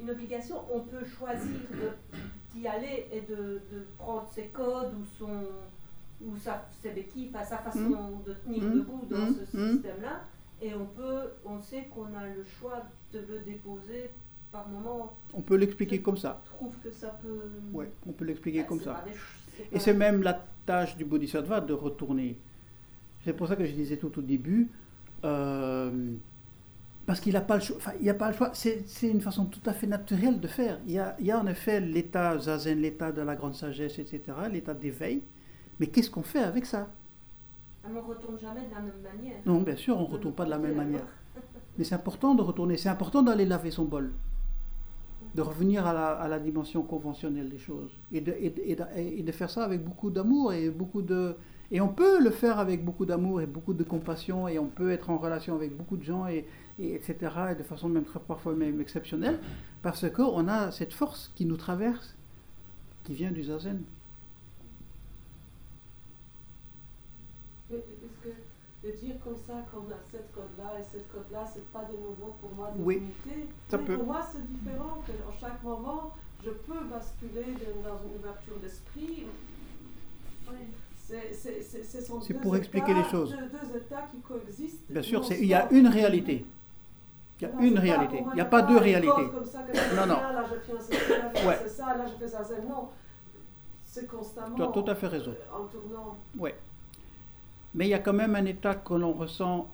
une 0.00 0.10
obligation, 0.10 0.62
on 0.72 0.80
peut 0.80 1.04
choisir 1.04 1.60
d'y 2.52 2.66
aller 2.66 3.08
et 3.12 3.20
de, 3.22 3.60
de 3.72 3.86
prendre 3.98 4.28
ses 4.32 4.46
codes 4.48 4.92
ou 4.94 5.04
son 5.18 5.44
ou 6.24 6.36
sa, 6.36 6.66
ses 6.82 6.90
béquilles, 6.90 7.30
enfin, 7.32 7.44
sa 7.44 7.58
façon 7.58 8.20
de 8.26 8.32
tenir 8.34 8.64
Mm. 8.64 8.74
debout 8.74 9.02
dans 9.08 9.18
Mm. 9.30 9.34
ce 9.38 9.44
système-là, 9.46 10.22
et 10.60 10.74
on 10.74 10.86
peut, 10.86 11.28
on 11.44 11.60
sait 11.60 11.84
qu'on 11.94 12.12
a 12.16 12.26
le 12.26 12.42
choix 12.44 12.82
de 13.12 13.20
le 13.20 13.38
déposer 13.40 14.10
par 14.50 14.68
moment. 14.68 15.16
On 15.34 15.42
peut 15.42 15.56
l'expliquer 15.56 16.00
comme 16.00 16.16
ça. 16.16 16.42
Je 16.46 16.50
trouve 16.50 16.76
que 16.78 16.90
ça 16.90 17.18
peut. 17.22 17.50
Ouais, 17.72 17.90
on 18.06 18.12
peut 18.12 18.24
l'expliquer 18.24 18.60
Ah, 18.64 18.68
comme 18.68 18.80
ça. 18.80 19.04
des 19.06 19.76
Et 19.76 19.78
c'est 19.80 19.94
même 19.94 20.22
la 20.22 20.44
tâche 20.66 20.96
du 20.96 21.04
bodhisattva 21.04 21.60
de 21.60 21.72
retourner. 21.72 22.38
C'est 23.24 23.32
pour 23.32 23.48
ça 23.48 23.56
que 23.56 23.64
je 23.66 23.72
disais 23.72 23.96
tout 23.96 24.16
au 24.18 24.22
début, 24.22 24.70
euh, 25.24 26.12
parce 27.04 27.20
qu'il 27.20 27.32
n'a 27.32 27.40
pas 27.40 27.56
le 27.56 27.60
choix. 27.62 27.76
Enfin, 27.76 27.92
il 27.98 28.04
n'y 28.04 28.10
a 28.10 28.14
pas 28.14 28.30
le 28.30 28.36
choix. 28.36 28.50
C'est 28.54 28.84
une 29.02 29.20
façon 29.20 29.46
tout 29.46 29.60
à 29.66 29.72
fait 29.72 29.86
naturelle 29.86 30.40
de 30.40 30.48
faire. 30.48 30.80
Il 30.86 30.92
y 30.92 30.98
a, 30.98 31.16
il 31.18 31.26
y 31.26 31.30
a 31.30 31.38
en 31.38 31.46
effet 31.46 31.80
l'état 31.80 32.38
zazen, 32.38 32.80
l'état 32.80 33.12
de 33.12 33.22
la 33.22 33.34
grande 33.34 33.54
sagesse, 33.54 33.98
etc., 33.98 34.22
l'état 34.50 34.74
d'éveil. 34.74 35.22
Mais 35.80 35.88
qu'est-ce 35.88 36.10
qu'on 36.10 36.22
fait 36.22 36.40
avec 36.42 36.64
ça? 36.66 36.88
Ah, 37.84 37.88
on 37.94 38.00
retourne 38.08 38.38
jamais 38.38 38.60
de 38.66 38.74
la 38.74 38.80
même 38.80 39.00
manière. 39.02 39.36
Non, 39.46 39.60
bien 39.62 39.76
sûr, 39.76 39.96
on 39.96 40.02
ne 40.02 40.06
retourne 40.12 40.34
pas 40.34 40.44
de 40.44 40.50
la 40.50 40.58
même 40.58 40.74
manière. 40.74 41.06
Mais 41.76 41.84
c'est 41.84 41.94
important 41.94 42.34
de 42.34 42.42
retourner. 42.42 42.76
C'est 42.76 42.88
important 42.88 43.22
d'aller 43.22 43.46
laver 43.46 43.70
son 43.70 43.84
bol. 43.84 44.12
De 45.34 45.42
revenir 45.42 45.86
à 45.86 46.28
la, 46.28 46.38
dimension 46.38 46.82
conventionnelle 46.82 47.48
des 47.48 47.58
choses. 47.58 47.90
Et 48.12 48.20
de, 48.20 48.32
et 48.32 48.52
et 48.96 49.18
et 49.18 49.22
de 49.22 49.32
faire 49.32 49.50
ça 49.50 49.64
avec 49.64 49.84
beaucoup 49.84 50.10
d'amour 50.10 50.52
et 50.52 50.70
beaucoup 50.70 51.02
de. 51.02 51.36
Et 51.70 51.80
on 51.80 51.88
peut 51.88 52.22
le 52.22 52.30
faire 52.30 52.58
avec 52.58 52.84
beaucoup 52.84 53.04
d'amour 53.04 53.40
et 53.40 53.46
beaucoup 53.46 53.74
de 53.74 53.84
compassion. 53.84 54.48
Et 54.48 54.58
on 54.58 54.66
peut 54.66 54.90
être 54.90 55.10
en 55.10 55.18
relation 55.18 55.54
avec 55.54 55.76
beaucoup 55.76 55.96
de 55.96 56.02
gens, 56.02 56.26
et, 56.26 56.46
et 56.78 56.94
etc. 56.94 57.16
Et 57.52 57.54
de 57.54 57.62
façon 57.62 57.88
même 57.88 58.04
très, 58.04 58.20
parfois 58.20 58.54
même 58.54 58.80
exceptionnelle. 58.80 59.38
Parce 59.82 60.08
qu'on 60.10 60.48
a 60.48 60.70
cette 60.70 60.94
force 60.94 61.30
qui 61.34 61.44
nous 61.44 61.56
traverse, 61.56 62.16
qui 63.04 63.14
vient 63.14 63.30
du 63.30 63.44
zazen. 63.44 63.82
Mais 67.70 67.76
Est-ce 67.76 67.84
que 68.24 68.77
de 68.90 68.96
dire 68.96 69.14
comme 69.22 69.36
ça 69.46 69.54
qu'on 69.70 69.90
a 69.92 69.98
cette 70.10 70.32
code-là 70.32 70.78
et 70.80 70.84
cette 70.90 71.10
code-là, 71.12 71.44
c'est 71.52 71.66
pas 71.72 71.84
de 71.84 71.92
nouveau 71.96 72.34
pour 72.40 72.52
moi 72.54 72.70
de 72.76 72.82
Oui, 72.82 72.96
l'unité 73.00 73.48
ça 73.68 73.76
Mais 73.78 73.84
peut. 73.84 73.96
Pour 73.96 74.06
moi, 74.06 74.20
c'est 74.32 74.46
différent. 74.50 75.02
Que 75.06 75.12
en 75.12 75.32
chaque 75.40 75.62
moment, 75.62 76.12
je 76.44 76.50
peux 76.50 76.80
basculer 76.90 77.54
dans 77.84 77.98
une 78.08 78.16
ouverture 78.18 78.56
d'esprit. 78.62 79.26
C'est- 81.06 82.40
pour 82.42 82.56
expliquer 82.56 82.94
les 82.94 83.04
choses. 83.04 83.30
Deux, 83.30 83.36
deux 83.58 83.76
états 83.78 84.06
qui 84.12 84.18
coexistent. 84.20 84.84
Bien 84.90 85.02
sûr, 85.02 85.24
il 85.32 85.46
y 85.46 85.54
a 85.54 85.70
une 85.72 85.86
réalité. 85.88 86.44
Il 87.40 87.44
y 87.48 87.50
a 87.50 87.54
Non, 87.54 87.60
une 87.62 87.78
réalité. 87.78 88.24
Il 88.30 88.34
n'y 88.34 88.40
a 88.40 88.44
pas 88.44 88.62
deux 88.62 88.76
réalités. 88.78 89.12
ça, 89.46 89.60
Non, 89.94 90.06
non. 90.06 90.16
ça, 90.20 90.32
Là, 90.32 90.44
je 90.50 90.72
fais 90.72 90.78
ceci, 90.80 91.10
là, 91.10 91.30
je 91.34 91.38
fais 91.40 91.46
Ouais. 91.46 91.68
ça, 91.68 91.96
là, 91.96 92.04
je 92.06 92.12
fais 92.24 92.28
ça. 92.28 92.44
ça. 92.44 92.54
Non, 92.68 92.88
c'est 93.84 94.06
constamment. 94.06 94.56
Tu 94.56 94.62
as 94.62 94.66
tout 94.68 94.84
à 94.88 94.94
fait 94.96 95.06
raison. 95.06 95.30
euh, 95.30 95.56
En 95.56 95.64
tournant. 95.66 96.16
Ouais. 96.36 96.54
Mais 97.78 97.86
il 97.86 97.90
y 97.90 97.94
a 97.94 98.00
quand 98.00 98.12
même 98.12 98.34
un 98.34 98.44
état 98.44 98.74
que 98.74 98.92
l'on 98.94 99.12
ressent 99.12 99.72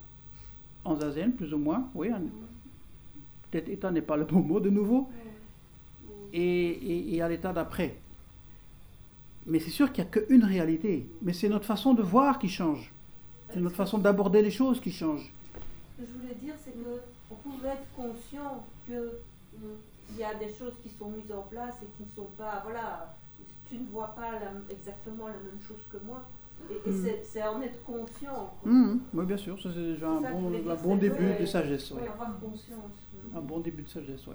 en 0.85 0.95
zazen, 0.97 1.33
plus 1.33 1.55
ou 1.55 1.59
moins. 1.59 1.89
Oui, 1.95 2.11
un- 2.11 2.21
peut-être 3.51 3.71
état 3.71 3.91
n'est 3.91 4.03
pas 4.03 4.19
le 4.19 4.25
bon 4.27 4.41
mot 4.41 4.61
de 4.61 4.69
nouveau. 4.69 5.09
Et, 6.35 6.43
et, 6.43 7.15
et 7.15 7.23
à 7.23 7.29
l'état 7.31 7.55
d'après. 7.55 7.97
Mais 9.47 9.59
c'est 9.59 9.71
sûr 9.71 9.91
qu'il 9.91 10.05
n'y 10.05 10.11
a 10.11 10.13
qu'une 10.13 10.45
réalité. 10.45 11.07
Mais 11.23 11.33
c'est 11.33 11.49
notre 11.49 11.65
façon 11.65 11.95
de 11.95 12.03
voir 12.03 12.39
qui 12.39 12.51
change. 12.51 12.93
C'est 13.53 13.61
notre 13.61 13.77
façon 13.77 13.97
d'aborder 13.97 14.43
les 14.43 14.51
choses 14.51 14.81
qui 14.81 14.91
change. 14.93 15.33
Ce 15.97 16.03
que 16.03 16.09
je 16.09 16.19
voulais 16.21 16.35
dire, 16.43 16.55
c'est 16.63 16.73
que 16.73 17.01
on 17.31 17.37
pouvait 17.37 17.69
être 17.69 17.87
conscient 17.97 18.67
que 18.87 18.93
euh, 18.93 19.77
il 20.11 20.17
y 20.19 20.25
a 20.25 20.35
des 20.35 20.53
choses 20.53 20.75
qui 20.83 20.91
sont 20.91 21.09
mises 21.09 21.33
en 21.33 21.43
place 21.43 21.77
et 21.83 21.87
qui 21.97 22.03
ne 22.11 22.15
sont 22.15 22.31
pas, 22.37 22.61
voilà, 22.65 23.15
tu 23.69 23.77
ne 23.77 23.87
vois 23.87 24.09
pas 24.15 24.33
la- 24.33 24.53
exactement 24.77 25.29
la 25.29 25.35
même 25.35 25.61
chose 25.67 25.81
que 25.91 25.97
moi. 26.05 26.23
Et, 26.71 26.89
et 26.89 26.93
Mm. 26.93 27.05
c'est- 27.25 27.43
en 27.43 27.61
être 27.63 27.83
conscient. 27.85 28.55
quoi. 28.63 28.73
Mhm, 28.73 29.01
oui, 29.15 29.27
bien 29.27 29.37
sûr, 29.37 29.61
ça 29.63 29.69
c'est 29.75 29.81
déjà 29.95 30.09
un 30.11 30.23
ça 30.23 30.31
bon, 30.33 30.51
dire, 30.51 30.71
un 30.71 30.75
bon 30.77 30.97
début 30.97 31.25
vrai. 31.27 31.39
de 31.41 31.47
sagesse. 31.47 31.91
Ouais, 31.93 32.09
avoir 32.09 32.39
conscience. 32.41 32.93
Un 33.37 33.41
bon 33.41 33.61
début 33.61 33.83
de 33.83 33.89
sagesse, 33.89 34.27
oui. 34.27 34.35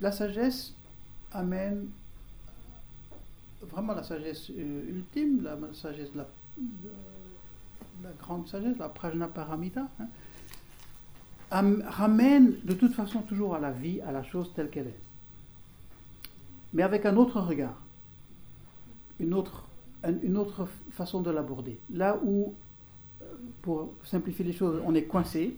La 0.00 0.12
sagesse 0.12 0.74
amène 1.32 1.88
vraiment 3.62 3.94
la 3.94 4.02
sagesse 4.02 4.50
euh, 4.50 4.90
ultime, 4.90 5.42
la 5.42 5.56
sagesse 5.72 6.12
de 6.12 6.18
la, 6.18 6.26
de 6.58 6.90
la 8.02 8.10
grande 8.20 8.46
sagesse, 8.48 8.76
la 8.78 8.88
prajnaparamita, 8.88 9.88
hein, 10.00 10.06
am- 11.50 11.82
ramène 11.88 12.56
de 12.64 12.74
toute 12.74 12.92
façon 12.92 13.22
toujours 13.22 13.54
à 13.54 13.60
la 13.60 13.70
vie, 13.70 14.00
à 14.02 14.12
la 14.12 14.22
chose 14.22 14.52
telle 14.54 14.68
qu'elle 14.70 14.88
est. 14.88 15.00
Mais 16.74 16.82
avec 16.82 17.06
un 17.06 17.16
autre 17.16 17.40
regard, 17.40 17.80
une 19.18 19.32
autre, 19.32 19.64
un- 20.02 20.18
une 20.22 20.36
autre 20.36 20.66
façon 20.90 21.22
de 21.22 21.30
l'aborder. 21.30 21.78
Là 21.92 22.18
où 22.22 22.54
pour 23.62 23.94
simplifier 24.04 24.44
les 24.44 24.52
choses, 24.52 24.80
on 24.84 24.94
est 24.94 25.04
coincé 25.04 25.56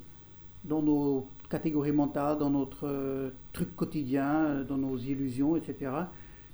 dans 0.64 0.82
nos 0.82 1.28
catégories 1.50 1.92
mentales, 1.92 2.38
dans 2.38 2.50
notre 2.50 2.86
euh, 2.86 3.30
truc 3.52 3.74
quotidien, 3.76 4.34
euh, 4.44 4.64
dans 4.64 4.76
nos 4.76 4.96
illusions, 4.96 5.56
etc. 5.56 5.90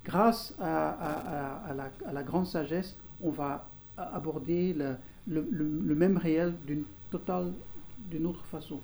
Grâce 0.05 0.55
à, 0.61 1.75
la, 2.13 2.23
grande 2.23 2.47
sagesse, 2.47 2.97
on 3.23 3.31
va 3.31 3.69
aborder 3.97 4.73
le- 4.75 4.97
le 5.51 5.95
même 5.95 6.17
réel 6.17 6.55
d'une 6.67 6.85
totale, 7.11 7.53
d'une 8.11 8.27
autre 8.27 8.45
façon. 8.47 8.81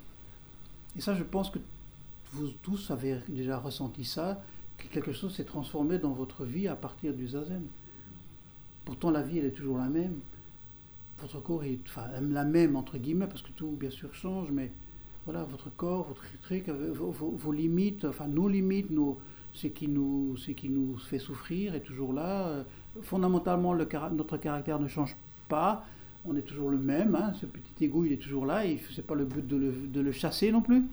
Et 0.97 1.01
ça, 1.01 1.15
je 1.15 1.25
pense 1.25 1.51
que 1.51 1.59
vous 2.33 2.49
tous 2.63 2.91
avez 2.91 3.19
déjà 3.29 3.59
ressenti 3.59 4.05
ça, 4.05 4.41
que 4.79 4.87
quelque 4.87 5.13
chose 5.13 5.35
s'est 5.35 5.45
transformé 5.45 5.99
dans 5.99 6.13
votre 6.13 6.45
vie 6.45 6.69
à 6.69 6.77
partir 6.77 7.13
du 7.13 7.29
zazen. 7.29 7.63
Pourtant, 8.85 9.11
la 9.11 9.23
vie, 9.23 9.39
elle 9.39 9.47
est 9.47 9.51
toujours 9.51 9.79
la 9.79 9.89
même. 9.89 10.21
Votre 11.21 11.41
corps 11.41 11.65
est 11.65 11.79
la 12.23 12.45
même 12.45 12.77
entre 12.77 12.97
guillemets 12.97 13.27
parce 13.27 13.43
que 13.43 13.51
tout 13.51 13.77
bien 13.79 13.91
sûr 13.91 14.15
change 14.15 14.51
mais 14.53 14.71
voilà 15.27 15.43
votre 15.43 15.69
corps 15.75 16.07
votre 16.07 16.23
truc 16.43 16.69
euh, 16.69 16.93
vos, 16.95 17.51
limites 17.51 18.05
enfin 18.05 18.29
nos 18.29 18.49
limites 18.49 18.91
nos 18.91 19.19
ce 19.53 19.67
qui 19.67 19.89
nous 19.89 20.37
ce 20.37 20.53
qui 20.53 20.69
nous 20.69 20.97
fait 20.97 21.19
souffrir 21.19 21.75
est 21.75 21.81
toujours 21.81 22.13
là. 22.13 22.47
Euh, 22.47 22.63
fondamentalement 23.03 23.75
notre 23.75 24.37
caractère 24.37 24.79
ne 24.79 24.87
change 24.87 25.17
pas. 25.49 25.85
On 26.25 26.37
est 26.37 26.43
toujours 26.43 26.71
le 26.71 26.79
même 26.79 27.17
hein. 27.17 27.33
ce 27.41 27.47
petit 27.47 27.85
ego 27.85 28.05
il 28.05 28.13
est 28.13 28.23
toujours 28.23 28.47
là 28.47 28.65
et 28.65 28.81
c'est 28.95 29.07
pas 29.07 29.17
le 29.17 29.25
but 29.25 29.45
de 29.45 30.01
le, 30.01 30.13
chasser 30.13 30.53
non 30.53 30.61
plus. 30.61 30.85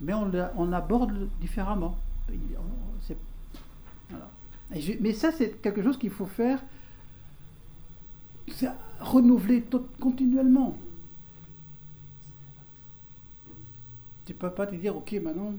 Mais 0.00 0.14
on, 0.14 0.32
on 0.56 0.72
aborde 0.72 1.28
différemment 1.40 1.96
c'est- 3.02 3.16
voilà. 4.10 4.30
Et 4.74 4.80
je- 4.80 4.92
mais 5.00 5.12
ça 5.12 5.32
c'est 5.32 5.60
quelque 5.62 5.82
chose 5.82 5.98
qu'il 5.98 6.10
faut 6.10 6.26
faire 6.26 6.60
c'est 8.50 8.70
renouveler 9.00 9.62
tout- 9.62 9.86
continuellement. 10.00 10.76
Tu 14.24 14.34
peux 14.34 14.50
pas 14.50 14.66
te 14.66 14.74
dire, 14.74 14.96
ok, 14.96 15.12
maintenant, 15.22 15.54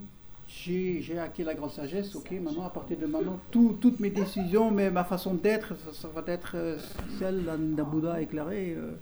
j'ai 0.48 1.00
j'ai 1.02 1.18
acquis 1.18 1.42
la 1.44 1.54
grande 1.54 1.70
sagesse, 1.72 2.14
ok, 2.14 2.30
maintenant, 2.40 2.64
à 2.66 2.70
partir 2.70 2.98
de 2.98 3.06
maintenant, 3.06 3.38
tout- 3.50 3.76
toutes 3.80 3.98
mes 4.00 4.10
décisions, 4.10 4.70
mais 4.70 4.90
ma 4.90 5.04
façon 5.04 5.34
d'être, 5.34 5.74
ça, 5.76 5.92
ça 5.92 6.08
va 6.08 6.22
être 6.26 6.52
euh, 6.56 6.78
celle 7.18 7.44
d'un 7.44 7.84
Bouddha 7.84 8.20
éclairé. 8.20 8.74
euh. 8.76 8.92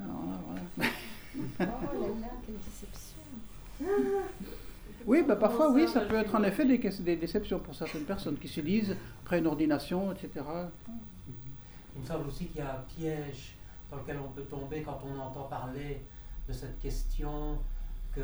Alors 0.00 0.24
là, 0.26 0.40
voilà. 0.46 0.90
Oh 1.60 1.62
là 1.62 1.68
là, 2.20 2.28
quelle 2.46 2.56
déception. 2.56 3.16
Oui, 5.10 5.24
bah, 5.26 5.34
parfois, 5.34 5.72
oui, 5.72 5.88
ça 5.88 6.02
peut 6.02 6.14
être 6.14 6.32
en 6.36 6.42
effet 6.44 6.64
des, 6.64 6.78
des 6.78 7.16
déceptions 7.16 7.58
pour 7.58 7.74
certaines 7.74 8.04
personnes 8.04 8.38
qui 8.38 8.46
se 8.46 8.60
disent, 8.60 8.94
après 9.24 9.40
une 9.40 9.48
ordination, 9.48 10.12
etc. 10.12 10.28
Il 11.96 12.00
me 12.02 12.06
semble 12.06 12.28
aussi 12.28 12.46
qu'il 12.46 12.58
y 12.58 12.62
a 12.62 12.76
un 12.76 12.82
piège 12.96 13.56
dans 13.90 13.96
lequel 13.96 14.18
on 14.24 14.28
peut 14.30 14.42
tomber 14.42 14.82
quand 14.82 15.00
on 15.04 15.18
entend 15.18 15.48
parler 15.48 16.00
de 16.48 16.52
cette 16.52 16.78
question 16.80 17.58
que 18.14 18.20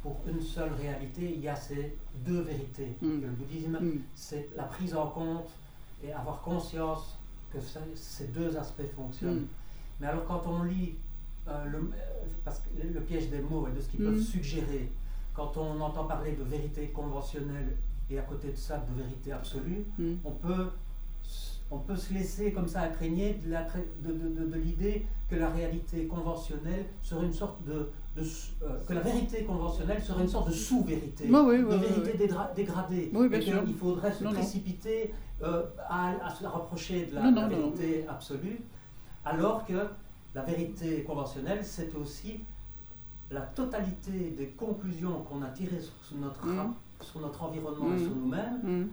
pour 0.00 0.20
une 0.28 0.40
seule 0.40 0.70
réalité, 0.80 1.32
il 1.34 1.40
y 1.40 1.48
a 1.48 1.56
ces 1.56 1.96
deux 2.24 2.42
vérités. 2.42 2.94
Mm. 3.02 3.20
Que 3.20 3.26
le 3.26 3.32
bouddhisme, 3.32 3.78
Mm. 3.80 4.00
c'est 4.14 4.48
la 4.56 4.62
prise 4.62 4.94
en 4.94 5.08
compte 5.08 5.50
et 6.04 6.12
avoir 6.12 6.40
conscience 6.42 7.18
que 7.52 7.60
ce- 7.60 7.78
ces 7.96 8.28
deux 8.28 8.56
aspects 8.56 8.88
fonctionnent. 8.94 9.40
Mm. 9.40 9.48
Mais 10.00 10.06
alors 10.06 10.24
quand 10.24 10.44
on 10.46 10.62
lit 10.62 10.94
euh, 11.48 11.64
le, 11.64 11.78
euh, 11.78 11.80
parce 12.44 12.60
que 12.60 12.68
le, 12.80 13.00
piège 13.00 13.28
des 13.28 13.40
mots 13.40 13.66
et 13.66 13.74
de 13.76 13.80
ce 13.80 13.88
qu'ils 13.88 14.04
peuvent 14.04 14.20
suggérer, 14.20 14.88
quand 15.38 15.56
on 15.56 15.80
entend 15.80 16.04
parler 16.04 16.32
de 16.32 16.42
vérité 16.42 16.88
conventionnelle 16.88 17.76
et 18.10 18.18
à 18.18 18.22
côté 18.22 18.48
de 18.50 18.56
ça 18.56 18.78
de 18.88 19.00
vérité 19.02 19.30
absolue, 19.32 19.84
Mm. 19.96 20.14
on 20.24 20.32
peut, 20.32 20.66
on 21.70 21.78
peut 21.78 21.94
se 21.94 22.12
laisser 22.12 22.50
comme 22.52 22.66
ça 22.66 22.80
imprégner 22.82 23.34
de 23.34 23.50
la 23.52 23.62
de, 24.04 24.10
de- 24.12 24.28
de- 24.40 24.46
de 24.50 24.58
l'idée 24.58 25.06
que 25.30 25.36
la 25.36 25.50
réalité 25.50 26.06
conventionnelle 26.06 26.86
serait 27.02 27.26
une 27.26 27.32
sorte 27.32 27.62
de, 27.64 27.88
euh, 28.18 28.22
que 28.88 28.94
la 28.94 29.00
vérité 29.00 29.44
conventionnelle 29.44 30.02
serait 30.02 30.22
une 30.22 30.28
sorte 30.28 30.48
de 30.48 30.52
sous-vérité, 30.54 31.24
oui, 31.26 31.30
de 31.58 31.64
oui, 31.66 31.78
vérité 31.78 32.18
dédra- 32.18 32.52
dégradée, 32.56 33.10
bien 33.12 33.30
et 33.30 33.40
sûr. 33.40 33.64
qu'il 33.64 33.74
faudrait 33.76 34.12
se 34.12 34.24
Non, 34.24 34.32
précipiter 34.32 35.14
euh, 35.44 35.62
à, 35.88 36.14
à 36.26 36.30
se 36.34 36.44
rapprocher 36.46 37.06
de 37.06 37.14
la, 37.14 37.22
Non, 37.22 37.30
non, 37.30 37.42
la 37.42 37.48
non, 37.48 37.56
non. 37.58 37.70
vérité 37.70 38.04
absolue, 38.08 38.58
alors 39.24 39.64
que 39.64 39.86
la 40.34 40.42
vérité 40.42 41.04
conventionnelle, 41.04 41.60
c'est 41.62 41.94
aussi 41.94 42.40
la 43.30 43.40
totalité 43.42 44.34
des 44.36 44.46
conclusions 44.56 45.20
qu'on 45.28 45.42
a 45.42 45.48
tirées 45.48 45.80
sur 45.80 46.16
notre, 46.18 46.40
ra- 46.46 46.74
sur 47.02 47.20
notre 47.20 47.42
environnement 47.44 47.94
et 47.94 47.98
sur 47.98 48.16
nous-mêmes, 48.16 48.58
Mm. 48.64 48.86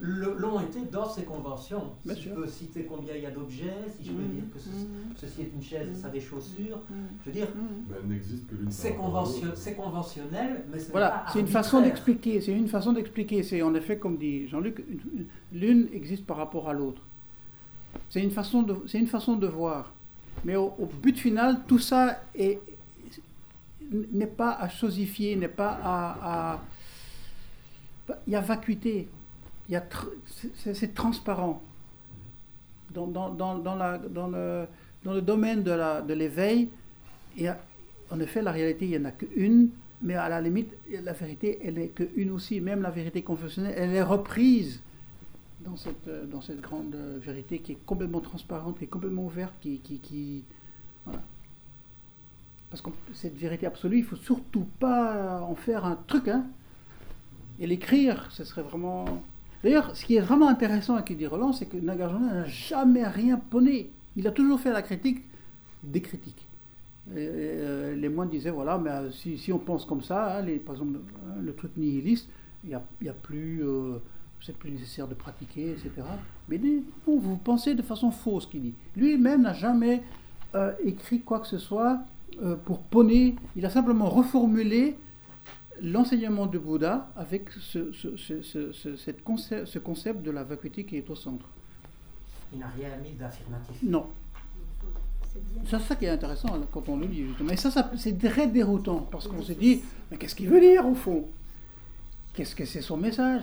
le- 0.00 0.34
l'ont 0.38 0.60
été 0.60 0.80
dans 0.92 1.08
ces 1.08 1.24
conventions. 1.24 1.84
Bien 2.04 2.14
si 2.14 2.20
sûr. 2.22 2.32
je 2.36 2.40
peux 2.42 2.46
citer 2.46 2.84
combien 2.84 3.14
il 3.16 3.22
y 3.22 3.26
a 3.26 3.30
d'objets, 3.30 3.74
si 3.98 4.04
je 4.04 4.12
peux 4.12 4.22
Mhm. 4.22 4.30
dire 4.30 4.44
que 4.52 4.58
ce- 4.60 4.68
ceci 5.26 5.40
est 5.42 5.50
une 5.54 5.62
chaise 5.62 5.88
et 5.90 5.94
ça 5.94 6.08
des 6.10 6.20
chaussures, 6.20 6.76
Mm. 6.88 6.94
je 7.24 7.30
veux 7.30 7.32
dire, 7.32 7.48
Mm. 7.48 7.94
Elle 8.02 8.08
n'existe 8.10 8.46
que 8.46 8.54
l'une 8.54 8.64
par 8.66 8.72
c'est 8.74 8.94
conventionnel, 8.94 9.48
l'autre. 9.48 9.58
c'est 9.58 9.74
conventionnel, 9.74 10.64
mais 10.70 10.78
c'est 10.78 10.90
Voilà, 10.92 11.10
pas 11.10 11.24
c'est 11.32 11.40
une 11.40 11.46
façon 11.48 11.80
d'expliquer. 11.80 12.40
C'est 12.42 12.52
une 12.52 12.68
façon 12.68 12.92
d'expliquer. 12.92 13.42
C'est 13.42 13.62
en 13.62 13.74
effet, 13.74 13.98
comme 13.98 14.18
dit 14.18 14.46
Jean-Luc, 14.48 14.84
une- 14.88 15.26
l'une 15.58 15.88
existe 15.92 16.26
par 16.26 16.36
rapport 16.36 16.68
à 16.68 16.74
l'autre. 16.74 17.02
C'est 18.08 18.22
une 18.22 18.30
façon 18.30 18.62
de, 18.62 18.76
c'est 18.86 18.98
une 18.98 19.06
façon 19.08 19.36
de 19.36 19.46
voir. 19.46 19.92
Mais 20.44 20.56
au, 20.56 20.72
au 20.78 20.86
but 21.02 21.18
final, 21.18 21.60
tout 21.66 21.78
ça 21.78 22.20
est- 22.34 22.60
n'est 24.12 24.26
pas 24.26 24.52
à 24.52 24.68
chosifier, 24.68 25.36
n'est 25.36 25.48
pas 25.48 25.78
à, 25.82 26.60
Il 28.26 28.32
y 28.32 28.36
a 28.36 28.40
vacuité. 28.40 29.08
Il 29.68 29.72
y 29.72 29.76
a 29.76 29.84
c'est, 30.56 30.94
transparent. 30.94 31.62
Dans, 32.90 33.06
dans, 33.06 33.30
dans, 33.30 33.74
la, 33.74 33.98
dans, 33.98 34.28
le, 34.28 34.66
dans 35.04 35.14
le 35.14 35.22
domaine 35.22 35.62
de, 35.62 36.12
l'éveil, 36.12 36.68
en 38.10 38.20
effet, 38.20 38.42
la 38.42 38.52
réalité, 38.52 38.84
il 38.84 38.90
n'y 38.90 38.98
en 38.98 39.06
a 39.06 39.12
qu'une, 39.12 39.70
mais 40.02 40.14
à 40.14 40.28
la 40.28 40.40
limite, 40.40 40.72
la 40.90 41.12
vérité, 41.12 41.60
elle 41.64 41.74
n'est 41.74 41.88
qu'une 41.88 42.30
aussi. 42.30 42.60
Même 42.60 42.82
la 42.82 42.90
vérité 42.90 43.22
confessionnelle, 43.22 43.74
elle 43.76 43.94
est 43.94 44.02
reprise 44.02 44.82
dans 45.60 45.76
cette, 45.76 46.10
dans 46.30 46.40
cette 46.40 46.60
grande 46.60 46.94
vérité 47.20 47.60
qui 47.60 47.72
est 47.72 47.78
complètement 47.86 48.20
transparente, 48.20 48.78
qui 48.78 48.84
est 48.84 48.88
complètement 48.88 49.24
ouverte, 49.24 49.54
qui. 49.60 49.78
qui. 49.78 50.44
Parce 52.72 52.80
que 52.80 52.88
cette 53.12 53.36
vérité 53.36 53.66
absolue, 53.66 53.98
il 53.98 54.00
ne 54.00 54.06
faut 54.06 54.16
surtout 54.16 54.66
pas 54.80 55.42
en 55.42 55.54
faire 55.54 55.84
un 55.84 55.98
truc, 56.06 56.28
hein. 56.28 56.46
Et 57.60 57.66
l'écrire, 57.66 58.28
ce 58.30 58.44
serait 58.44 58.62
vraiment. 58.62 59.22
D'ailleurs, 59.62 59.94
ce 59.94 60.06
qui 60.06 60.16
est 60.16 60.20
vraiment 60.20 60.48
intéressant 60.48 60.94
avec 60.94 61.14
dit 61.14 61.26
Roland, 61.26 61.52
c'est 61.52 61.66
que 61.66 61.76
Nagarjuna 61.76 62.32
n'a 62.32 62.44
jamais 62.46 63.06
rien 63.06 63.36
poney. 63.36 63.90
Il 64.16 64.26
a 64.26 64.30
toujours 64.30 64.58
fait 64.58 64.72
la 64.72 64.80
critique 64.80 65.22
des 65.82 66.00
critiques. 66.00 66.46
Euh, 67.14 67.94
les 67.94 68.08
moines 68.08 68.30
disaient 68.30 68.50
voilà, 68.50 68.78
mais 68.78 68.90
euh, 68.90 69.10
si, 69.10 69.52
on 69.52 69.58
pense 69.58 69.84
comme 69.84 70.00
ça, 70.00 70.38
hein, 70.38 70.44
par 70.64 70.76
exemple, 70.76 70.98
hein, 70.98 71.42
le 71.42 71.54
truc 71.54 71.76
nihiliste, 71.76 72.26
il 72.64 72.70
n'y 72.70 72.74
a, 72.74 73.10
a 73.10 73.14
plus. 73.14 73.62
euh, 73.62 73.98
c'est 74.40 74.56
plus 74.56 74.70
nécessaire 74.70 75.06
de 75.06 75.14
pratiquer, 75.14 75.72
etc. 75.72 75.90
Mais 76.48 76.58
non, 76.58 77.18
vous 77.18 77.36
pensez 77.36 77.74
de 77.74 77.82
façon 77.82 78.10
fausse, 78.10 78.46
qu'il 78.46 78.62
dit. 78.62 78.74
Lui-même 78.96 79.42
n'a 79.42 79.52
jamais 79.52 80.02
écrit 80.84 81.20
quoi 81.20 81.38
que 81.38 81.46
ce 81.46 81.58
soit 81.58 82.00
euh, 82.42 82.56
pour 82.56 82.80
poney. 82.82 83.34
Il 83.56 83.64
a 83.66 83.70
simplement 83.70 84.08
reformulé 84.08 84.96
l'enseignement 85.82 86.46
de 86.46 86.58
Bouddha 86.58 87.10
avec 87.16 87.50
ce, 87.50 87.92
ce- 87.92 88.16
ce- 88.16 88.96
cette 88.96 89.24
concept, 89.24 89.66
ce 89.66 89.78
concept 89.78 90.22
de 90.22 90.30
la 90.30 90.44
vacuité 90.44 90.84
qui 90.84 90.96
est 90.96 91.08
au 91.10 91.14
centre. 91.16 91.46
Il 92.52 92.58
n'a 92.60 92.68
rien 92.68 92.90
mis 93.02 93.12
d'affirmatif. 93.12 93.82
Non. 93.82 94.06
C'est 95.66 95.78
ça 95.80 95.96
qui 95.96 96.04
est 96.04 96.10
intéressant 96.10 96.48
quand 96.70 96.88
on 96.90 96.98
le 96.98 97.06
lit, 97.06 97.26
justement. 97.26 97.50
Et 97.50 97.56
ça, 97.56 97.70
ça 97.70 97.90
c'est 97.96 98.18
très 98.18 98.46
déroutant, 98.46 98.98
parce 99.10 99.26
qu'on 99.26 99.40
se 99.42 99.52
dit, 99.52 99.80
mais 100.10 100.18
qu'est-ce 100.18 100.34
qu'il 100.34 100.48
veut 100.48 100.60
dire 100.60 100.86
au 100.86 100.94
fond? 100.94 101.26
Qu'est-ce 102.34 102.54
que 102.54 102.66
c'est 102.66 102.82
son 102.82 102.98
message? 102.98 103.42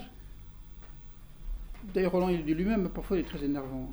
D'ailleurs, 1.94 2.12
Roland, 2.12 2.30
il 2.30 2.46
dit 2.46 2.54
lui-même, 2.54 2.90
parfois 2.90 3.18
il 3.18 3.22
est 3.22 3.24
très 3.28 3.44
énervant. 3.44 3.90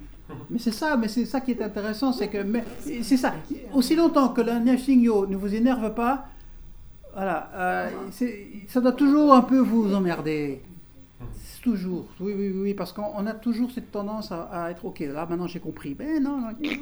Mais 0.50 0.58
c'est 0.58 0.72
ça, 0.72 0.96
mais 0.96 1.08
c'est 1.08 1.24
ça 1.24 1.40
qui 1.40 1.52
est 1.52 1.62
intéressant, 1.62 2.12
c'est 2.12 2.28
que, 2.28 2.38
c'est 2.80 3.16
ça. 3.16 3.34
Aussi 3.72 3.94
longtemps 3.94 4.28
que 4.30 4.40
le 4.40 4.58
Nashingyo 4.58 5.26
ne 5.26 5.36
vous 5.36 5.54
énerve 5.54 5.94
pas, 5.94 6.26
voilà, 7.14 7.50
euh, 7.54 7.90
ça 8.68 8.80
doit 8.80 8.92
toujours 8.92 9.34
un 9.34 9.42
peu 9.42 9.58
vous 9.58 9.94
emmerder. 9.94 10.62
Toujours, 11.62 12.06
oui, 12.20 12.32
oui, 12.36 12.52
oui, 12.54 12.74
parce 12.74 12.92
qu'on 12.92 13.10
on 13.16 13.26
a 13.26 13.32
toujours 13.32 13.72
cette 13.72 13.90
tendance 13.90 14.30
à, 14.30 14.42
à 14.52 14.70
être, 14.70 14.84
ok, 14.84 15.00
là 15.00 15.26
maintenant 15.26 15.48
j'ai 15.48 15.58
compris. 15.58 15.94
Ben 15.94 16.22
non, 16.22 16.40
non, 16.40 16.48
il 16.60 16.78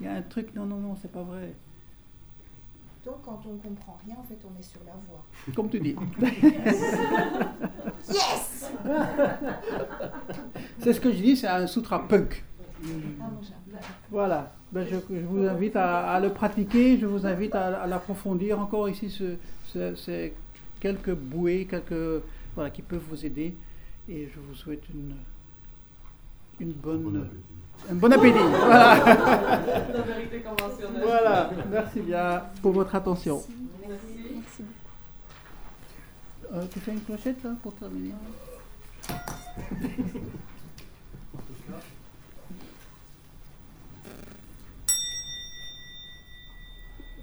y 0.00 0.06
a 0.06 0.12
un 0.12 0.22
truc, 0.22 0.54
non, 0.54 0.66
non, 0.66 0.76
non, 0.76 0.96
c'est 1.02 1.10
pas 1.10 1.22
vrai. 1.22 1.52
Quand 3.24 3.40
on 3.48 3.54
ne 3.54 3.58
comprend 3.58 3.98
rien, 4.06 4.16
en 4.18 4.22
fait, 4.22 4.38
on 4.44 4.58
est 4.58 4.62
sur 4.62 4.80
la 4.86 4.92
voie. 5.08 5.24
Comme 5.54 5.68
tu 5.70 5.80
dis. 5.80 5.94
Yes 8.08 8.70
C'est 10.78 10.92
ce 10.92 11.00
que 11.00 11.10
je 11.12 11.16
dis, 11.16 11.36
c'est 11.36 11.46
un 11.48 11.66
sutra 11.66 12.06
punk. 12.06 12.42
Ah. 13.20 13.30
Voilà. 14.10 14.52
Ben, 14.72 14.86
je, 14.86 14.96
je 15.14 15.20
vous 15.26 15.44
invite 15.46 15.76
à, 15.76 16.10
à 16.12 16.20
le 16.20 16.30
pratiquer, 16.32 16.98
je 16.98 17.06
vous 17.06 17.26
invite 17.26 17.54
à, 17.54 17.82
à 17.82 17.86
l'approfondir. 17.86 18.58
Encore 18.60 18.88
ici, 18.88 19.10
ce, 19.10 19.36
ce- 19.66 19.94
ces 19.94 20.34
quelques 20.80 21.14
bouées, 21.14 21.66
quelques, 21.68 22.22
voilà, 22.54 22.70
qui 22.70 22.82
peuvent 22.82 23.02
vous 23.08 23.24
aider. 23.26 23.54
Et 24.08 24.28
je 24.32 24.38
vous 24.40 24.54
souhaite 24.54 24.82
une, 24.94 25.14
une 26.60 26.72
bonne, 26.72 27.02
Bon 27.02 27.18
appétit. 27.20 27.36
Un 27.90 27.94
bon 27.94 28.12
appétit. 28.12 28.38
Voilà. 28.38 28.94
La 28.96 30.00
vérité 30.02 30.40
conventionnelle. 30.40 31.02
voilà. 31.02 31.50
Merci 31.70 32.00
bien 32.00 32.42
pour 32.62 32.72
votre 32.72 32.94
attention. 32.94 33.42
Merci. 33.88 34.04
Merci 34.34 34.62
Euh, 36.54 36.64
tu 36.72 36.80
fais 36.80 36.92
une 36.92 37.02
clochette 37.02 37.42
là, 37.44 37.50
pour 37.62 37.74
terminer? 37.74 38.14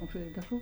On 0.02 0.08
fait 0.08 0.32
cachot? 0.36 0.62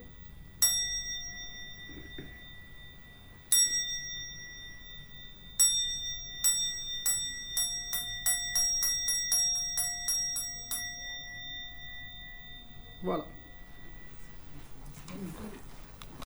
Voilà. 13.03 13.25